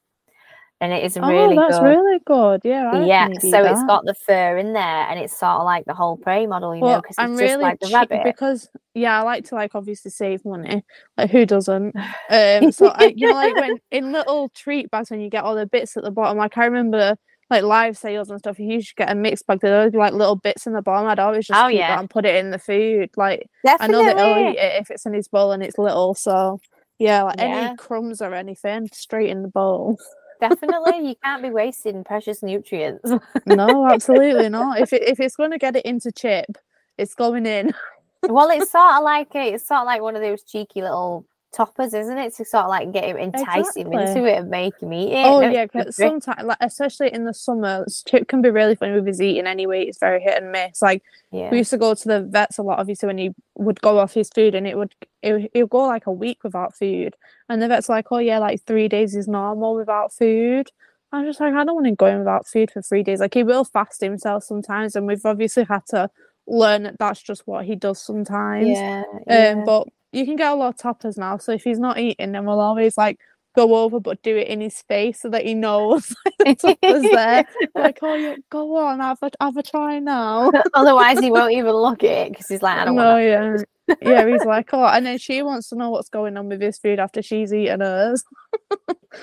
and 0.80 0.93
it 0.93 1.03
is 1.03 1.18
really 1.18 1.34
Oh, 1.34 1.43
really 1.43 1.55
that's 1.55 1.80
good. 1.80 1.84
really 1.84 2.20
good. 2.26 2.61
Yeah, 2.63 2.91
I 2.91 3.05
yeah, 3.05 3.28
so 3.39 3.39
do 3.39 3.51
it's 3.63 3.63
that. 3.63 3.88
got 3.88 4.05
the 4.05 4.13
fur 4.13 4.57
in 4.57 4.74
there, 4.74 4.84
and 5.09 5.20
it's 5.20 5.38
sort 5.38 5.51
of 5.57 5.65
like 5.65 5.86
the 5.86 5.93
whole 5.93 6.18
prey 6.18 6.47
model, 6.47 6.76
you 6.76 6.84
know, 6.84 6.97
because 7.01 7.18
it's 7.20 7.20
I'm 7.20 7.32
just 7.32 7.41
really 7.41 7.63
like 7.63 7.80
the 7.80 7.88
rabbit. 7.89 8.22
because 8.24 8.70
yeah, 8.93 9.20
I 9.20 9.24
like 9.24 9.45
to 9.45 9.55
like 9.55 9.76
obviously 9.76 10.11
save 10.11 10.43
money. 10.45 10.84
Like 11.18 11.32
who 11.32 11.45
doesn't? 11.45 11.95
Um, 12.30 12.72
so 12.72 12.88
I, 12.88 13.13
you 13.15 13.28
know, 13.28 13.34
like 13.34 13.55
when 13.55 13.80
in 13.91 14.11
little 14.11 14.49
treat 14.49 14.91
bags 14.91 15.09
when 15.09 15.22
you 15.22 15.30
get 15.30 15.43
all 15.43 15.55
the 15.55 15.65
bits 15.65 15.95
at 15.97 16.03
the 16.03 16.11
bottom. 16.11 16.38
Like 16.38 16.57
I 16.57 16.65
remember 16.65 17.15
like 17.50 17.64
live 17.64 17.98
sales 17.98 18.30
and 18.30 18.39
stuff. 18.39 18.60
You 18.60 18.74
used 18.74 18.89
to 18.89 18.95
get 18.95 19.10
a 19.12 19.16
mixed 19.16 19.48
bag. 19.48 19.60
There'd 19.62 19.74
always 19.78 19.91
be 19.91 19.98
like 19.98 20.14
little 20.14 20.36
bits 20.36 20.68
in 20.68 20.74
the 20.74 20.82
bottom. 20.82 21.08
I'd 21.08 21.20
always 21.20 21.48
just 21.48 21.60
Oh, 21.60 21.70
keep 21.70 21.78
yeah. 21.80 21.89
that 21.95 22.00
and 22.00 22.10
put 22.10 22.26
it 22.26 22.36
in 22.36 22.52
the 22.52 22.60
food. 22.60 23.10
Like 23.16 23.48
I 23.80 23.88
know 23.88 24.04
that 24.04 24.18
he'll 24.18 24.50
eat 24.52 24.58
it 24.58 24.82
if 24.82 24.91
it's 24.91 25.06
in 25.06 25.14
his 25.14 25.28
bowl 25.28 25.52
and 25.54 25.64
it's 25.64 25.78
little. 25.78 26.14
So 26.16 26.60
yeah, 27.00 27.24
like 27.24 27.38
Yeah. 27.39 27.45
any 27.70 27.78
crumbs 27.78 28.22
or 28.22 28.34
anything 28.34 28.89
straight 28.93 29.30
in 29.30 29.43
the 29.43 29.48
bowl. 29.50 29.98
Definitely, 30.41 31.00
you 31.10 31.16
can't 31.24 31.41
be 31.41 31.50
wasting 31.50 32.04
precious 32.04 32.43
nutrients. 32.43 33.10
no, 33.45 33.88
absolutely 33.88 34.50
not. 34.58 34.80
If 34.80 34.93
it, 34.93 35.04
if 35.04 35.20
it's 35.20 35.36
going 35.36 35.52
to 35.52 35.58
get 35.58 35.76
it 35.76 35.86
into 35.86 36.12
chip, 36.12 36.45
it's 36.98 37.16
going 37.16 37.45
in. 37.45 37.74
well, 38.24 38.50
it's 38.50 38.72
sort 38.72 38.95
of 38.95 39.04
like 39.04 39.34
a, 39.36 39.54
it's 39.54 39.68
sort 39.68 39.82
of 39.82 39.86
like 39.86 40.02
one 40.02 40.16
of 40.16 40.22
those 40.22 40.43
cheeky 40.43 40.82
little 40.82 41.26
toppers, 41.54 41.93
isn't 41.93 42.18
it? 42.18 42.36
To 42.36 42.45
sort 42.45 42.66
of 42.66 42.70
like 42.70 42.91
get 42.91 43.06
him, 43.06 43.18
entice 43.18 43.76
him 43.76 43.88
into 43.88 44.00
Exactly. 44.04 44.30
it 44.32 44.38
and 44.39 44.50
make 44.50 44.80
him 44.82 44.93
eat 44.93 45.14
it. 45.14 45.26
Oh 45.26 45.39
No, 45.41 45.50
yeah, 45.50 45.66
because 45.66 45.95
sometimes, 45.95 46.43
like 46.43 46.58
especially 46.62 47.14
in 47.14 47.26
the 47.26 47.34
summer, 47.34 47.86
Chip 48.08 48.28
can 48.28 48.41
be 48.41 48.50
really 48.50 48.76
funny 48.76 48.93
with 48.93 49.08
his 49.08 49.22
eating. 49.22 49.48
Anyway, 49.48 49.86
it's 49.86 50.00
very 50.00 50.22
hit 50.22 50.41
and 50.41 50.52
miss. 50.52 50.82
Like 50.82 51.04
yeah. 51.32 51.50
we 51.50 51.58
used 51.60 51.72
to 51.72 51.78
go 51.78 51.93
to 51.93 52.08
the 52.08 52.22
vets 52.22 52.58
a 52.58 52.64
lot, 52.64 52.80
obviously, 52.80 53.08
when 53.08 53.18
he 53.18 53.32
would 53.56 53.82
go 53.82 53.98
off 54.00 54.14
his 54.14 54.30
food, 54.30 54.56
and 54.56 54.68
it 54.68 54.78
would 54.78 54.93
it 55.24 55.52
would 55.56 55.70
go 55.70 55.84
like 55.88 56.06
a 56.08 56.12
week 56.12 56.43
without 56.43 56.76
food, 56.76 57.16
and 57.50 57.62
the 57.62 57.68
vet's 57.68 57.89
like, 57.89 58.08
oh 58.12 58.20
yeah, 58.20 58.39
like 58.39 58.62
three 58.64 58.88
days 58.88 59.16
is 59.16 59.28
normal 59.28 59.76
without 59.76 60.14
food. 60.14 60.70
I'm 61.12 61.26
just 61.26 61.39
like, 61.39 61.54
I 61.54 61.64
don't 61.64 61.76
want 61.76 61.88
him 61.88 61.95
going 61.95 62.20
without 62.20 62.45
food 62.48 62.70
for 62.70 62.82
three 62.82 63.02
days. 63.02 63.20
Like 63.22 63.34
he 63.34 63.43
will 63.43 63.64
fast 63.64 64.02
himself 64.02 64.43
sometimes, 64.43 64.95
and 64.95 65.08
we've 65.08 65.26
obviously 65.26 65.64
had 65.64 65.86
to 65.88 66.10
learn 66.48 66.84
that 66.84 66.98
that's 67.00 67.22
just 67.22 67.45
what 67.48 67.66
he 67.66 67.76
does 67.76 68.02
sometimes. 68.02 68.68
yeah, 68.68 69.04
Um, 69.10 69.24
yeah. 69.28 69.64
but 69.66 69.88
you 70.12 70.26
can 70.26 70.36
get 70.36 70.51
a 70.51 70.55
lot 70.55 70.70
of 70.70 70.78
toppers 70.78 71.18
now. 71.18 71.38
So 71.38 71.51
if 71.51 71.64
he's 71.64 71.80
not 71.80 71.99
eating, 71.99 72.32
then 72.32 72.45
we'll 72.45 72.60
always 72.60 72.97
like 72.97 73.20
go 73.55 73.76
over, 73.76 73.99
but 73.99 74.22
do 74.22 74.38
it 74.38 74.47
in 74.47 74.62
his 74.62 74.82
face 74.84 75.22
so 75.22 75.30
that 75.30 75.45
he 75.45 75.53
knows 75.53 76.16
the 76.39 76.55
topper's 76.55 77.01
there. 77.12 77.45
like, 77.76 77.99
oh 78.01 78.14
yeah, 78.14 78.36
go 78.49 78.78
on, 78.78 78.99
have 78.99 79.18
a 79.22 79.32
have 79.41 79.58
a 79.58 79.64
try 79.64 79.99
now. 79.99 80.51
Otherwise, 80.74 81.20
he 81.20 81.32
won't 81.32 81.53
even 81.53 81.72
look 81.72 82.03
at 82.03 82.28
it 82.28 82.32
because 82.32 82.47
he's 82.47 82.62
like, 82.62 82.78
I 82.78 82.86
don't 82.86 82.95
no, 82.95 83.14
want. 83.14 83.24
yeah, 83.24 83.58
yeah. 84.01 84.27
He's 84.27 84.45
like, 84.45 84.69
oh, 84.73 84.85
and 84.85 85.05
then 85.05 85.17
she 85.17 85.41
wants 85.41 85.69
to 85.69 85.75
know 85.75 85.89
what's 85.89 86.09
going 86.09 86.38
on 86.38 86.49
with 86.49 86.61
his 86.61 86.77
food 86.77 86.99
after 86.99 87.21
she's 87.21 87.53
eaten 87.53 87.81
hers. 87.81 88.23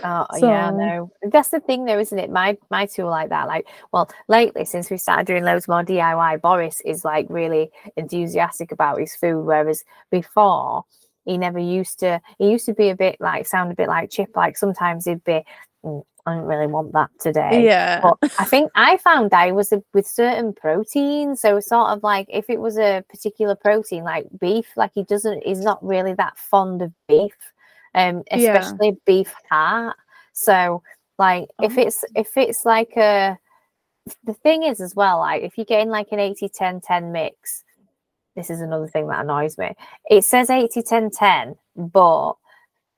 Oh 0.03 0.27
yeah, 0.39 0.71
no. 0.71 1.13
That's 1.31 1.51
the 1.51 1.61
thing, 1.61 1.85
though, 1.85 1.99
isn't 1.99 2.19
it? 2.19 2.31
My 2.31 2.57
my 2.71 2.87
two 2.87 3.03
are 3.03 3.11
like 3.11 3.29
that. 3.29 3.47
Like, 3.47 3.69
well, 3.93 4.11
lately 4.29 4.65
since 4.65 4.91
we 4.91 4.97
started 4.97 5.27
doing 5.27 5.45
loads 5.45 5.69
more 5.69 5.85
DIY, 5.85 6.41
Boris 6.41 6.81
is 6.85 7.05
like 7.05 7.27
really 7.29 7.71
enthusiastic 7.97 8.73
about 8.73 8.99
his 8.99 9.15
food, 9.15 9.45
whereas 9.45 9.85
before 10.11 10.85
he 11.25 11.39
never 11.39 11.59
used 11.59 11.99
to. 12.01 12.21
He 12.39 12.51
used 12.51 12.67
to 12.67 12.75
be 12.75 12.89
a 12.89 12.97
bit 12.97 13.17
like 13.21 13.47
sound 13.47 13.73
a 13.73 13.75
bit 13.75 13.89
like 13.89 14.11
Chip. 14.11 14.31
Like 14.35 14.57
sometimes 14.57 15.05
he'd 15.05 15.25
be, 15.25 15.45
"Mm, 15.85 16.05
I 16.27 16.35
don't 16.35 16.45
really 16.45 16.67
want 16.67 16.93
that 16.93 17.11
today. 17.21 17.65
Yeah, 17.65 18.01
But 18.01 18.33
I 18.39 18.45
think 18.45 18.71
I 18.75 18.97
found 18.97 19.35
I 19.35 19.53
was 19.53 19.73
a, 19.73 19.83
with 19.93 20.07
certain 20.07 20.55
proteins. 20.55 21.41
So 21.41 21.61
sort 21.61 21.89
of 21.91 22.03
like 22.03 22.27
if 22.31 22.49
it 22.49 22.59
was 22.61 22.79
a 22.79 23.05
particular 23.11 23.55
protein, 23.55 24.05
like 24.05 24.27
beef, 24.41 24.67
like 24.77 24.93
he 24.95 25.03
doesn't, 25.03 25.43
he's 25.45 25.61
not 25.61 25.85
really 25.85 26.15
that 26.15 26.39
fond 26.39 26.81
of 26.81 26.93
beef, 27.09 27.37
um, 27.95 28.23
Yeah. 28.33 28.57
especially 28.57 28.97
beef 29.05 29.35
heart. 29.51 29.97
So 30.33 30.83
like 31.19 31.49
if 31.61 31.77
Oh. 31.79 31.83
it's 31.83 32.05
if 32.15 32.37
it's 32.37 32.65
like 32.65 32.97
a, 32.97 33.39
the 34.25 34.35
thing 34.35 34.63
is 34.63 34.81
as 34.81 34.95
well, 34.95 35.19
like 35.19 35.43
if 35.43 35.59
you're 35.59 35.65
getting 35.67 35.91
like 35.91 36.09
an 36.13 36.21
80 36.21 36.49
10 36.49 36.81
10 36.81 37.13
mix, 37.13 37.65
this 38.35 38.49
is 38.51 38.61
another 38.63 38.89
thing 38.89 39.09
that 39.09 39.21
annoys 39.21 39.59
me. 39.59 39.75
It 40.11 40.25
says 40.25 40.49
80 40.49 40.83
10 40.83 41.11
10, 41.11 41.57
but 41.77 42.33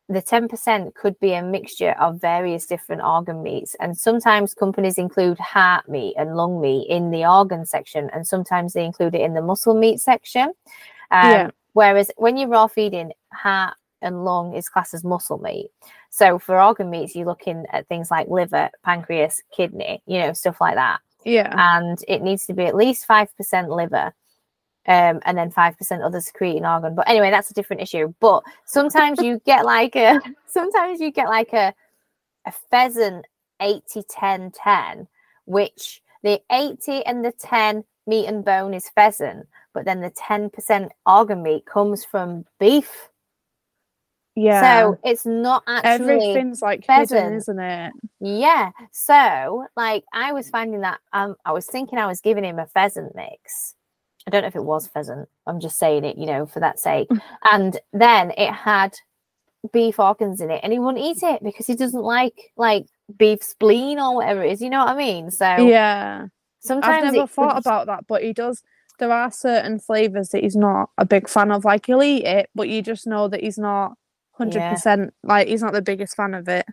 the 0.09 0.23
10% 0.23 0.95
could 0.95 1.19
be 1.19 1.33
a 1.33 1.43
mixture 1.43 1.95
of 2.01 2.21
various 2.21 2.67
different 2.67 3.03
organ 3.03 3.43
meats. 3.43 3.75
And 3.81 3.97
sometimes 3.97 4.55
companies 4.55 4.99
include 4.99 5.39
heart 5.39 5.89
meat 5.89 6.15
and 6.17 6.37
lung 6.37 6.61
meat 6.61 6.89
in 6.89 7.11
the 7.11 7.27
organ 7.27 7.67
section, 7.67 8.11
and 8.13 8.27
sometimes 8.27 8.73
they 8.73 8.85
include 8.85 9.15
it 9.15 9.23
in 9.23 9.35
the 9.35 9.43
muscle 9.43 9.75
meat 9.75 10.01
section. 10.01 10.53
Um, 11.11 11.33
Yeah. 11.33 11.51
Whereas 11.73 12.11
when 12.17 12.39
you're 12.39 12.49
raw 12.49 12.69
feeding, 12.69 13.13
heart 13.33 13.75
and 14.01 14.25
lung 14.25 14.55
is 14.55 14.69
classed 14.69 14.95
as 14.95 15.05
muscle 15.05 15.39
meat. 15.39 15.69
So 16.09 16.39
for 16.39 16.59
organ 16.61 16.89
meats, 16.89 17.15
you're 17.15 17.27
looking 17.27 17.67
at 17.71 17.87
things 17.89 18.11
like 18.11 18.29
liver, 18.29 18.71
pancreas, 18.83 19.43
kidney, 19.55 20.01
you 20.07 20.21
know, 20.21 20.33
stuff 20.33 20.59
like 20.61 20.77
that 20.77 21.01
yeah, 21.27 21.53
and 21.77 21.99
it 22.07 22.23
needs 22.23 22.47
to 22.47 22.55
be 22.55 22.65
at 22.65 22.77
least 22.77 23.07
5% 23.09 23.69
liver 23.69 24.15
um, 24.89 25.21
and 25.25 25.37
then 25.37 25.51
5% 25.51 26.05
other 26.05 26.21
secreting 26.21 26.65
organ. 26.67 26.95
But 26.95 27.09
anyway, 27.09 27.31
that's 27.31 27.51
a 27.51 27.55
different 27.55 27.83
issue. 27.83 28.15
But 28.21 28.43
sometimes 28.65 29.21
you 29.21 29.41
get 29.45 29.65
like 29.65 29.97
a 29.97 30.21
sometimes 30.47 31.01
you 31.01 31.11
get 31.11 31.29
like 31.29 31.53
a 31.53 31.75
a 32.47 32.53
pheasant 32.71 33.27
80 33.61 34.03
10 34.09 34.53
10, 34.53 35.09
which 35.47 36.03
the 36.23 36.41
80 36.51 37.05
and 37.05 37.25
the 37.25 37.33
10 37.33 37.85
meat 38.07 38.27
and 38.27 38.45
bone 38.45 38.75
is 38.75 38.89
pheasant, 38.91 39.47
but 39.75 39.85
then 39.85 40.01
the 40.01 40.11
10% 40.11 40.91
organ 41.07 41.43
meat 41.43 41.67
comes 41.67 42.05
from 42.05 42.45
beef. 42.61 43.09
yeah. 44.35 44.83
So 44.83 44.99
it's 45.05 45.25
not 45.25 45.63
actually 45.67 46.13
Everything's 46.15 46.63
like 46.63 46.85
hidden, 46.87 47.09
pheasant. 47.09 47.37
isn't 47.37 47.61
it? 47.61 47.93
Yeah. 48.21 48.71
So, 48.93 49.67
like, 49.77 50.05
I 50.13 50.33
was 50.33 50.51
finding 50.51 50.81
that 50.83 51.01
um, 51.13 51.37
I 51.45 51.53
was 51.53 51.67
thinking 51.67 51.99
I 51.99 52.07
was 52.07 52.21
giving 52.21 52.45
him 52.45 52.59
a 52.59 52.67
pheasant 52.67 53.15
mix. 53.15 53.76
I 54.27 54.31
don't 54.31 54.43
know 54.43 54.49
if 54.49 54.57
it 54.57 54.65
was 54.65 54.89
pheasant. 54.89 55.29
I'm 55.47 55.61
just 55.61 55.79
saying 55.79 56.05
it, 56.05 56.19
you 56.19 56.27
know, 56.27 56.47
for 56.47 56.61
that 56.61 56.79
sake. 56.81 57.09
Mm. 57.09 57.21
And 57.53 57.81
then 57.93 58.33
it 58.37 58.53
had 58.53 58.95
beef 59.73 59.99
organs 59.99 60.41
in 60.41 60.51
it, 60.51 60.61
and 60.63 60.73
he 60.73 60.79
wouldn't 60.79 61.05
eat 61.05 61.23
it 61.23 61.43
because 61.43 61.67
he 61.67 61.75
doesn't 61.77 62.03
like 62.03 62.53
like 62.57 62.87
beef 63.19 63.43
spleen 63.43 63.99
or 64.01 64.17
whatever 64.17 64.43
it 64.43 64.53
is. 64.53 64.61
You 64.63 64.71
know 64.71 64.81
what 64.85 64.89
I 64.95 64.97
mean? 64.97 65.31
So 65.31 65.45
Yeah. 65.57 66.27
sometimes 66.61 67.07
I've 67.09 67.15
never 67.15 67.27
thought 67.27 67.55
could- 67.55 67.67
about 67.67 67.87
that, 67.87 68.07
but 68.07 68.23
he 68.23 68.33
does. 68.33 68.63
There 68.99 69.13
are 69.13 69.31
certain 69.31 69.79
flavors 69.79 70.31
that 70.31 70.43
he's 70.43 70.57
not 70.57 70.89
a 70.99 71.05
big 71.05 71.29
fan 71.29 71.53
of. 71.53 71.65
Like 71.65 71.87
he'll 71.87 72.03
eat 72.03 72.25
it, 72.25 72.49
but 72.55 72.69
you 72.69 72.81
just 72.83 73.07
know 73.07 73.29
that 73.29 73.43
he's 73.43 73.59
not 73.59 73.95
hundred 74.33 74.61
Yeah. 74.61 74.73
percent. 74.73 75.15
Like 75.23 75.49
he's 75.49 75.63
not 75.63 75.73
the 75.75 75.83
biggest 75.83 76.17
fan 76.17 76.35
of 76.35 76.49
it. 76.49 76.67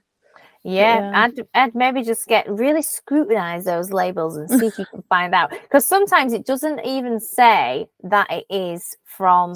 Yeah, 0.63 0.99
yeah. 0.99 1.11
I'd, 1.13 1.47
I'd 1.53 1.75
maybe 1.75 2.03
just 2.03 2.27
get 2.27 2.49
really 2.49 2.81
scrutinize 2.81 3.65
those 3.65 3.91
labels 3.91 4.37
and 4.37 4.49
see 4.49 4.67
if 4.67 4.79
you 4.79 4.85
can 4.91 5.03
find 5.09 5.33
out. 5.33 5.51
Because 5.51 5.85
sometimes 5.85 6.31
it 6.33 6.45
doesn't 6.45 6.85
even 6.85 7.19
say 7.19 7.87
that 8.03 8.27
it 8.31 8.45
is 8.49 8.95
from 9.03 9.55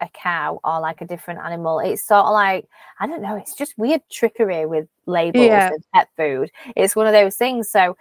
a 0.00 0.08
cow 0.08 0.58
or 0.64 0.80
like 0.80 1.00
a 1.02 1.06
different 1.06 1.40
animal. 1.40 1.78
It's 1.78 2.04
sort 2.06 2.24
of 2.24 2.32
like, 2.32 2.66
I 2.98 3.06
don't 3.06 3.22
know, 3.22 3.36
it's 3.36 3.54
just 3.54 3.78
weird 3.78 4.00
trickery 4.10 4.66
with 4.66 4.88
labels 5.06 5.46
Yeah. 5.46 5.68
and 5.68 5.84
pet 5.94 6.08
food. 6.16 6.50
It's 6.76 6.96
one 6.96 7.06
of 7.06 7.12
those 7.12 7.36
things. 7.36 7.68
So 7.70 7.96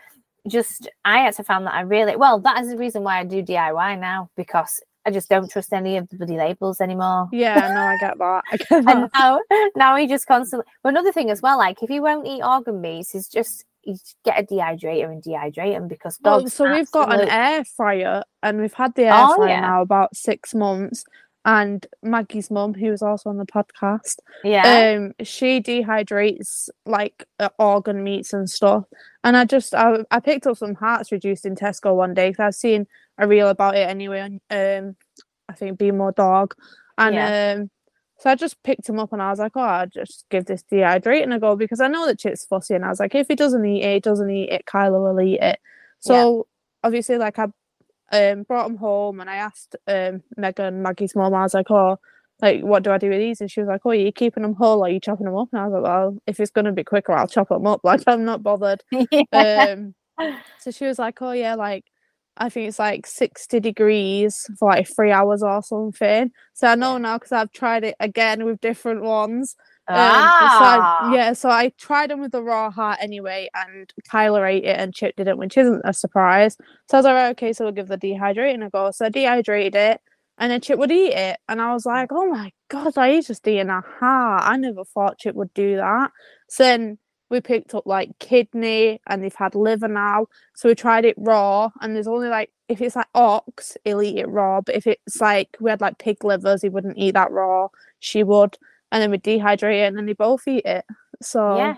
just, 0.48 0.90
I 1.06 1.20
had 1.20 1.36
to 1.36 1.44
find 1.44 1.66
that 1.68 1.74
I 1.74 1.82
really, 1.82 2.16
well, 2.16 2.40
that 2.40 2.62
is 2.62 2.70
the 2.70 2.78
reason 2.78 3.04
why 3.04 3.20
I 3.20 3.26
do 3.26 3.44
DIY 3.44 4.00
now 4.00 4.30
because 4.36 4.82
I 5.10 5.12
just 5.12 5.28
don't 5.28 5.50
trust 5.50 5.74
any 5.74 5.98
of 5.98 6.08
the 6.10 6.18
bloody 6.18 6.38
labels 6.38 6.80
anymore. 6.80 7.28
Yeah, 7.32 7.56
no, 7.74 7.82
I 7.82 7.98
get 7.98 8.18
that. 8.20 8.44
I 8.52 8.58
get 8.58 8.72
And 8.88 9.10
now, 9.16 9.40
now 9.76 9.96
he 9.96 10.06
just 10.06 10.28
constantly. 10.28 10.66
But 10.84 10.90
another 10.90 11.12
thing 11.12 11.32
as 11.32 11.42
well, 11.42 11.58
like 11.58 11.82
if 11.82 11.90
he 11.90 12.00
won't 12.00 12.28
eat 12.28 12.44
organ 12.44 12.80
meats, 12.80 13.16
is 13.16 13.28
just 13.28 13.66
you 13.84 13.96
get 14.24 14.40
a 14.40 14.44
dehydrator 14.44 15.12
and 15.12 15.24
dehydrate 15.24 15.72
him 15.72 15.88
because 15.88 16.20
Well, 16.22 16.42
dogs. 16.42 16.54
so 16.54 16.72
we've 16.72 16.92
got 16.92 17.12
an 17.12 17.28
air 17.28 17.64
fryer, 17.66 18.22
and 18.44 18.62
we've 18.62 18.74
had 18.74 18.94
the 18.94 19.06
air 19.06 19.14
Oh, 19.16 19.36
fryer 19.38 19.50
yeah. 19.50 19.62
now 19.62 19.82
about 19.82 20.16
six 20.16 20.54
months. 20.54 21.04
And 21.46 21.86
Maggie's 22.04 22.52
mum, 22.52 22.74
who 22.74 22.92
was 22.92 23.02
also 23.02 23.30
on 23.30 23.38
the 23.38 23.46
podcast, 23.46 24.18
yeah. 24.44 24.98
um, 24.98 25.14
she 25.24 25.62
dehydrates 25.62 26.70
like 26.86 27.26
uh, 27.40 27.50
organ 27.58 28.04
meats 28.04 28.34
and 28.34 28.50
stuff. 28.50 28.84
And 29.24 29.38
I 29.38 29.46
just 29.46 29.74
I, 29.74 30.04
I 30.12 30.20
picked 30.20 30.48
up 30.48 30.58
some 30.58 30.76
hearts 30.76 31.12
reduced 31.12 31.46
in 31.46 31.56
Tesco 31.56 31.96
one 31.96 32.14
day 32.14 32.30
because 32.30 32.44
I've 32.44 32.56
seen 32.56 32.88
a 33.18 33.28
reel 33.28 33.48
about 33.48 33.76
it 33.76 33.88
anyway 33.88 34.22
on 34.22 34.42
um 34.50 34.96
I 35.48 35.54
think 35.54 35.78
Be 35.78 35.92
More 35.92 36.12
Dog, 36.12 36.56
and 36.98 37.62
um 37.62 37.72
so 38.20 38.30
I 38.30 38.36
just 38.36 38.62
picked 38.64 38.88
him 38.88 39.00
up 39.00 39.14
and 39.14 39.22
I 39.22 39.30
was 39.30 39.40
like, 39.40 39.54
oh, 39.56 39.62
I'll 39.62 39.88
just 39.88 40.26
give 40.30 40.44
this 40.44 40.64
dehydrating 40.70 41.34
a 41.34 41.40
go 41.40 41.56
because 41.56 41.80
I 41.80 41.88
know 41.88 42.06
that 42.06 42.20
Chip's 42.20 42.46
fussy 42.46 42.76
and 42.76 42.84
I 42.84 42.90
was 42.90 43.00
like, 43.00 43.16
if 43.16 43.30
he 43.30 43.36
doesn't 43.36 43.66
eat 43.66 43.82
it, 43.82 43.94
he 43.94 44.00
doesn't 44.02 44.30
eat 44.30 44.50
it. 44.50 44.66
Kyla 44.66 45.00
will 45.00 45.22
eat 45.22 45.40
it. 45.42 45.60
So 46.02 46.48
obviously, 46.84 47.18
like 47.18 47.40
I 47.40 47.48
um 48.12 48.44
brought 48.44 48.68
them 48.68 48.78
home 48.78 49.20
and 49.20 49.30
I 49.30 49.36
asked 49.36 49.76
um 49.88 50.24
Megan 50.38 50.82
Maggie's 50.82 51.16
mum, 51.16 51.34
I 51.34 51.44
was 51.44 51.54
like, 51.54 51.70
oh 51.72 51.98
like 52.42 52.62
what 52.62 52.84
do 52.84 52.92
I 52.92 52.98
do 52.98 53.10
with 53.10 53.20
these? 53.20 53.42
And 53.42 53.52
she 53.52 53.60
was 53.60 53.68
like, 53.68 53.82
Oh, 53.86 53.90
are 53.90 53.96
you 53.96 54.12
keeping 54.12 54.44
them 54.44 54.54
whole 54.56 54.80
or 54.80 54.86
are 54.86 54.90
you 54.90 55.00
chopping 55.00 55.26
them 55.26 55.36
up? 55.36 55.50
And 55.52 55.62
I 55.62 55.68
was 55.68 55.74
like, 55.74 55.84
Well, 55.84 56.18
if 56.28 56.40
it's 56.40 56.52
gonna 56.52 56.72
be 56.72 56.84
quicker, 56.84 57.12
I'll 57.12 57.28
chop 57.28 57.50
them 57.50 57.68
up. 57.68 57.82
Like 57.90 58.02
I'm 58.08 58.26
not 58.26 58.44
bothered. 58.44 58.84
yeah. 59.12 59.74
Um 59.74 59.96
so 60.60 60.72
she 60.72 60.86
was 60.86 61.00
like, 61.00 61.22
Oh 61.22 61.32
yeah, 61.32 61.56
like 61.56 61.86
I 62.38 62.50
think 62.50 62.70
it's 62.70 62.80
like 62.80 63.06
60 63.06 63.60
degrees 63.60 64.50
for 64.58 64.70
like 64.70 64.88
three 64.88 65.12
hours 65.12 65.44
or 65.44 65.62
something. 65.62 66.32
So 66.54 66.68
I 66.68 66.76
know 66.76 66.98
now 66.98 67.18
because 67.18 67.34
I've 67.34 67.52
tried 67.52 67.84
it 67.84 67.96
again 68.00 68.46
with 68.46 68.62
different 68.62 69.02
ones. 69.02 69.56
Um, 69.90 69.96
so 69.96 70.02
ah. 70.02 71.10
I, 71.10 71.16
yeah, 71.16 71.34
so 71.34 71.50
I 71.50 71.70
tried 71.80 72.12
them 72.12 72.22
with 72.22 72.32
the 72.32 72.44
raw 72.44 72.70
heart 72.70 73.00
anyway, 73.02 73.50
and 73.56 73.92
Kyla 74.08 74.46
ate 74.46 74.64
it 74.64 74.80
and 74.80 74.94
Chip 74.94 75.16
didn't, 75.16 75.38
which 75.38 75.58
isn't 75.58 75.82
a 75.84 75.94
surprise. 75.94 76.58
So 76.88 76.98
I 76.98 77.00
was 77.00 77.06
like, 77.06 77.32
okay, 77.32 77.54
so 77.54 77.66
we'll 77.66 77.74
give 77.74 77.88
the 77.88 77.98
dehydrating 77.98 78.66
a 78.66 78.70
go. 78.70 78.92
So 78.92 79.06
I 79.06 79.10
dehydrated 79.10 79.76
it, 79.76 80.02
and 80.38 80.52
then 80.52 80.62
Chip 80.62 80.78
would 80.78 80.92
eat 80.92 81.14
it, 81.14 81.40
and 81.48 81.60
I 81.60 81.74
was 81.74 81.86
like, 81.88 82.12
oh 82.12 82.28
my 82.28 82.52
god, 82.70 82.96
like, 82.96 83.14
he's 83.14 83.28
just 83.28 83.48
eating 83.48 83.70
a 83.70 83.82
heart. 83.82 84.44
I 84.46 84.58
never 84.58 84.84
thought 84.86 85.18
Chip 85.18 85.36
would 85.36 85.54
do 85.56 85.78
that. 85.78 86.12
So 86.50 86.64
then 86.64 87.00
we 87.32 87.42
picked 87.42 87.74
up 87.74 87.86
like 87.88 88.12
kidney, 88.20 89.02
and 89.08 89.24
they've 89.24 89.34
had 89.34 89.56
liver 89.56 89.88
now. 89.88 90.28
So 90.56 90.70
we 90.70 90.76
tried 90.76 91.06
it 91.06 91.16
raw, 91.18 91.72
and 91.82 91.96
there's 91.96 92.08
only 92.08 92.30
like 92.30 92.52
if 92.68 92.80
it's 92.80 92.96
like 92.96 93.08
ox, 93.16 93.76
he'll 93.84 94.04
eat 94.04 94.20
it 94.20 94.30
raw, 94.30 94.62
but 94.62 94.76
if 94.76 94.86
it's 94.86 95.20
like 95.20 95.58
we 95.60 95.72
had 95.72 95.82
like 95.82 95.98
pig 95.98 96.24
livers, 96.24 96.62
he 96.62 96.70
wouldn't 96.70 96.98
eat 97.00 97.16
that 97.16 97.32
raw. 97.32 97.70
She 98.00 98.24
would 98.24 98.56
and 98.92 99.02
then 99.02 99.12
we 99.12 99.18
dehydrate 99.18 99.84
it 99.84 99.88
and 99.88 99.98
then 99.98 100.06
they 100.06 100.14
both 100.14 100.48
eat 100.48 100.66
it. 100.66 100.86
So 101.22 101.58
yeah. 101.58 101.76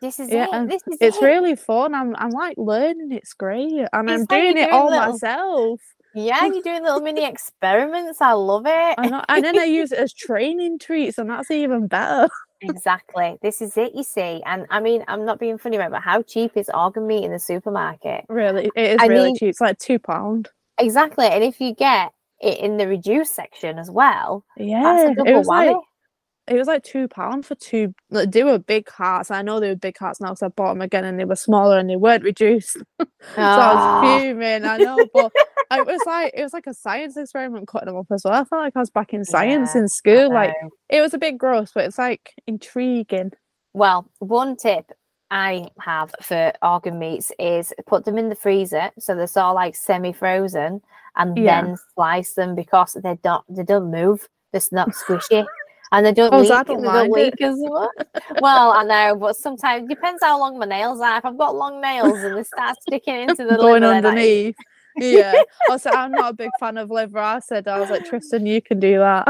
This 0.00 0.18
is 0.18 0.30
yeah, 0.30 0.48
it. 0.50 0.68
This 0.68 0.82
is 0.88 0.98
it's 1.00 1.16
it. 1.18 1.24
really 1.24 1.54
fun. 1.54 1.94
I'm 1.94 2.16
I'm 2.16 2.30
like 2.30 2.58
learning. 2.58 3.12
It's 3.12 3.34
great, 3.34 3.70
and 3.72 3.88
I'm 3.92 4.06
like 4.06 4.28
doing 4.28 4.58
it 4.58 4.72
all 4.72 4.90
little- 4.90 5.12
myself. 5.12 5.80
Yeah, 6.14 6.44
you're 6.52 6.60
doing 6.60 6.82
little 6.82 7.00
mini 7.00 7.24
experiments. 7.24 8.20
I 8.20 8.32
love 8.32 8.66
it. 8.66 8.94
I 8.98 9.24
and 9.28 9.44
then 9.44 9.56
I 9.58 9.64
use 9.64 9.92
it 9.92 10.00
as 10.00 10.12
training 10.12 10.80
treats, 10.80 11.18
and 11.18 11.30
that's 11.30 11.52
even 11.52 11.86
better. 11.86 12.28
exactly. 12.62 13.38
This 13.42 13.62
is 13.62 13.76
it, 13.76 13.94
you 13.94 14.02
see. 14.02 14.42
And 14.44 14.66
I 14.70 14.80
mean, 14.80 15.04
I'm 15.06 15.24
not 15.24 15.38
being 15.38 15.56
funny 15.56 15.76
about 15.76 15.92
but 15.92 16.02
how 16.02 16.22
cheap 16.22 16.56
is 16.56 16.68
organ 16.74 17.06
meat 17.06 17.24
in 17.24 17.30
the 17.30 17.38
supermarket? 17.38 18.24
Really, 18.28 18.70
it 18.74 18.90
is 18.90 18.96
I 19.00 19.06
really 19.06 19.30
need- 19.32 19.38
cheap. 19.38 19.50
It's 19.50 19.60
like 19.60 19.78
two 19.78 20.00
pound. 20.00 20.48
Exactly. 20.78 21.26
And 21.26 21.44
if 21.44 21.60
you 21.60 21.74
get 21.76 22.10
it 22.40 22.58
in 22.58 22.76
the 22.76 22.88
reduced 22.88 23.36
section 23.36 23.78
as 23.78 23.88
well, 23.88 24.44
that's 24.56 24.68
Yeah, 24.68 25.06
a 25.06 25.10
it 25.12 25.16
double 25.16 25.32
was 25.34 25.46
like 25.46 25.70
whammy. 25.70 25.80
It 26.48 26.54
was 26.54 26.66
like 26.66 26.82
two 26.82 27.08
pound 27.08 27.46
for 27.46 27.54
two. 27.54 27.94
Like, 28.10 28.32
they 28.32 28.42
were 28.44 28.58
big 28.58 28.88
hearts. 28.88 29.30
I 29.30 29.42
know 29.42 29.60
they 29.60 29.68
were 29.68 29.76
big 29.76 29.96
hearts 29.98 30.20
now 30.20 30.28
because 30.28 30.42
I 30.42 30.48
bought 30.48 30.74
them 30.74 30.82
again, 30.82 31.04
and 31.04 31.18
they 31.18 31.24
were 31.24 31.36
smaller 31.36 31.78
and 31.78 31.88
they 31.88 31.96
weren't 31.96 32.24
reduced. 32.24 32.76
so 32.98 33.06
I 33.36 33.46
Ah. 33.54 34.00
was 34.00 34.20
fuming. 34.20 34.64
I 34.64 34.78
know, 34.78 35.08
but 35.12 35.32
it 35.72 35.86
was 35.86 36.04
like 36.04 36.32
it 36.36 36.42
was 36.42 36.52
like 36.52 36.66
a 36.66 36.74
science 36.74 37.16
experiment 37.16 37.68
cutting 37.68 37.86
them 37.86 37.96
up 37.96 38.06
as 38.10 38.22
well. 38.24 38.34
I 38.34 38.44
felt 38.44 38.62
like 38.62 38.76
I 38.76 38.80
was 38.80 38.90
back 38.90 39.14
in 39.14 39.24
science 39.24 39.74
Yeah, 39.74 39.82
in 39.82 39.88
school. 39.88 40.32
Like 40.32 40.54
it 40.88 41.00
was 41.00 41.14
a 41.14 41.18
bit 41.18 41.38
gross, 41.38 41.70
but 41.74 41.84
it's 41.84 41.98
like 41.98 42.32
intriguing. 42.46 43.32
Well, 43.74 44.10
one 44.18 44.56
tip 44.56 44.90
I 45.30 45.68
have 45.80 46.12
for 46.20 46.52
organ 46.62 46.98
meats 46.98 47.32
is 47.38 47.72
put 47.86 48.04
them 48.04 48.18
in 48.18 48.28
the 48.28 48.34
freezer 48.34 48.90
so 48.98 49.14
they're 49.14 49.26
sort 49.26 49.46
of 49.46 49.54
like 49.54 49.74
semi-frozen, 49.76 50.82
and 51.16 51.36
Yeah. 51.38 51.62
then 51.62 51.76
slice 51.94 52.34
them 52.34 52.54
because 52.54 52.94
they 53.02 53.16
don't 53.22 53.44
they 53.48 53.62
don't 53.62 53.90
move. 53.90 54.28
They're 54.52 54.60
not 54.72 54.90
squishy. 54.90 55.46
And 55.92 56.06
they 56.06 56.12
don't 56.12 56.32
Oh, 56.32 56.40
leak. 56.40 56.48
so 56.48 56.58
they 56.58 56.72
don't 56.74 56.82
don't 56.82 56.94
mind 56.94 57.12
leak 57.12 57.34
it. 57.38 57.44
as 57.44 57.58
well. 57.58 57.90
Well, 58.40 58.72
I 58.72 58.82
know, 58.82 59.16
but 59.16 59.36
sometimes 59.36 59.84
it 59.84 59.88
depends 59.88 60.22
how 60.22 60.38
long 60.38 60.58
my 60.58 60.64
nails 60.66 61.00
are. 61.00 61.18
If 61.18 61.24
I've 61.24 61.36
got 61.38 61.54
long 61.54 61.80
nails 61.82 62.24
and 62.24 62.36
they 62.36 62.42
start 62.44 62.80
sticking 62.82 63.20
into 63.28 63.44
the 63.44 63.58
Going 63.58 63.82
liver, 63.82 64.08
underneath. 64.08 64.56
Yeah. 64.98 65.42
Also, 65.68 65.90
I'm 65.90 66.14
not 66.14 66.30
a 66.32 66.34
big 66.34 66.50
fan 66.58 66.78
of 66.78 66.90
liver. 66.90 67.18
I 67.18 67.40
said 67.40 67.68
I 67.68 67.78
was 67.78 67.90
like 67.90 68.04
Tristan, 68.04 68.46
you 68.46 68.62
can 68.62 68.80
do 68.80 68.98
that. 68.98 69.28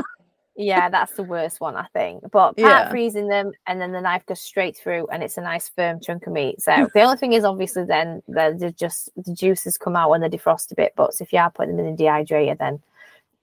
yeah, 0.56 0.88
that's 0.88 1.14
the 1.14 1.24
worst 1.24 1.60
one, 1.60 1.76
I 1.76 1.86
think. 1.94 2.22
But 2.30 2.52
part 2.56 2.58
Yeah. 2.58 2.90
freezing 2.90 3.26
them, 3.28 3.52
and 3.66 3.80
then 3.80 3.90
the 3.92 4.00
knife 4.00 4.24
goes 4.26 4.40
straight 4.40 4.76
through, 4.76 5.08
and 5.08 5.22
it's 5.22 5.38
a 5.38 5.42
nice 5.42 5.68
firm 5.68 5.98
chunk 6.00 6.26
of 6.28 6.32
meat. 6.32 6.60
So 6.62 6.88
the 6.94 7.02
only 7.02 7.16
thing 7.16 7.32
is, 7.32 7.44
obviously, 7.44 7.84
then 7.84 8.22
the, 8.28 8.54
the 8.58 8.70
just 8.70 9.10
the 9.16 9.34
juices 9.34 9.76
come 9.78 9.96
out 9.96 10.10
when 10.10 10.20
they 10.20 10.28
defrost 10.28 10.70
a 10.70 10.76
bit. 10.76 10.92
But 10.94 11.10
if 11.20 11.32
you 11.32 11.40
are 11.40 11.50
putting 11.50 11.76
them 11.76 11.86
in 11.86 11.96
the 11.96 12.04
dehydrator, 12.04 12.56
then. 12.58 12.80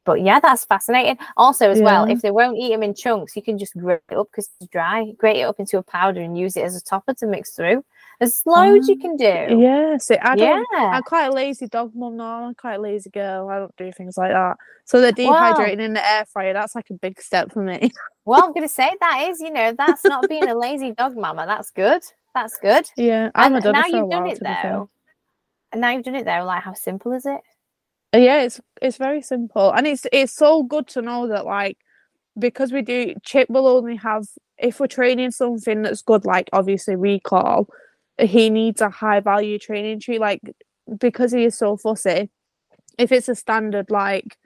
But 0.09 0.21
yeah, 0.21 0.39
that's 0.39 0.65
fascinating. 0.65 1.19
Also, 1.37 1.69
as 1.69 1.79
well, 1.83 2.05
if 2.05 2.23
they 2.23 2.31
won't 2.31 2.57
eat 2.57 2.71
them 2.71 2.81
in 2.81 2.95
chunks, 2.95 3.35
you 3.35 3.43
can 3.43 3.59
just 3.59 3.77
grate 3.77 3.99
it 4.09 4.17
up 4.17 4.27
because 4.31 4.49
it's 4.59 4.67
dry. 4.71 5.11
Grate 5.19 5.37
it 5.37 5.41
up 5.43 5.59
into 5.59 5.77
a 5.77 5.83
powder 5.83 6.19
and 6.19 6.35
use 6.35 6.57
it 6.57 6.63
as 6.63 6.75
a 6.75 6.81
topper 6.81 7.13
to 7.13 7.27
mix 7.27 7.51
through. 7.51 7.85
There's 8.19 8.41
loads 8.47 8.87
you 8.89 8.95
Ah, 8.97 9.01
can 9.01 9.17
do. 9.17 9.61
Yeah. 9.61 9.97
See, 9.99 10.17
I 10.17 10.35
don't. 10.35 10.67
Yeah. 10.73 10.89
I'm 10.95 11.03
quite 11.03 11.27
a 11.27 11.31
lazy 11.31 11.67
dog 11.67 11.91
mum 11.93 12.17
now. 12.17 12.45
I'm 12.45 12.55
quite 12.55 12.77
a 12.77 12.81
lazy 12.81 13.11
girl. 13.11 13.49
I 13.49 13.59
don't 13.59 13.75
do 13.77 13.91
things 13.91 14.17
like 14.17 14.31
that. 14.31 14.57
So 14.85 14.99
the 14.99 15.13
Wow. 15.13 15.53
dehydrating 15.53 15.79
in 15.79 15.93
the 15.93 16.03
air 16.03 16.25
fryer, 16.25 16.53
that's 16.53 16.73
like 16.73 16.89
a 16.89 16.95
big 16.95 17.21
step 17.21 17.51
for 17.53 17.61
me. 17.61 17.91
Well, 18.25 18.43
I'm 18.43 18.51
going 18.51 18.63
to 18.63 18.67
say 18.73 18.91
that 18.99 19.27
is, 19.29 19.39
you 19.39 19.51
know, 19.51 19.73
that's 19.77 20.05
not 20.05 20.27
being 20.27 20.47
a 20.47 20.57
lazy 20.57 20.91
dog 20.91 21.15
mama. 21.15 21.45
That's 21.45 21.69
good. 21.69 22.01
That's 22.33 22.57
good. 22.57 22.87
yeah, 22.95 23.29
I'm 23.35 23.53
a 23.55 23.61
dog. 23.61 23.73
now 23.73 23.83
for 23.83 23.97
a 23.97 23.99
you've 23.99 24.09
done 24.09 24.23
while, 24.23 24.31
it 24.31 24.37
to 24.39 24.43
though. 24.43 24.89
And 25.71 25.81
now 25.81 25.91
you've 25.91 26.03
done 26.03 26.15
it 26.15 26.25
though. 26.25 26.43
Like, 26.45 26.63
how 26.63 26.73
simple 26.73 27.13
is 27.13 27.25
it? 27.27 27.41
Uh, 28.13 28.17
yeah 28.17 28.41
it's 28.41 28.59
it's 28.81 28.97
very 28.97 29.21
simple 29.21 29.71
and 29.71 29.85
it's 29.85 30.05
it's 30.11 30.33
so 30.33 30.63
good 30.63 30.87
to 30.87 31.01
know 31.01 31.27
that 31.27 31.45
like 31.45 31.77
because 32.39 32.71
we 32.71 32.81
do 32.81 33.13
chip 33.23 33.47
will 33.49 33.67
only 33.67 33.95
have 33.95 34.25
if 34.57 34.79
we're 34.79 34.87
training 34.87 35.29
something 35.31 35.81
that's 35.83 36.01
good 36.01 36.25
like 36.25 36.49
obviously 36.53 36.95
recall 36.95 37.67
he 38.19 38.49
needs 38.49 38.81
a 38.81 38.89
high 38.89 39.19
value 39.19 39.59
training 39.59 39.99
tree 39.99 40.17
like 40.19 40.41
because 40.99 41.31
he 41.31 41.43
is 41.45 41.55
so 41.57 41.77
fussy 41.77 42.29
if 42.97 43.11
it's 43.11 43.29
a 43.29 43.35
standard 43.35 43.91
like 43.91 44.37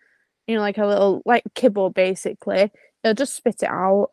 you 0.47 0.55
know 0.55 0.61
like 0.61 0.77
a 0.77 0.85
little 0.85 1.21
like 1.25 1.43
kibble 1.55 1.89
basically 1.89 2.69
he'll 3.01 3.13
just 3.13 3.35
spit 3.35 3.55
it 3.63 3.69
out 3.69 4.09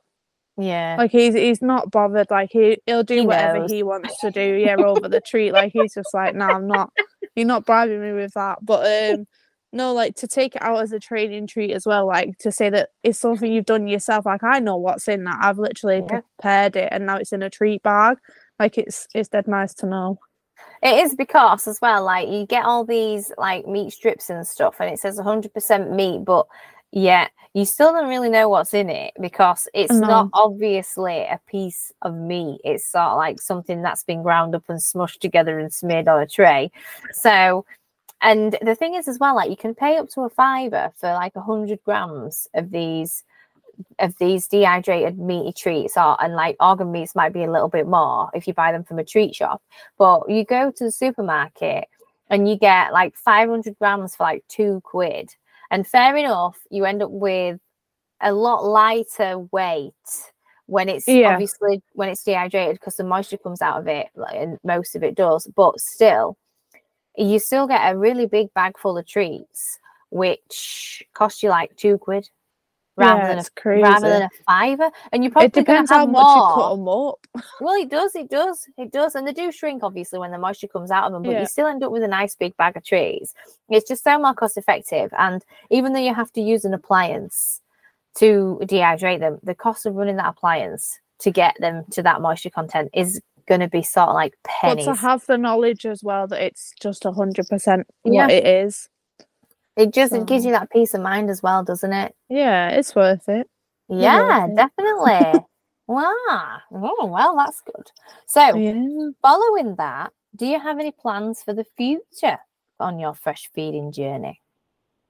Yeah. 0.56 0.94
like 0.96 1.10
he's 1.10 1.34
he's 1.34 1.60
not 1.60 1.90
bothered 1.90 2.30
like 2.30 2.50
he 2.52 2.78
he'll 2.86 3.02
do 3.02 3.14
He 3.14 3.26
whatever 3.26 3.58
knows. 3.60 3.70
he 3.72 3.82
wants 3.82 4.16
to 4.20 4.30
do 4.30 4.40
yeah 4.54 4.76
over 4.76 5.08
the 5.08 5.20
treat 5.20 5.52
like 5.52 5.72
he's 5.72 5.94
just 5.94 6.14
like 6.14 6.34
no 6.36 6.46
i'm 6.46 6.68
not 6.68 6.90
you're 7.34 7.46
not 7.46 7.66
bribing 7.66 8.00
me 8.00 8.12
with 8.12 8.32
that 8.34 8.58
but 8.62 8.86
um 9.14 9.26
no 9.72 9.92
like 9.94 10.14
to 10.16 10.26
take 10.26 10.56
it 10.56 10.62
out 10.62 10.80
as 10.82 10.92
a 10.92 10.98
training 11.00 11.46
treat 11.46 11.72
as 11.72 11.86
well 11.86 12.06
like 12.06 12.36
to 12.38 12.50
say 12.50 12.68
that 12.70 12.90
it's 13.02 13.18
something 13.18 13.52
you've 13.52 13.64
done 13.66 13.86
yourself 13.86 14.26
like 14.26 14.42
i 14.42 14.58
know 14.58 14.76
what's 14.76 15.08
in 15.08 15.24
that 15.24 15.38
i've 15.42 15.58
literally 15.58 16.02
Yeah. 16.10 16.20
prepared 16.38 16.76
it 16.76 16.88
and 16.92 17.06
now 17.06 17.16
it's 17.16 17.32
in 17.32 17.42
a 17.42 17.50
treat 17.50 17.82
bag 17.82 18.18
like 18.58 18.78
it's 18.78 19.06
it's 19.14 19.28
dead 19.28 19.46
nice 19.48 19.74
to 19.74 19.86
know 19.86 20.18
It 20.82 20.98
is 21.04 21.14
because 21.14 21.66
as 21.66 21.78
well, 21.80 22.04
like 22.04 22.28
you 22.28 22.46
get 22.46 22.64
all 22.64 22.84
these 22.84 23.32
like 23.38 23.66
meat 23.66 23.92
strips 23.92 24.30
and 24.30 24.46
stuff, 24.46 24.76
and 24.80 24.90
it 24.90 24.98
says 24.98 25.18
100% 25.18 25.90
meat, 25.94 26.24
but 26.24 26.46
yeah, 26.92 27.28
you 27.54 27.64
still 27.64 27.92
don't 27.92 28.08
really 28.08 28.30
know 28.30 28.48
what's 28.48 28.74
in 28.74 28.88
it 28.90 29.12
because 29.20 29.68
it's 29.74 30.00
not 30.00 30.28
obviously 30.32 31.18
a 31.20 31.38
piece 31.46 31.92
of 32.02 32.14
meat. 32.14 32.60
It's 32.64 32.86
sort 32.90 33.04
of 33.12 33.16
like 33.18 33.40
something 33.40 33.82
that's 33.82 34.04
been 34.04 34.22
ground 34.22 34.54
up 34.54 34.64
and 34.68 34.80
smushed 34.80 35.20
together 35.20 35.58
and 35.58 35.72
smeared 35.72 36.08
on 36.08 36.20
a 36.22 36.26
tray. 36.26 36.70
So, 37.12 37.64
and 38.22 38.58
the 38.62 38.74
thing 38.74 38.94
is 38.94 39.08
as 39.08 39.18
well, 39.18 39.34
like 39.36 39.50
you 39.50 39.56
can 39.56 39.74
pay 39.74 39.96
up 39.96 40.08
to 40.10 40.22
a 40.22 40.30
fiver 40.30 40.92
for 40.96 41.12
like 41.12 41.32
a 41.36 41.40
100 41.40 41.82
grams 41.84 42.48
of 42.54 42.70
these 42.70 43.24
of 43.98 44.14
these 44.18 44.46
dehydrated 44.46 45.18
meaty 45.18 45.52
treats 45.52 45.96
or 45.96 46.22
and 46.22 46.34
like 46.34 46.56
organ 46.60 46.92
meats 46.92 47.14
might 47.14 47.32
be 47.32 47.44
a 47.44 47.50
little 47.50 47.68
bit 47.68 47.86
more 47.86 48.30
if 48.34 48.46
you 48.46 48.52
buy 48.54 48.72
them 48.72 48.84
from 48.84 48.98
a 48.98 49.04
treat 49.04 49.34
shop. 49.34 49.62
But 49.98 50.28
you 50.30 50.44
go 50.44 50.70
to 50.70 50.84
the 50.84 50.92
supermarket 50.92 51.86
and 52.28 52.48
you 52.48 52.56
get 52.56 52.92
like 52.92 53.16
500 53.16 53.76
grams 53.78 54.16
for 54.16 54.24
like 54.24 54.44
two 54.48 54.80
quid. 54.84 55.30
And 55.70 55.86
fair 55.86 56.16
enough 56.16 56.58
you 56.70 56.84
end 56.84 57.02
up 57.02 57.10
with 57.10 57.58
a 58.20 58.32
lot 58.32 58.64
lighter 58.64 59.38
weight 59.52 59.94
when 60.66 60.88
it's 60.88 61.06
Yeah. 61.08 61.30
obviously 61.32 61.82
when 61.94 62.08
it's 62.10 62.22
dehydrated 62.24 62.76
because 62.76 62.96
the 62.96 63.04
moisture 63.04 63.38
comes 63.38 63.62
out 63.62 63.78
of 63.80 63.88
it 63.88 64.08
like, 64.14 64.36
and 64.36 64.58
most 64.64 64.94
of 64.96 65.02
it 65.02 65.14
does. 65.16 65.46
But 65.56 65.80
still 65.80 66.36
you 67.16 67.38
still 67.38 67.66
get 67.66 67.92
a 67.92 67.96
really 67.98 68.26
big 68.26 68.52
bag 68.54 68.78
full 68.78 68.96
of 68.98 69.06
treats 69.06 69.78
which 70.10 71.04
cost 71.14 71.42
you 71.42 71.48
like 71.48 71.74
two 71.76 71.96
quid 71.98 72.28
rather 72.96 73.22
yeah, 73.22 73.28
than 73.28 73.38
a 73.38 73.44
crazy. 73.56 73.82
rather 73.82 74.08
than 74.08 74.22
a 74.22 74.30
fiver. 74.46 74.90
And 75.12 75.24
you're 75.24 75.30
probably 75.30 75.46
it 75.46 75.52
depends 75.52 75.90
how 75.90 76.00
have 76.00 76.08
much 76.10 76.22
more. 76.22 76.36
you 76.36 76.54
cut 76.54 76.70
them 76.76 76.88
up. 76.88 77.44
Well, 77.60 77.74
it 77.80 77.88
does, 77.90 78.14
it 78.14 78.28
does, 78.28 78.66
it 78.76 78.90
does, 78.92 79.14
and 79.14 79.26
they 79.26 79.32
do 79.32 79.50
shrink 79.52 79.82
obviously 79.82 80.18
when 80.18 80.32
the 80.32 80.38
moisture 80.38 80.68
comes 80.68 80.90
out 80.90 81.04
of 81.04 81.12
them, 81.12 81.22
but 81.22 81.32
Yeah. 81.32 81.40
you 81.40 81.46
still 81.46 81.66
end 81.66 81.82
up 81.82 81.92
with 81.92 82.02
a 82.02 82.08
nice 82.08 82.34
big 82.34 82.56
bag 82.56 82.76
of 82.76 82.84
trees. 82.84 83.34
It's 83.68 83.88
just 83.88 84.04
so 84.04 84.18
more 84.18 84.34
cost 84.34 84.56
effective, 84.56 85.12
and 85.18 85.44
even 85.70 85.92
though 85.92 86.00
you 86.00 86.14
have 86.14 86.32
to 86.32 86.40
use 86.40 86.64
an 86.64 86.74
appliance 86.74 87.60
to 88.16 88.58
dehydrate 88.62 89.20
them, 89.20 89.38
the 89.42 89.54
cost 89.54 89.86
of 89.86 89.94
running 89.94 90.16
that 90.16 90.28
appliance 90.28 90.98
to 91.20 91.30
get 91.30 91.54
them 91.60 91.84
to 91.92 92.02
that 92.02 92.20
moisture 92.20 92.50
content 92.50 92.90
is 92.94 93.20
going 93.46 93.60
to 93.60 93.68
be 93.68 93.82
sort 93.82 94.08
of 94.08 94.14
like 94.14 94.34
pennies. 94.44 94.86
But 94.86 94.94
to 94.94 95.00
have 95.00 95.26
the 95.26 95.38
knowledge 95.38 95.86
as 95.86 96.02
well 96.02 96.26
that 96.28 96.42
it's 96.42 96.72
just 96.80 97.04
a 97.04 97.12
hundred 97.12 97.48
percent 97.48 97.86
Yeah. 98.04 98.28
it 98.28 98.46
is. 98.46 98.88
it 99.76 99.92
just 99.92 100.12
it 100.12 100.26
gives 100.26 100.44
you 100.44 100.52
that 100.52 100.70
peace 100.70 100.94
of 100.94 101.00
mind 101.02 101.30
as 101.30 101.42
well, 101.42 101.62
doesn't 101.64 101.92
it? 101.92 102.14
Yeah, 102.28 102.70
it's 102.70 102.94
worth 102.94 103.28
it. 103.28 103.48
Yeah, 103.88 104.46
worth 104.46 104.56
definitely. 104.56 105.44
wow. 105.86 106.58
Oh, 106.72 107.06
well, 107.06 107.36
that's 107.36 107.60
good. 107.62 107.90
So, 108.26 108.54
Yeah. 108.56 109.10
following 109.22 109.76
that, 109.76 110.12
do 110.36 110.46
you 110.46 110.60
have 110.60 110.78
any 110.78 110.92
plans 110.92 111.42
for 111.42 111.52
the 111.52 111.64
future 111.76 112.38
on 112.78 112.98
your 112.98 113.14
fresh 113.14 113.50
feeding 113.54 113.90
journey? 113.92 114.40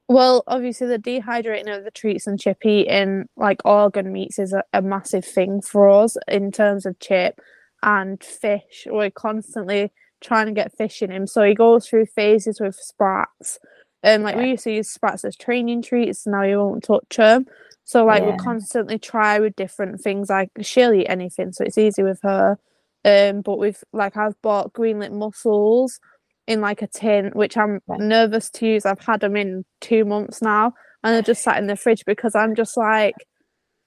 Well, 0.09 0.43
obviously 0.49 0.89
the 0.89 0.99
dehydrating 0.99 1.77
of 1.77 1.85
the 1.85 1.91
treats 1.93 2.27
and 2.27 2.41
chip 2.41 2.67
eating, 2.67 3.27
like 3.37 3.61
organ 3.65 4.13
meats, 4.13 4.41
is 4.41 4.53
a, 4.53 4.65
a 4.73 4.83
massive 4.83 5.25
thing 5.25 5.61
for 5.63 5.89
us 5.89 6.17
in 6.27 6.51
terms 6.51 6.85
of 6.85 6.99
chip 6.99 7.41
and 7.83 8.23
fish. 8.23 8.87
We're 8.91 9.11
constantly 9.11 9.93
trying 10.21 10.47
to 10.47 10.53
get 10.53 10.77
fish 10.77 11.03
in 11.03 11.11
him. 11.11 11.27
So 11.27 11.43
he 11.43 11.55
goes 11.55 11.89
through 11.89 12.07
phases 12.07 12.61
with 12.61 12.75
sprats. 12.77 13.59
Um, 14.03 14.23
like 14.23 14.37
we 14.37 14.51
used 14.51 14.65
to 14.65 14.73
use 14.73 14.91
sprats 14.91 15.25
as 15.25 15.37
training 15.37 15.83
treats, 15.83 16.27
now 16.27 16.43
you 16.43 16.59
won't 16.59 16.85
touch 16.85 17.17
them. 17.17 17.47
So 17.85 18.05
like 18.05 18.23
Yeah. 18.23 18.33
we 18.33 18.37
constantly 18.39 18.99
try 18.99 19.39
with 19.39 19.57
different 19.57 20.01
things. 20.01 20.31
Like 20.31 20.51
she'll 20.63 20.95
eat 20.95 21.07
anything, 21.07 21.53
so 21.53 21.65
it's 21.65 21.79
easy 21.79 22.03
with 22.03 22.21
her. 22.23 22.59
Um, 23.05 23.41
but 23.43 23.59
we've 23.59 23.83
like 23.93 24.17
I've 24.17 24.41
bought 24.43 24.73
green 24.73 25.01
lip 25.01 25.13
mussels 25.13 26.01
in 26.47 26.61
like 26.61 26.83
a 26.83 26.87
tin, 26.87 27.31
which 27.35 27.57
I'm 27.57 27.81
Right. 27.87 28.01
nervous 28.01 28.51
to 28.51 28.67
use. 28.67 28.87
I've 28.87 29.01
had 29.01 29.21
them 29.21 29.37
in 29.37 29.65
two 29.81 30.05
months 30.05 30.41
now, 30.43 30.75
and 31.03 31.15
they're 31.15 31.23
just 31.23 31.43
sat 31.43 31.59
in 31.59 31.67
the 31.67 31.77
fridge 31.77 32.05
because 32.07 32.35
I'm 32.35 32.55
just 32.55 32.77
like, 32.77 33.15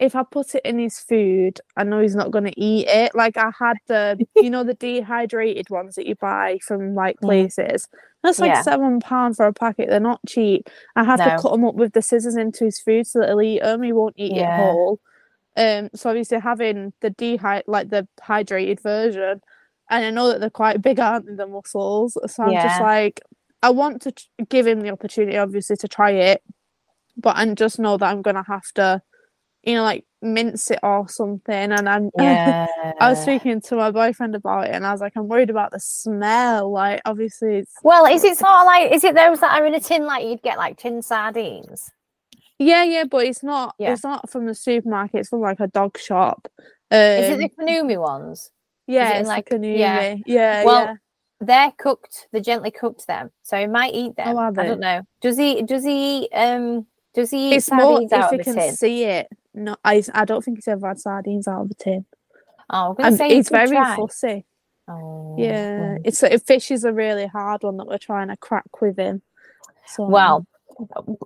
if 0.03 0.15
I 0.15 0.23
put 0.23 0.53
it 0.53 0.61
in 0.65 0.79
his 0.79 0.99
food, 0.99 1.59
I 1.77 1.83
know 1.83 2.01
he's 2.01 2.15
not 2.15 2.31
going 2.31 2.43
to 2.43 2.59
eat 2.59 2.87
it. 2.87 3.15
Like 3.15 3.37
I 3.37 3.51
had 3.57 3.77
the, 3.87 4.27
you 4.35 4.49
know, 4.49 4.63
the 4.63 4.73
dehydrated 4.73 5.69
ones 5.69 5.95
that 5.95 6.05
you 6.05 6.15
buy 6.15 6.59
from 6.61 6.93
like 6.93 7.15
Mm. 7.21 7.25
places. 7.25 7.87
That's 8.21 8.39
like 8.39 8.49
Yeah. 8.49 8.61
seven 8.61 8.99
pound 8.99 9.37
for 9.37 9.45
a 9.47 9.53
packet. 9.53 9.89
They're 9.89 9.99
not 9.99 10.19
cheap. 10.27 10.69
I 10.95 11.03
have 11.05 11.19
No. 11.19 11.25
to 11.25 11.37
cut 11.41 11.51
them 11.53 11.63
up 11.65 11.75
with 11.75 11.93
the 11.93 12.01
scissors 12.01 12.35
into 12.35 12.65
his 12.65 12.79
food 12.79 13.07
so 13.07 13.19
that 13.19 13.29
he'll 13.29 13.41
eat 13.41 13.61
them. 13.61 13.81
He 13.81 13.93
won't 13.93 14.15
eat 14.17 14.35
Yeah. 14.35 14.49
it 14.49 14.55
whole. 14.55 14.99
Um, 15.55 15.89
so 15.95 16.09
obviously 16.09 16.39
having 16.39 16.93
the 17.01 17.11
dehy 17.11 17.61
like 17.67 17.89
the 17.89 18.07
hydrated 18.21 18.81
version, 18.81 19.39
and 19.89 20.05
I 20.05 20.09
know 20.09 20.27
that 20.29 20.39
they're 20.41 20.49
quite 20.49 20.81
big, 20.81 20.99
aren't 20.99 21.27
they, 21.27 21.35
the 21.35 21.47
mussels? 21.47 22.17
So 22.27 22.43
I'm 22.43 22.53
just 22.61 22.81
like, 22.81 23.21
I 23.61 23.69
want 23.69 24.01
to 24.01 24.13
give 24.49 24.65
him 24.67 24.81
the 24.81 24.89
opportunity, 24.89 25.37
obviously, 25.37 25.77
to 25.77 25.87
try 25.87 26.11
it, 26.11 26.41
but 27.15 27.37
I 27.37 27.45
just 27.53 27.79
know 27.79 27.95
that 27.97 28.09
I'm 28.11 28.21
gonna 28.21 28.43
have 28.47 28.69
to, 28.75 29.01
you 29.63 29.75
know, 29.75 29.83
like 29.83 30.05
mince 30.21 30.71
it 30.71 30.79
or 30.83 31.07
something. 31.07 31.71
And 31.71 31.87
I'm, 31.89 32.09
Yeah. 32.17 32.67
I 32.99 33.09
was 33.09 33.21
speaking 33.21 33.61
to 33.61 33.75
my 33.75 33.91
boyfriend 33.91 34.35
about 34.35 34.67
it, 34.67 34.71
and 34.75 34.85
I 34.85 34.91
was 34.91 35.01
like, 35.01 35.13
I'm 35.15 35.27
worried 35.27 35.49
about 35.49 35.71
the 35.71 35.79
smell. 35.79 36.71
Like, 36.71 37.01
obviously, 37.05 37.57
it's 37.57 37.73
well, 37.83 38.05
is 38.05 38.23
it 38.23 38.37
sort 38.37 38.51
of 38.51 38.65
like, 38.65 38.91
is 38.91 39.03
it 39.03 39.15
those 39.15 39.39
that 39.39 39.59
are 39.59 39.65
in 39.65 39.73
a 39.75 39.79
tin 39.79 40.05
like 40.05 40.25
you'd 40.25 40.41
get 40.41 40.57
like 40.57 40.77
tin 40.77 41.01
sardines? 41.01 41.91
yeah, 42.59 42.83
yeah, 42.83 43.03
but 43.03 43.25
it's 43.25 43.43
not. 43.43 43.75
Yeah. 43.79 43.93
It's 43.93 44.03
not 44.03 44.29
from 44.29 44.45
the 44.45 44.55
supermarket. 44.55 45.21
It's 45.21 45.29
from 45.29 45.41
like 45.41 45.59
a 45.59 45.67
dog 45.67 45.97
shop. 45.97 46.47
Um, 46.91 46.99
Is 46.99 47.29
it 47.31 47.37
the 47.39 47.49
Kanumi 47.49 47.99
ones? 47.99 48.51
yeah, 48.87 49.17
it's 49.17 49.27
like- 49.27 49.51
a 49.51 49.57
yeah. 49.57 50.15
yeah, 50.25 50.63
Well, 50.63 50.85
yeah. 50.85 50.93
They're 51.41 51.73
cooked, 51.77 52.27
they 52.31 52.39
gently 52.39 52.71
cooked 52.71 53.05
them. 53.07 53.31
So 53.41 53.57
he 53.57 53.67
might 53.67 53.93
eat 53.93 54.15
them. 54.15 54.27
Oh, 54.29 54.37
I 54.37 54.51
don't 54.51 54.79
know. 54.79 55.01
Does 55.21 55.37
he 55.37 55.61
does 55.63 55.83
he 55.83 56.29
um 56.31 56.85
does 57.13 57.31
he 57.31 57.51
eat 57.51 57.55
It's 57.55 57.71
more 57.71 58.01
if 58.01 58.31
you 58.31 58.39
can 58.43 58.55
tin? 58.55 58.75
see 58.75 59.03
it. 59.03 59.27
No, 59.53 59.75
I, 59.83 60.03
I 60.13 60.25
don't 60.25 60.43
think 60.43 60.57
he's 60.57 60.67
ever 60.67 60.87
had 60.87 60.99
sardines 60.99 61.47
out 61.47 61.61
of 61.61 61.71
a 61.71 61.73
tin. 61.75 62.05
Oh, 62.69 62.95
I'm 62.99 63.15
say 63.15 63.35
he's 63.35 63.49
very 63.49 63.67
try. 63.67 63.95
fussy. 63.95 64.45
Oh, 64.87 65.35
Yeah, 65.37 65.97
it's 66.03 66.23
a, 66.23 66.37
fish 66.39 66.71
is 66.71 66.83
a 66.83 66.91
really 66.91 67.27
hard 67.27 67.63
one 67.63 67.77
that 67.77 67.87
we're 67.87 67.97
trying 67.97 68.27
to 68.29 68.37
crack 68.37 68.81
with 68.81 68.97
him. 68.97 69.21
So 69.85 70.07
Well, 70.07 70.45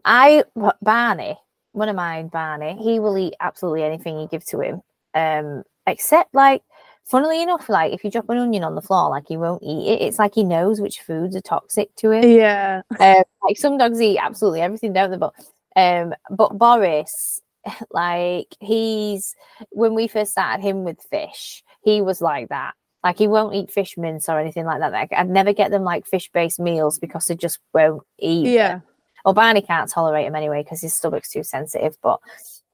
I 0.06 0.44
Barney, 0.82 1.38
one 1.72 1.90
of 1.90 1.96
mine, 1.96 2.28
Barney, 2.28 2.78
he 2.82 3.00
will 3.00 3.18
eat 3.18 3.36
absolutely 3.40 3.84
anything 3.84 4.20
you 4.20 4.28
give 4.28 4.46
to 4.48 4.60
him, 4.60 4.82
um, 5.14 5.64
except 5.88 6.34
like, 6.36 6.64
funnily 7.06 7.42
enough, 7.42 7.70
like 7.70 7.94
if 7.94 8.04
you 8.04 8.12
drop 8.12 8.30
an 8.30 8.38
onion 8.38 8.64
on 8.64 8.76
the 8.76 8.82
floor, 8.82 9.10
like 9.10 9.28
he 9.28 9.38
won't 9.38 9.64
eat 9.64 9.94
it. 9.94 10.02
It's 10.02 10.20
like 10.20 10.36
he 10.36 10.44
knows 10.44 10.82
which 10.82 11.02
foods 11.02 11.36
are 11.36 11.42
toxic 11.42 11.96
to 11.96 12.12
him. 12.12 12.30
yeah, 12.30 12.82
Um, 13.00 13.24
like 13.44 13.58
some 13.58 13.78
dogs 13.78 14.02
eat 14.02 14.20
absolutely 14.20 14.62
everything, 14.62 14.94
don't 14.94 15.12
they? 15.12 15.18
But 15.18 15.34
um, 15.76 16.14
but 16.30 16.58
Boris, 16.58 17.42
like 17.92 18.48
he's 18.60 19.36
when 19.72 19.94
we 19.94 20.08
first 20.08 20.32
started 20.32 20.62
him 20.64 20.84
with 20.84 21.02
fish, 21.10 21.64
he 21.82 22.02
was 22.02 22.22
like 22.22 22.50
that. 22.50 22.74
Like 23.04 23.18
he 23.18 23.28
won't 23.28 23.56
eat 23.56 23.72
fish 23.72 23.96
mince 23.98 24.28
or 24.28 24.40
anything 24.40 24.66
like 24.66 24.80
that. 24.80 24.92
Like 24.92 25.14
I'd 25.14 25.30
never 25.30 25.54
get 25.54 25.72
them 25.72 25.84
like 25.84 26.06
fish 26.06 26.30
based 26.34 26.60
meals 26.60 27.00
because 27.00 27.26
they 27.26 27.36
just 27.36 27.60
won't 27.74 28.02
eat. 28.20 28.46
them. 28.46 28.54
yeah, 28.54 28.80
Well, 29.24 29.34
Barney 29.34 29.62
can't 29.62 29.90
tolerate 29.90 30.26
him 30.28 30.36
anyway 30.36 30.64
because 30.64 30.82
his 30.82 30.94
stomach's 30.96 31.30
too 31.32 31.44
sensitive. 31.44 31.96
But 32.02 32.20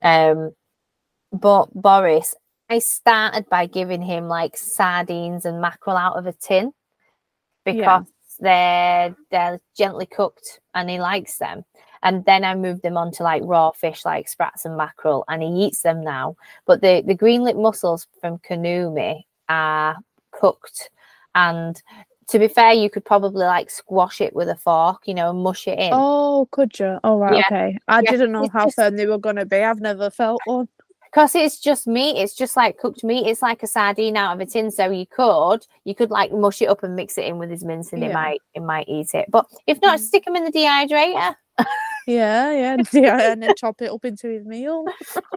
um, 0.01 0.51
but 1.31 1.69
Boris, 1.73 2.35
I 2.69 2.79
started 2.79 3.49
by 3.49 3.65
giving 3.67 4.01
him 4.01 4.27
like 4.27 4.57
sardines 4.57 5.45
and 5.45 5.61
mackerel 5.61 5.97
out 5.97 6.17
of 6.17 6.25
a 6.25 6.33
tin 6.33 6.71
because 7.65 7.77
Yeah. 7.77 8.03
they're 8.39 9.15
they're 9.29 9.59
gently 9.77 10.05
cooked 10.05 10.59
and 10.73 10.89
he 10.89 10.99
likes 10.99 11.37
them. 11.37 11.63
And 12.03 12.23
then 12.25 12.43
I 12.43 12.53
moved 12.55 12.83
him 12.85 12.97
on 12.97 13.11
to 13.13 13.23
like 13.23 13.41
raw 13.45 13.71
fish 13.71 14.05
like 14.05 14.27
sprats 14.27 14.65
and 14.65 14.77
mackerel, 14.77 15.23
and 15.27 15.41
he 15.41 15.47
eats 15.65 15.81
them 15.81 16.01
now. 16.03 16.35
But 16.65 16.81
the 16.81 17.01
the 17.05 17.15
green 17.15 17.43
lip 17.43 17.55
mussels 17.57 18.07
from 18.21 18.37
Kanumi 18.39 19.23
are 19.49 19.95
cooked, 20.31 20.89
and 21.33 21.81
to 22.29 22.39
be 22.39 22.47
fair, 22.47 22.73
you 22.73 22.89
could 22.89 23.03
probably 23.05 23.45
like 23.45 23.69
squash 23.69 24.21
it 24.21 24.35
with 24.35 24.47
a 24.49 24.55
fork, 24.55 25.01
you 25.07 25.13
know, 25.13 25.29
and 25.29 25.43
mush 25.43 25.67
it 25.67 25.77
in. 25.79 25.91
Oh, 25.93 26.47
could 26.51 26.77
you? 26.79 26.99
Oh, 27.03 27.17
right, 27.19 27.35
Yeah. 27.35 27.43
okay. 27.47 27.77
I 27.87 28.01
Yeah, 28.01 28.11
didn't 28.11 28.31
know 28.31 28.43
it's 28.45 28.53
how 28.53 28.65
just- 28.65 28.75
firm 28.77 28.95
they 28.95 29.05
were 29.07 29.17
going 29.17 29.35
to 29.35 29.45
be. 29.45 29.57
I've 29.57 29.81
never 29.81 30.09
felt 30.09 30.41
one. 30.45 30.67
because 31.03 31.35
it's 31.35 31.59
just 31.59 31.85
meat 31.85 32.17
it's 32.17 32.33
just 32.33 32.55
like 32.57 32.77
cooked 32.79 33.03
meat 33.03 33.27
it's 33.27 33.43
like 33.43 33.61
a 33.61 33.67
sardine 33.67 34.17
out 34.17 34.33
of 34.33 34.39
a 34.41 34.45
tin 34.47 34.71
so 34.71 34.89
you 34.89 35.05
could 35.05 35.61
you 35.83 35.93
could 35.93 36.09
like 36.09 36.31
mush 36.31 36.59
it 36.59 36.65
up 36.69 36.81
and 36.81 36.95
mix 36.95 37.19
it 37.19 37.25
in 37.25 37.37
with 37.37 37.51
his 37.51 37.63
mince 37.63 37.93
and 37.93 38.03
it 38.03 38.11
might 38.11 38.41
it 38.55 38.61
might 38.63 38.87
eat 38.89 39.13
it 39.13 39.29
but 39.29 39.45
if 39.67 39.79
not 39.83 39.99
Mm. 39.99 40.01
stick 40.01 40.25
them 40.25 40.35
in 40.35 40.43
the 40.43 40.51
dehydrator 40.51 41.35
Yeah, 42.05 42.51
yeah, 42.51 42.77
yeah, 42.91 43.31
and 43.31 43.41
then 43.41 43.55
chop 43.55 43.81
it 43.81 43.91
up 43.91 44.03
into 44.05 44.27
his 44.29 44.45
meal. 44.45 44.85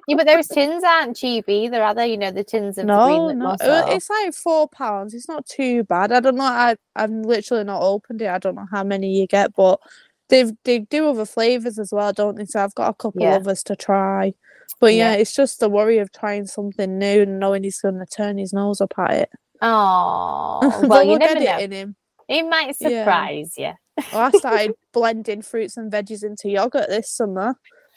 yeah 0.09 0.17
but 0.17 0.27
those 0.27 0.49
tins 0.49 0.83
aren't 0.85 1.17
cheap 1.17 1.49
either 1.49 1.83
are 1.83 1.95
they 1.95 2.09
you 2.11 2.17
know 2.17 2.31
the 2.31 2.45
tins 2.45 2.79
of 2.79 2.87
No, 2.87 3.31
no, 3.33 3.51
uh, 3.61 3.85
it's 3.89 4.11
like 4.11 4.35
four 4.35 4.69
pounds. 4.69 5.15
It's 5.15 5.29
not 5.29 5.47
too 5.47 5.85
bad. 5.85 6.13
I 6.13 6.21
don't 6.21 6.37
know. 6.37 6.45
I 6.45 6.77
I've 6.95 7.11
literally 7.11 7.65
not 7.65 7.83
opened 7.83 8.23
it. 8.23 8.29
I 8.29 8.39
don't 8.39 8.55
know 8.57 8.67
how 8.71 8.85
many 8.85 9.09
you 9.19 9.27
get, 9.27 9.55
but 9.55 9.81
they've 10.29 10.53
they 10.65 10.81
do 10.81 11.09
other 11.09 11.25
flavors 11.27 11.79
as 11.79 11.91
well, 11.93 12.13
don't 12.13 12.37
they? 12.37 12.47
So 12.47 12.63
I've 12.63 12.75
got 12.75 12.91
a 12.91 12.95
couple 12.95 13.23
Yeah. 13.23 13.37
others 13.37 13.63
to 13.65 13.77
try. 13.77 14.35
But 14.81 14.95
yeah, 14.95 15.13
Yeah. 15.13 15.19
it's 15.19 15.35
just 15.35 15.61
the 15.61 15.69
worry 15.71 15.99
of 15.99 16.13
trying 16.13 16.47
something 16.47 16.99
new 16.99 17.23
and 17.23 17.39
knowing 17.41 17.65
he's 17.65 17.81
going 17.81 17.99
to 17.99 18.07
turn 18.07 18.39
his 18.39 18.53
nose 18.53 18.81
up 18.81 18.93
at 18.99 19.13
it. 19.13 19.31
oh 19.63 20.83
well 20.87 21.05
you 21.05 21.11
we'll 21.11 21.19
never 21.19 21.35
get 21.35 21.45
know 21.45 21.59
it 21.61 21.65
in 21.65 21.73
him. 21.73 21.97
it 22.29 22.43
might 22.49 22.77
Yeah. 22.81 23.05
surprise 23.05 23.55
you 23.57 23.73
Well, 24.13 24.23
I 24.23 24.31
started 24.39 24.75
blending 24.93 25.43
fruits 25.43 25.77
and 25.77 25.91
veggies 25.91 26.23
into 26.25 26.49
yogurt 26.49 26.89
this 26.89 27.11
summer. 27.11 27.55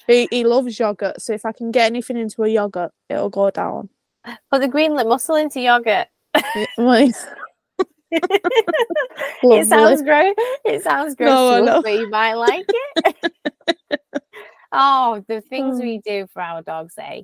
He 0.07 0.27
he 0.31 0.43
loves 0.43 0.79
yogurt, 0.79 1.21
so 1.21 1.33
if 1.33 1.45
I 1.45 1.51
can 1.51 1.71
get 1.71 1.85
anything 1.87 2.17
into 2.17 2.43
a 2.43 2.47
yogurt, 2.49 2.91
it'll 3.09 3.29
go 3.29 3.49
down. 3.51 3.89
put 4.51 4.61
the 4.61 4.67
green 4.67 4.95
lip 4.95 5.07
mussel 5.07 5.35
into 5.35 5.59
yogurt 5.61 6.07
it 8.11 9.67
sounds 9.67 10.01
gross 10.01 10.33
it 10.65 10.83
sounds 10.83 11.15
gross 11.15 11.29
No, 11.29 11.49
I 11.51 11.59
to 11.59 11.63
us, 11.63 11.65
know. 11.67 11.81
but 11.83 11.93
you 11.99 12.09
might 12.09 12.33
like 12.33 12.65
it 12.69 13.15
oh 14.71 15.23
the 15.27 15.41
things 15.41 15.79
Oh. 15.79 15.83
we 15.83 15.99
do 15.99 16.27
for 16.33 16.41
our 16.41 16.61
dogs 16.61 16.93
eh 16.97 17.21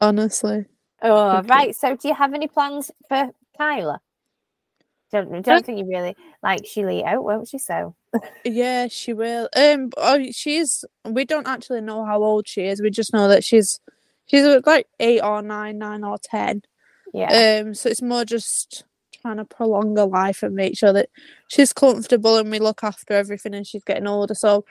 honestly. 0.00 0.66
Oh, 1.04 1.38
Okay. 1.38 1.48
right. 1.48 1.74
So, 1.76 1.96
do 1.96 2.08
you 2.08 2.14
have 2.14 2.32
any 2.32 2.46
plans 2.48 2.90
for 3.08 3.30
Kyla? 3.58 4.00
Don't 5.10 5.42
don't 5.42 5.66
think 5.66 5.78
you 5.78 5.86
really 5.86 6.16
like. 6.42 6.64
Eat 6.76 7.04
out, 7.04 7.24
won't 7.24 7.48
she? 7.48 7.58
So, 7.58 7.94
Yeah, 8.44 8.88
she 8.88 9.12
will. 9.12 9.48
Um, 9.56 9.90
oh, 9.96 10.20
she's. 10.32 10.84
We 11.04 11.24
don't 11.24 11.46
actually 11.46 11.80
know 11.80 12.04
how 12.04 12.22
old 12.22 12.48
she 12.48 12.62
is. 12.62 12.82
We 12.82 12.90
just 12.90 13.12
know 13.12 13.28
that 13.28 13.44
she's 13.44 13.80
she's 14.26 14.44
uh, 14.44 14.60
like 14.66 14.86
eight 15.00 15.20
or 15.22 15.42
nine, 15.42 15.78
nine 15.78 16.04
or 16.04 16.18
ten. 16.22 16.62
yeah, 17.14 17.60
Um, 17.62 17.74
so 17.74 17.88
it's 17.88 18.02
more 18.02 18.24
just 18.24 18.84
trying 19.20 19.36
to 19.36 19.44
prolong 19.44 19.96
her 19.96 20.06
life 20.06 20.42
and 20.42 20.54
make 20.54 20.76
sure 20.76 20.92
that 20.92 21.08
she's 21.48 21.72
comfortable 21.72 22.36
and 22.36 22.50
we 22.50 22.58
look 22.58 22.82
after 22.82 23.14
everything 23.14 23.54
and 23.54 23.66
she's 23.66 23.84
getting 23.84 24.08
older. 24.08 24.34
So 24.34 24.64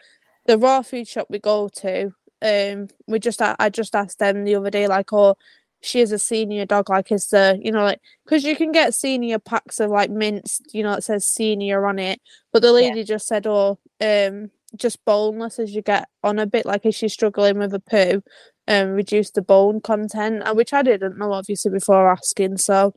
the 0.48 0.58
raw 0.58 0.82
food 0.82 1.08
shop 1.08 1.28
we 1.30 1.40
go 1.40 1.70
to, 1.78 2.14
um, 2.42 2.88
we 3.08 3.20
just 3.20 3.42
I 3.42 3.70
just 3.70 3.96
asked 3.96 4.20
them 4.20 4.44
the 4.44 4.56
other 4.56 4.70
day, 4.70 4.88
like, 4.88 5.14
oh, 5.14 5.36
she 5.82 6.00
is 6.00 6.12
a 6.12 6.20
senior 6.20 6.66
dog, 6.66 6.90
like, 6.90 7.12
is 7.12 7.28
the 7.28 7.60
you 7.62 7.72
know, 7.72 7.84
like, 7.84 8.00
because 8.24 8.44
you 8.44 8.56
can 8.56 8.72
get 8.72 8.94
senior 8.94 9.40
packs 9.40 9.80
of 9.80 9.90
like 9.90 10.10
mince, 10.10 10.62
you 10.72 10.84
know, 10.84 10.94
it 10.94 11.04
says 11.04 11.28
senior 11.28 11.86
on 11.86 12.00
it, 12.00 12.22
but 12.54 12.62
the 12.62 12.72
lady 12.72 13.00
yeah. 13.00 13.06
just 13.06 13.28
said, 13.28 13.48
oh, 13.48 13.80
um, 14.00 14.52
just 14.76 15.04
boneless 15.06 15.60
as 15.60 15.74
you 15.74 15.82
get 15.82 16.08
on 16.24 16.40
a 16.40 16.46
bit, 16.46 16.66
like, 16.66 16.86
is 16.86 16.96
she 16.96 17.10
struggling 17.10 17.58
with 17.58 17.74
a 17.74 17.80
poo, 17.80 18.22
um, 18.68 18.90
reduce 18.90 19.32
the 19.32 19.42
bone 19.42 19.82
content, 19.82 20.44
which 20.56 20.74
I 20.74 20.84
didn't 20.84 21.18
know 21.18 21.34
obviously 21.34 21.72
before 21.72 22.10
asking, 22.12 22.58
so 22.58 22.94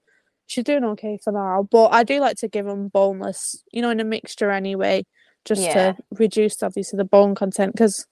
she's 0.47 0.65
doing 0.65 0.85
okay 0.85 1.19
for 1.23 1.33
now. 1.33 1.67
But 1.71 1.89
I 1.89 2.05
do 2.05 2.21
like 2.21 2.37
to 2.39 2.49
give 2.49 2.67
them 2.67 2.89
boneless, 2.89 3.63
you 3.73 3.83
know, 3.83 3.91
in 3.91 4.01
a 4.01 4.05
mixture 4.05 4.51
anyway, 4.51 5.07
just 5.45 5.63
yeah. 5.63 5.93
to 5.93 5.97
reduce 6.13 6.63
obviously 6.63 6.97
the 6.97 7.05
bone 7.05 7.35
content 7.35 7.73
because 7.73 8.07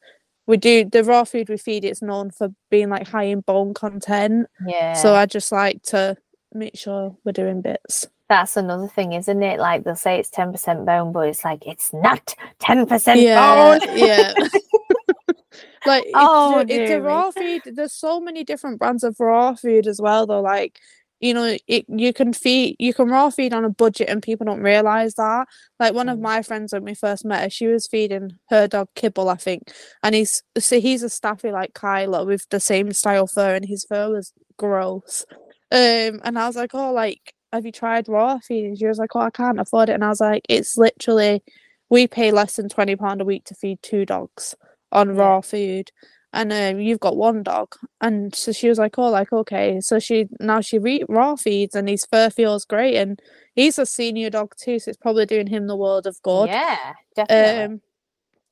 we 0.46 0.56
do 0.56 0.84
the 0.84 1.04
raw 1.04 1.24
food 1.24 1.48
we 1.48 1.56
feed 1.56 1.84
it's 1.84 2.02
known 2.02 2.30
for 2.30 2.48
being 2.70 2.88
like 2.88 3.06
high 3.08 3.24
in 3.24 3.40
bone 3.40 3.74
content. 3.74 4.48
Yeah. 4.66 4.94
So 4.94 5.14
I 5.14 5.26
just 5.26 5.52
like 5.52 5.82
to 5.84 6.16
make 6.52 6.76
sure 6.76 7.16
we're 7.24 7.32
doing 7.32 7.62
bits. 7.62 8.06
That's 8.28 8.56
another 8.56 8.88
thing, 8.88 9.12
isn't 9.12 9.42
it? 9.42 9.60
Like 9.60 9.84
they'll 9.84 9.94
say 9.94 10.18
it's 10.18 10.30
ten 10.30 10.52
percent 10.52 10.86
bone, 10.86 11.12
but 11.12 11.28
it's 11.28 11.44
like 11.44 11.66
it's 11.66 11.92
not 11.92 12.34
ten 12.58 12.86
percent 12.86 13.20
yeah, 13.20 13.78
bone. 13.78 13.98
yeah. 13.98 14.32
like 15.86 16.04
oh, 16.14 16.60
it's, 16.60 16.70
it's 16.72 16.90
a 16.90 17.00
raw 17.00 17.30
food 17.30 17.62
There's 17.66 17.92
so 17.92 18.20
many 18.20 18.44
different 18.44 18.78
brands 18.78 19.04
of 19.04 19.20
raw 19.20 19.54
food 19.54 19.86
as 19.86 20.00
well, 20.00 20.26
though. 20.26 20.40
Like 20.40 20.78
you 21.22 21.32
know 21.32 21.56
it, 21.68 21.86
you 21.88 22.12
can 22.12 22.32
feed 22.32 22.76
you 22.78 22.92
can 22.92 23.08
raw 23.08 23.30
feed 23.30 23.54
on 23.54 23.64
a 23.64 23.70
budget 23.70 24.08
and 24.10 24.22
people 24.22 24.44
don't 24.44 24.60
realize 24.60 25.14
that. 25.14 25.46
Like 25.78 25.94
one 25.94 26.08
of 26.08 26.18
mm. 26.18 26.22
my 26.22 26.42
friends 26.42 26.72
when 26.72 26.84
we 26.84 26.94
first 26.94 27.24
met 27.24 27.44
her 27.44 27.50
she 27.50 27.68
was 27.68 27.86
feeding 27.86 28.32
her 28.50 28.66
dog 28.68 28.88
kibble 28.94 29.28
i 29.28 29.36
think. 29.36 29.70
And 30.02 30.14
he's 30.14 30.42
so 30.58 30.80
he's 30.80 31.02
a 31.02 31.08
staffy 31.08 31.52
like 31.52 31.74
kyla 31.74 32.24
with 32.24 32.46
the 32.50 32.60
same 32.60 32.92
style 32.92 33.28
fur 33.28 33.54
and 33.54 33.64
his 33.64 33.86
fur 33.88 34.10
was 34.10 34.32
gross. 34.58 35.24
Um 35.70 36.20
and 36.24 36.38
i 36.38 36.46
was 36.46 36.56
like 36.56 36.74
oh 36.74 36.92
like 36.92 37.34
have 37.52 37.64
you 37.64 37.72
tried 37.72 38.08
raw 38.08 38.38
feeding? 38.40 38.74
She 38.74 38.86
was 38.86 38.98
like 38.98 39.14
oh 39.14 39.20
i 39.20 39.30
can't 39.30 39.60
afford 39.60 39.88
it. 39.88 39.92
And 39.92 40.04
i 40.04 40.08
was 40.08 40.20
like 40.20 40.42
it's 40.48 40.76
literally 40.76 41.42
we 41.88 42.08
pay 42.08 42.32
less 42.32 42.56
than 42.56 42.68
20 42.68 42.96
pound 42.96 43.20
a 43.20 43.24
week 43.24 43.44
to 43.44 43.54
feed 43.54 43.78
two 43.82 44.04
dogs 44.04 44.56
on 44.90 45.14
raw 45.14 45.40
food 45.40 45.90
and 46.32 46.52
um, 46.52 46.80
you've 46.80 47.00
got 47.00 47.16
one 47.16 47.42
dog. 47.42 47.74
And 48.00 48.34
so 48.34 48.52
she 48.52 48.68
was 48.68 48.78
like 48.78 48.98
oh 48.98 49.10
like 49.10 49.32
okay. 49.32 49.80
So 49.80 49.98
she 49.98 50.28
now 50.40 50.60
she 50.60 50.78
re- 50.78 51.04
raw 51.08 51.36
feeds 51.36 51.74
and 51.74 51.88
his 51.88 52.06
fur 52.06 52.30
feels 52.30 52.64
great. 52.64 52.96
And 52.96 53.20
he's 53.54 53.78
a 53.78 53.86
senior 53.86 54.30
dog 54.30 54.54
too 54.56 54.78
so 54.78 54.88
it's 54.88 54.98
probably 54.98 55.26
doing 55.26 55.46
him 55.46 55.66
the 55.66 55.76
world 55.76 56.06
of 56.06 56.20
good. 56.22 56.48
Yeah 56.48 56.94
definitely. 57.14 57.64
Um, 57.64 57.80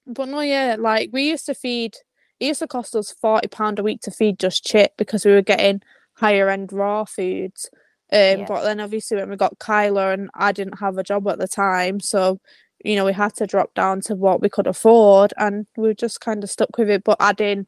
but 0.06 0.28
no 0.28 0.40
yeah 0.40 0.76
like 0.78 1.10
we 1.12 1.28
used 1.28 1.46
to 1.46 1.54
feed 1.54 1.94
it 2.40 2.46
used 2.46 2.60
to 2.60 2.66
cost 2.66 2.96
us 2.96 3.12
40 3.12 3.48
pound 3.48 3.78
a 3.78 3.82
week 3.82 4.00
to 4.02 4.10
feed 4.10 4.38
just 4.38 4.64
chip 4.64 4.92
because 4.96 5.24
we 5.24 5.32
were 5.32 5.42
getting 5.42 5.82
higher 6.14 6.48
end 6.48 6.72
raw 6.72 7.04
foods. 7.04 7.70
Um, 8.12 8.40
yeah. 8.40 8.44
but 8.48 8.64
then 8.64 8.80
obviously 8.80 9.16
when 9.18 9.30
we 9.30 9.36
got 9.36 9.58
Kyla 9.60 10.10
and 10.12 10.30
I 10.34 10.52
didn't 10.52 10.80
have 10.80 10.98
a 10.98 11.04
job 11.04 11.28
at 11.28 11.38
the 11.38 11.46
time 11.46 12.00
so 12.00 12.40
you 12.84 12.96
know, 12.96 13.04
we 13.04 13.12
had 13.12 13.34
to 13.36 13.46
drop 13.46 13.74
down 13.74 14.00
to 14.02 14.14
what 14.14 14.40
we 14.40 14.48
could 14.48 14.66
afford 14.66 15.32
and 15.36 15.66
we're 15.76 15.94
just 15.94 16.20
kind 16.20 16.42
of 16.42 16.50
stuck 16.50 16.76
with 16.78 16.90
it, 16.90 17.04
but 17.04 17.16
adding 17.20 17.66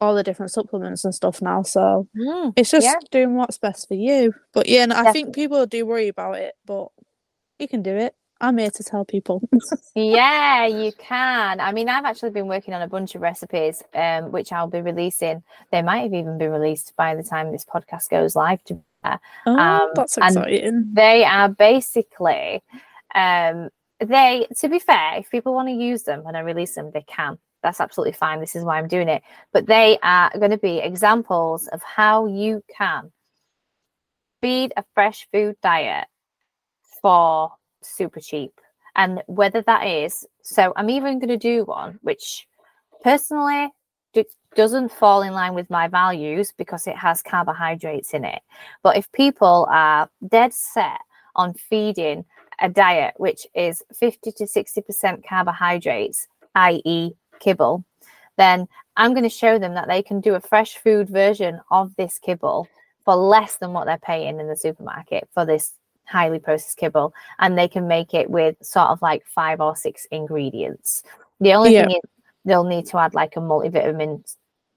all 0.00 0.14
the 0.14 0.22
different 0.22 0.52
supplements 0.52 1.04
and 1.04 1.14
stuff 1.14 1.40
now. 1.40 1.62
So 1.62 2.08
mm, 2.16 2.52
it's 2.56 2.70
just 2.70 2.86
yeah. 2.86 2.96
doing 3.10 3.36
what's 3.36 3.58
best 3.58 3.88
for 3.88 3.94
you. 3.94 4.34
But 4.52 4.68
yeah, 4.68 4.86
I 4.90 5.12
think 5.12 5.34
people 5.34 5.66
do 5.66 5.86
worry 5.86 6.08
about 6.08 6.36
it, 6.36 6.54
but 6.66 6.88
you 7.58 7.68
can 7.68 7.82
do 7.82 7.96
it. 7.96 8.14
I'm 8.40 8.58
here 8.58 8.70
to 8.70 8.84
tell 8.84 9.04
people. 9.04 9.48
yeah, 9.94 10.66
you 10.66 10.92
can. 10.98 11.60
I 11.60 11.72
mean, 11.72 11.88
I've 11.88 12.04
actually 12.04 12.30
been 12.30 12.48
working 12.48 12.74
on 12.74 12.82
a 12.82 12.88
bunch 12.88 13.14
of 13.14 13.22
recipes, 13.22 13.82
um, 13.94 14.32
which 14.32 14.52
I'll 14.52 14.66
be 14.66 14.80
releasing. 14.80 15.42
They 15.70 15.82
might 15.82 16.00
have 16.00 16.14
even 16.14 16.36
been 16.36 16.50
released 16.50 16.94
by 16.96 17.14
the 17.14 17.22
time 17.22 17.52
this 17.52 17.64
podcast 17.64 18.10
goes 18.10 18.36
live. 18.36 18.62
To 18.64 18.80
oh, 19.46 19.56
um, 19.56 19.90
that's 19.94 20.18
exciting. 20.18 20.90
they 20.92 21.24
are 21.24 21.48
basically 21.48 22.62
um, 23.14 23.70
they, 24.00 24.46
to 24.58 24.68
be 24.68 24.78
fair, 24.78 25.16
if 25.16 25.30
people 25.30 25.54
want 25.54 25.68
to 25.68 25.74
use 25.74 26.02
them 26.02 26.24
and 26.26 26.36
I 26.36 26.40
release 26.40 26.74
them, 26.74 26.90
they 26.92 27.02
can. 27.02 27.38
That's 27.62 27.80
absolutely 27.80 28.12
fine. 28.12 28.40
This 28.40 28.56
is 28.56 28.64
why 28.64 28.78
I'm 28.78 28.88
doing 28.88 29.08
it. 29.08 29.22
But 29.52 29.66
they 29.66 29.98
are 30.02 30.30
going 30.38 30.50
to 30.50 30.58
be 30.58 30.78
examples 30.78 31.66
of 31.68 31.82
how 31.82 32.26
you 32.26 32.62
can 32.76 33.10
feed 34.42 34.72
a 34.76 34.84
fresh 34.94 35.26
food 35.32 35.56
diet 35.62 36.06
for 37.00 37.52
super 37.82 38.20
cheap. 38.20 38.52
And 38.96 39.22
whether 39.26 39.62
that 39.62 39.86
is, 39.86 40.26
so 40.42 40.72
I'm 40.76 40.90
even 40.90 41.18
going 41.18 41.28
to 41.28 41.36
do 41.36 41.64
one 41.64 41.98
which 42.02 42.46
personally 43.02 43.70
doesn't 44.54 44.92
fall 44.92 45.22
in 45.22 45.32
line 45.32 45.54
with 45.54 45.68
my 45.68 45.88
values 45.88 46.52
because 46.56 46.86
it 46.86 46.96
has 46.96 47.22
carbohydrates 47.22 48.14
in 48.14 48.24
it. 48.24 48.40
But 48.82 48.96
if 48.96 49.10
people 49.12 49.66
are 49.70 50.08
dead 50.28 50.54
set 50.54 51.00
on 51.34 51.54
feeding 51.54 52.24
a 52.60 52.68
diet 52.68 53.14
which 53.16 53.46
is 53.54 53.82
50 53.92 54.32
to 54.32 54.44
60% 54.44 55.26
carbohydrates, 55.26 56.26
i.e., 56.54 57.12
kibble, 57.40 57.84
then 58.36 58.68
I'm 58.96 59.12
going 59.12 59.24
to 59.24 59.28
show 59.28 59.58
them 59.58 59.74
that 59.74 59.88
they 59.88 60.02
can 60.02 60.20
do 60.20 60.34
a 60.34 60.40
fresh 60.40 60.76
food 60.76 61.08
version 61.08 61.60
of 61.70 61.94
this 61.96 62.18
kibble 62.18 62.68
for 63.04 63.14
less 63.14 63.56
than 63.56 63.72
what 63.72 63.86
they're 63.86 63.98
paying 63.98 64.40
in 64.40 64.48
the 64.48 64.56
supermarket 64.56 65.28
for 65.34 65.44
this 65.44 65.74
highly 66.06 66.38
processed 66.38 66.76
kibble. 66.76 67.12
And 67.38 67.58
they 67.58 67.68
can 67.68 67.88
make 67.88 68.14
it 68.14 68.30
with 68.30 68.56
sort 68.62 68.88
of 68.88 69.02
like 69.02 69.26
five 69.26 69.60
or 69.60 69.76
six 69.76 70.06
ingredients. 70.10 71.02
The 71.40 71.54
only 71.54 71.74
yeah. 71.74 71.86
thing 71.86 71.96
is 71.96 72.10
they'll 72.44 72.64
need 72.64 72.86
to 72.86 72.98
add 72.98 73.14
like 73.14 73.36
a 73.36 73.40
multivitamin 73.40 74.22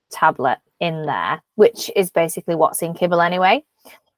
tablet 0.09 0.59
in 0.80 1.05
there, 1.05 1.41
which 1.55 1.91
is 1.95 2.09
basically 2.09 2.55
what's 2.55 2.82
in 2.82 2.93
kibble 2.93 3.21
anyway. 3.21 3.63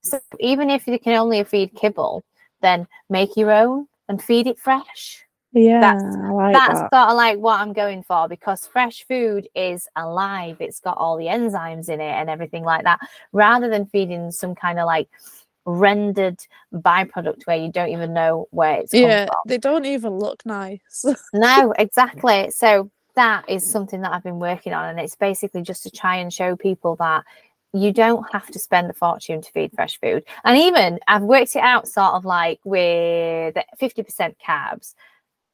So 0.01 0.19
even 0.39 0.69
if 0.69 0.87
you 0.87 0.97
can 0.99 1.15
only 1.15 1.43
feed 1.43 1.75
kibble, 1.75 2.23
then 2.61 2.87
make 3.09 3.35
your 3.37 3.51
own 3.51 3.87
and 4.07 4.21
feed 4.21 4.47
it 4.47 4.59
fresh. 4.59 5.25
Yeah, 5.51 5.81
that's, 5.81 6.03
like 6.31 6.53
that's 6.53 6.79
that. 6.79 6.91
sort 6.91 7.09
of 7.09 7.15
like 7.15 7.39
what 7.39 7.59
I'm 7.59 7.73
going 7.73 8.03
for 8.03 8.27
because 8.27 8.67
fresh 8.67 9.03
food 9.07 9.47
is 9.55 9.87
alive. 9.95 10.57
It's 10.59 10.79
got 10.79 10.97
all 10.97 11.17
the 11.17 11.25
enzymes 11.25 11.89
in 11.89 11.99
it 12.01 12.11
and 12.11 12.29
everything 12.29 12.63
like 12.63 12.83
that, 12.83 12.99
rather 13.31 13.67
than 13.67 13.87
feeding 13.87 14.31
some 14.31 14.53
kind 14.53 14.79
of 14.79 14.85
like 14.85 15.09
rendered 15.65 16.39
byproduct 16.73 17.45
where 17.45 17.57
you 17.57 17.71
don't 17.71 17.89
even 17.89 18.13
know 18.13 18.47
where 18.51 18.79
it's 18.79 18.93
yeah 18.93 19.27
they 19.45 19.57
don't 19.57 19.85
even 19.85 20.17
look 20.17 20.43
nice 20.45 21.05
no 21.33 21.73
exactly 21.77 22.49
so 22.49 22.89
that 23.15 23.47
is 23.47 23.69
something 23.69 24.01
that 24.01 24.11
i've 24.11 24.23
been 24.23 24.39
working 24.39 24.73
on 24.73 24.85
and 24.89 24.99
it's 24.99 25.15
basically 25.15 25.61
just 25.61 25.83
to 25.83 25.91
try 25.91 26.15
and 26.15 26.33
show 26.33 26.55
people 26.55 26.95
that 26.95 27.23
you 27.73 27.91
don't 27.91 28.25
have 28.31 28.47
to 28.47 28.59
spend 28.59 28.89
a 28.89 28.93
fortune 28.93 29.41
to 29.41 29.51
feed 29.51 29.71
fresh 29.73 29.99
food. 29.99 30.23
And 30.43 30.57
even 30.57 30.99
I've 31.07 31.21
worked 31.21 31.55
it 31.55 31.63
out 31.63 31.87
sort 31.87 32.13
of 32.13 32.25
like 32.25 32.59
with 32.63 33.55
50% 33.79 34.35
carbs, 34.45 34.95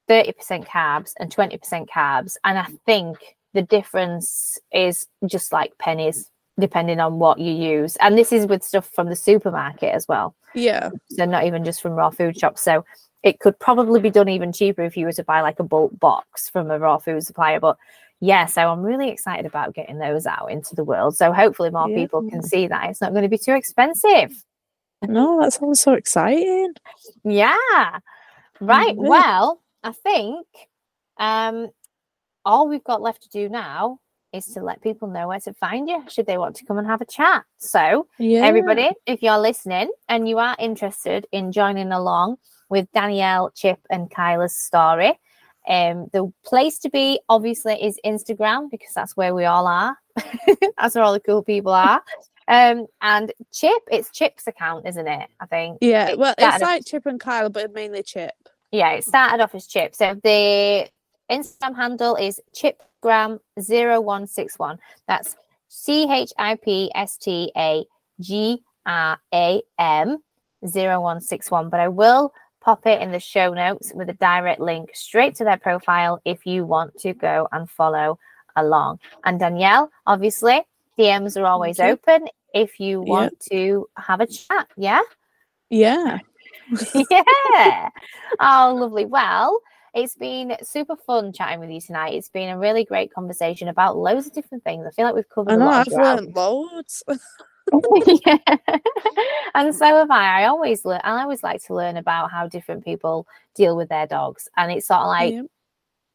30% 0.10 0.66
carbs, 0.66 1.14
and 1.20 1.36
20% 1.36 1.88
carbs. 1.90 2.38
And 2.44 2.58
I 2.58 2.68
think 2.86 3.18
the 3.54 3.64
difference 3.64 4.58
is 4.72 5.08
just 5.26 5.52
like 5.52 5.78
pennies, 5.78 6.30
depending 6.60 7.00
on 7.00 7.20
what 7.20 7.40
you 7.40 7.52
use. 7.52 7.98
And 7.98 8.18
this 8.18 8.32
is 8.32 8.46
with 8.46 8.64
stuff 8.64 8.90
from 8.94 9.10
the 9.10 9.16
supermarket 9.16 9.94
as 9.94 10.08
well. 10.08 10.36
Yeah. 10.54 10.92
So 11.10 11.26
not 11.26 11.46
even 11.46 11.66
just 11.66 11.82
from 11.82 11.94
raw 11.94 12.12
food 12.12 12.38
shops. 12.40 12.62
So 12.62 12.86
it 13.24 13.40
could 13.40 13.60
probably 13.60 14.00
be 14.00 14.12
done 14.12 14.30
even 14.30 14.54
cheaper 14.54 14.84
if 14.84 14.96
you 14.96 15.06
were 15.06 15.12
to 15.14 15.24
buy 15.24 15.42
like 15.42 15.60
a 15.60 15.64
bulk 15.64 16.00
box 16.00 16.48
from 16.48 16.72
a 16.72 16.80
raw 16.80 16.98
food 16.98 17.26
supplier. 17.26 17.60
But 17.60 17.78
yeah, 18.22 18.46
so 18.46 18.70
I'm 18.70 18.82
really 18.82 19.10
excited 19.10 19.46
about 19.46 19.74
getting 19.74 20.00
those 20.00 20.26
out 20.26 20.52
into 20.52 20.76
the 20.76 20.84
world. 20.84 21.16
So 21.16 21.34
hopefully 21.34 21.70
more 21.70 21.90
yeah. 21.90 21.98
people 21.98 22.30
can 22.30 22.42
see 22.42 22.68
that 22.68 22.90
it's 22.90 23.02
not 23.02 23.12
going 23.12 23.24
to 23.24 23.30
be 23.30 23.38
too 23.38 23.54
expensive. 23.54 24.44
No, 25.02 25.42
that 25.42 25.54
sounds 25.54 25.82
so 25.82 25.94
exciting. 25.94 26.74
Yeah. 27.24 28.00
Right. 28.60 28.96
Mm-hmm. 28.96 29.08
Well, 29.08 29.62
I 29.84 29.92
think 29.92 30.48
um 31.18 31.70
all 32.44 32.68
we've 32.68 32.84
got 32.84 33.02
left 33.02 33.24
to 33.24 33.30
do 33.30 33.50
now 33.50 34.00
is 34.34 34.46
to 34.48 34.62
let 34.62 34.82
people 34.82 35.08
know 35.08 35.28
where 35.28 35.40
to 35.40 35.54
find 35.54 35.88
you 35.88 36.04
should 36.10 36.26
they 36.26 36.38
want 36.38 36.56
to 36.58 36.66
come 36.66 36.78
and 36.78 36.88
have 36.88 37.02
a 37.02 37.06
chat. 37.06 37.44
So, 37.58 38.08
yeah. 38.20 38.46
everybody, 38.46 38.92
if 39.06 39.24
you're 39.24 39.40
listening 39.40 39.90
and 40.10 40.28
you 40.28 40.40
are 40.40 40.56
interested 40.60 41.26
in 41.32 41.52
joining 41.52 41.92
along 41.92 42.38
with 42.70 42.92
Danielle, 42.92 43.52
Chip, 43.56 43.80
and 43.90 44.12
Kyla's 44.12 44.56
story, 44.56 45.20
um, 45.68 46.08
the 46.14 46.32
place 46.44 46.78
to 46.80 46.90
be 46.90 47.20
obviously 47.30 47.84
is 47.84 48.00
Instagram 48.06 48.70
because 48.70 48.94
that's 48.94 49.18
where 49.18 49.34
we 49.34 49.46
all 49.46 49.66
are. 49.68 49.98
that's 50.78 50.96
where 50.96 51.04
all 51.04 51.14
the 51.14 51.20
cool 51.20 51.44
people 51.44 51.74
are. 51.74 52.02
Um, 52.48 52.86
and 53.02 53.34
Chip, 53.52 53.82
it's 53.92 54.12
Chip's 54.12 54.46
account, 54.48 54.88
isn't 54.88 55.08
it? 55.08 55.30
I 55.40 55.46
think. 55.48 55.80
Yeah, 55.82 56.10
it 56.10 56.20
well, 56.20 56.36
it's 56.38 56.62
like 56.62 56.82
off- 56.82 56.86
Chip 56.86 57.06
and 57.06 57.20
Kyle, 57.20 57.50
but 57.50 57.74
mainly 57.74 58.04
Chip. 58.04 58.34
Yeah, 58.72 58.92
it 58.92 59.04
started 59.04 59.42
off 59.42 59.56
as 59.56 59.66
Chip. 59.68 59.96
So 59.96 60.16
the 60.24 60.88
Instagram 61.30 61.76
handle 61.76 62.16
is 62.16 62.40
chipstagram0161. 62.56 64.78
That's 65.08 65.36
C 65.70 66.12
H 66.12 66.32
I 66.38 66.56
P 66.56 66.92
S 66.94 67.18
T 67.18 67.52
A 67.58 67.86
G 68.20 68.62
R 68.86 69.18
A 69.34 69.62
M 69.80 70.20
0161. 70.62 71.70
But 71.70 71.80
I 71.80 71.88
will 71.88 72.32
pop 72.66 72.88
it 72.88 73.00
in 73.00 73.12
the 73.12 73.20
show 73.20 73.54
notes 73.54 73.92
with 73.94 74.10
a 74.10 74.14
direct 74.14 74.60
link 74.60 74.90
straight 74.96 75.36
to 75.36 75.44
their 75.44 75.58
profile 75.58 76.20
if 76.26 76.48
you 76.48 76.66
want 76.66 76.98
to 76.98 77.14
go 77.14 77.48
and 77.52 77.70
follow 77.70 78.18
along. 78.56 79.00
And 79.24 79.40
Danielle, 79.40 79.92
obviously, 80.08 80.64
DMs 80.98 81.40
are 81.40 81.46
always 81.46 81.80
open 81.80 82.28
if 82.56 82.80
you 82.80 83.02
want 83.02 83.34
yep. 83.34 83.52
to 83.52 83.88
have 83.98 84.20
a 84.20 84.26
chat. 84.26 84.68
Yeah. 84.76 85.02
Yeah. 85.70 86.18
yeah. 87.12 87.90
Oh, 88.40 88.76
lovely. 88.80 89.06
Well, 89.06 89.62
it's 89.94 90.16
been 90.16 90.58
super 90.64 90.96
fun 90.96 91.34
chatting 91.34 91.60
with 91.60 91.70
you 91.70 91.80
tonight. 91.80 92.16
It's 92.16 92.30
been 92.30 92.50
a 92.50 92.58
really 92.58 92.84
great 92.84 93.14
conversation 93.14 93.68
about 93.68 93.96
loads 93.96 94.26
of 94.26 94.34
different 94.34 94.64
things. 94.64 94.88
I 94.88 94.92
feel 94.92 95.06
like 95.06 95.16
we've 95.16 95.30
covered. 95.30 95.52
I 95.52 95.56
know 95.58 95.70
I've 95.70 95.88
learned 95.88 96.36
loads. 96.36 97.04
yeah. 98.26 98.38
and 99.56 99.74
so 99.74 99.86
have 99.86 100.12
I. 100.12 100.44
I 100.44 100.46
always 100.46 100.86
learn. 100.86 101.02
I 101.04 101.22
always 101.22 101.44
like 101.44 101.64
to 101.66 101.74
learn 101.74 101.98
about 101.98 102.32
how 102.32 102.48
different 102.48 102.86
people 102.86 103.28
deal 103.56 103.76
with 103.76 103.90
their 103.90 104.08
dogs, 104.08 104.48
and 104.58 104.72
it's 104.72 104.88
sort 104.88 105.02
of 105.02 105.08
like 105.08 105.34
yeah. 105.34 105.42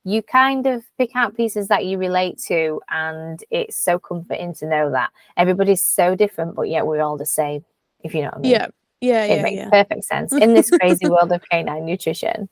you 0.04 0.22
kind 0.22 0.66
of 0.66 0.84
pick 0.98 1.16
out 1.16 1.36
pieces 1.36 1.68
that 1.68 1.86
you 1.86 1.98
relate 1.98 2.38
to, 2.48 2.80
and 2.88 3.42
it's 3.50 3.76
so 3.76 3.98
comforting 3.98 4.54
to 4.54 4.66
know 4.66 4.90
that 4.92 5.10
everybody's 5.36 5.82
so 5.82 6.14
different, 6.14 6.54
but 6.54 6.68
yet 6.68 6.86
we're 6.86 7.02
all 7.02 7.16
the 7.16 7.26
same. 7.26 7.64
If 8.02 8.14
you 8.14 8.22
know 8.22 8.28
what 8.28 8.38
I 8.38 8.40
mean. 8.40 8.52
Yeah. 8.52 8.66
Yeah, 9.02 9.24
it 9.24 9.36
yeah, 9.36 9.42
makes 9.42 9.56
yeah. 9.56 9.70
perfect 9.70 10.04
sense 10.04 10.30
in 10.34 10.52
this 10.52 10.68
crazy 10.70 11.08
world 11.08 11.32
of 11.32 11.42
canine 11.50 11.86
nutrition. 11.86 12.50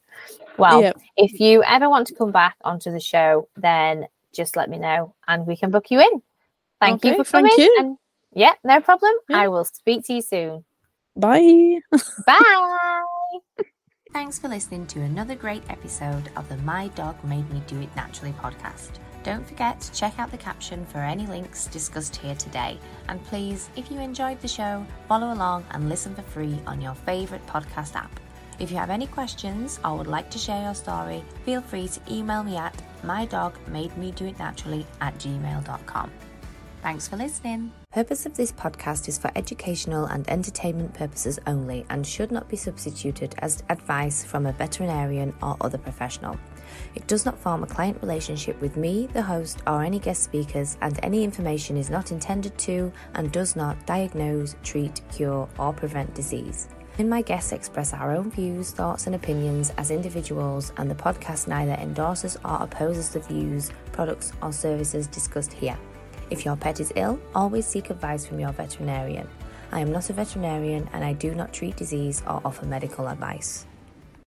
Well, 0.56 0.80
yeah. 0.80 0.92
if 1.18 1.40
you 1.40 1.62
ever 1.62 1.90
want 1.90 2.06
to 2.06 2.14
come 2.14 2.32
back 2.32 2.56
onto 2.64 2.90
the 2.90 3.00
show, 3.00 3.50
then 3.54 4.06
just 4.32 4.56
let 4.56 4.70
me 4.70 4.78
know 4.78 5.14
and 5.26 5.46
we 5.46 5.58
can 5.58 5.70
book 5.70 5.90
you 5.90 6.00
in. 6.00 6.22
Thank 6.80 7.04
okay, 7.04 7.16
you 7.16 7.22
for 7.22 7.30
coming. 7.30 7.52
You. 7.58 7.98
And 8.38 8.42
yeah, 8.46 8.54
no 8.62 8.80
problem. 8.80 9.12
Yeah. 9.28 9.38
I 9.38 9.48
will 9.48 9.64
speak 9.64 10.06
to 10.06 10.14
you 10.14 10.22
soon. 10.22 10.64
Bye. 11.16 11.80
Bye. 12.26 13.02
Thanks 14.12 14.38
for 14.38 14.46
listening 14.48 14.86
to 14.88 15.00
another 15.00 15.34
great 15.34 15.64
episode 15.68 16.30
of 16.36 16.48
the 16.48 16.56
My 16.58 16.86
Dog 16.88 17.22
Made 17.24 17.50
Me 17.50 17.60
Do 17.66 17.80
It 17.80 17.94
Naturally 17.96 18.32
podcast. 18.34 18.90
Don't 19.24 19.46
forget 19.46 19.80
to 19.80 19.92
check 19.92 20.18
out 20.18 20.30
the 20.30 20.36
caption 20.36 20.86
for 20.86 20.98
any 20.98 21.26
links 21.26 21.66
discussed 21.66 22.14
here 22.14 22.36
today. 22.36 22.78
And 23.08 23.22
please, 23.24 23.70
if 23.74 23.90
you 23.90 23.98
enjoyed 23.98 24.40
the 24.40 24.46
show, 24.46 24.86
follow 25.08 25.32
along 25.32 25.64
and 25.72 25.88
listen 25.88 26.14
for 26.14 26.22
free 26.22 26.60
on 26.64 26.80
your 26.80 26.94
favourite 26.94 27.44
podcast 27.48 27.96
app. 27.96 28.20
If 28.60 28.70
you 28.70 28.76
have 28.76 28.90
any 28.90 29.08
questions 29.08 29.80
or 29.84 29.98
would 29.98 30.06
like 30.06 30.30
to 30.30 30.38
share 30.38 30.62
your 30.62 30.74
story, 30.74 31.24
feel 31.44 31.60
free 31.60 31.88
to 31.88 32.00
email 32.08 32.44
me 32.44 32.56
at 32.56 32.80
mydogmademedoitnaturally 33.02 34.84
at 35.00 35.18
gmail.com. 35.18 36.10
Thanks 36.82 37.08
for 37.08 37.16
listening. 37.16 37.72
Purpose 37.90 38.26
of 38.26 38.36
this 38.36 38.52
podcast 38.52 39.08
is 39.08 39.16
for 39.16 39.30
educational 39.34 40.04
and 40.04 40.28
entertainment 40.28 40.92
purposes 40.92 41.38
only 41.46 41.86
and 41.88 42.06
should 42.06 42.30
not 42.30 42.46
be 42.46 42.54
substituted 42.54 43.34
as 43.38 43.62
advice 43.70 44.22
from 44.22 44.44
a 44.44 44.52
veterinarian 44.52 45.34
or 45.42 45.56
other 45.62 45.78
professional. 45.78 46.38
It 46.94 47.06
does 47.06 47.24
not 47.24 47.38
form 47.38 47.62
a 47.62 47.66
client 47.66 47.96
relationship 48.02 48.60
with 48.60 48.76
me, 48.76 49.08
the 49.14 49.22
host, 49.22 49.62
or 49.66 49.82
any 49.82 49.98
guest 50.00 50.22
speakers, 50.22 50.76
and 50.82 51.00
any 51.02 51.24
information 51.24 51.78
is 51.78 51.88
not 51.88 52.12
intended 52.12 52.58
to 52.58 52.92
and 53.14 53.32
does 53.32 53.56
not 53.56 53.86
diagnose, 53.86 54.54
treat, 54.62 55.00
cure, 55.10 55.48
or 55.58 55.72
prevent 55.72 56.14
disease. 56.14 56.68
In 56.98 57.08
my 57.08 57.22
guests 57.22 57.52
express 57.52 57.94
our 57.94 58.14
own 58.14 58.30
views, 58.30 58.70
thoughts, 58.70 59.06
and 59.06 59.14
opinions 59.14 59.72
as 59.78 59.90
individuals, 59.90 60.74
and 60.76 60.90
the 60.90 60.94
podcast 60.94 61.48
neither 61.48 61.72
endorses 61.72 62.36
or 62.44 62.58
opposes 62.60 63.08
the 63.08 63.20
views, 63.20 63.70
products, 63.92 64.34
or 64.42 64.52
services 64.52 65.06
discussed 65.06 65.54
here. 65.54 65.78
If 66.30 66.44
your 66.44 66.56
pet 66.56 66.80
is 66.80 66.92
ill, 66.94 67.18
always 67.34 67.66
seek 67.66 67.90
advice 67.90 68.26
from 68.26 68.38
your 68.38 68.52
veterinarian. 68.52 69.28
I 69.72 69.80
am 69.80 69.92
not 69.92 70.10
a 70.10 70.12
veterinarian 70.12 70.88
and 70.92 71.04
I 71.04 71.12
do 71.12 71.34
not 71.34 71.52
treat 71.52 71.76
disease 71.76 72.22
or 72.26 72.40
offer 72.44 72.66
medical 72.66 73.08
advice. 73.08 73.66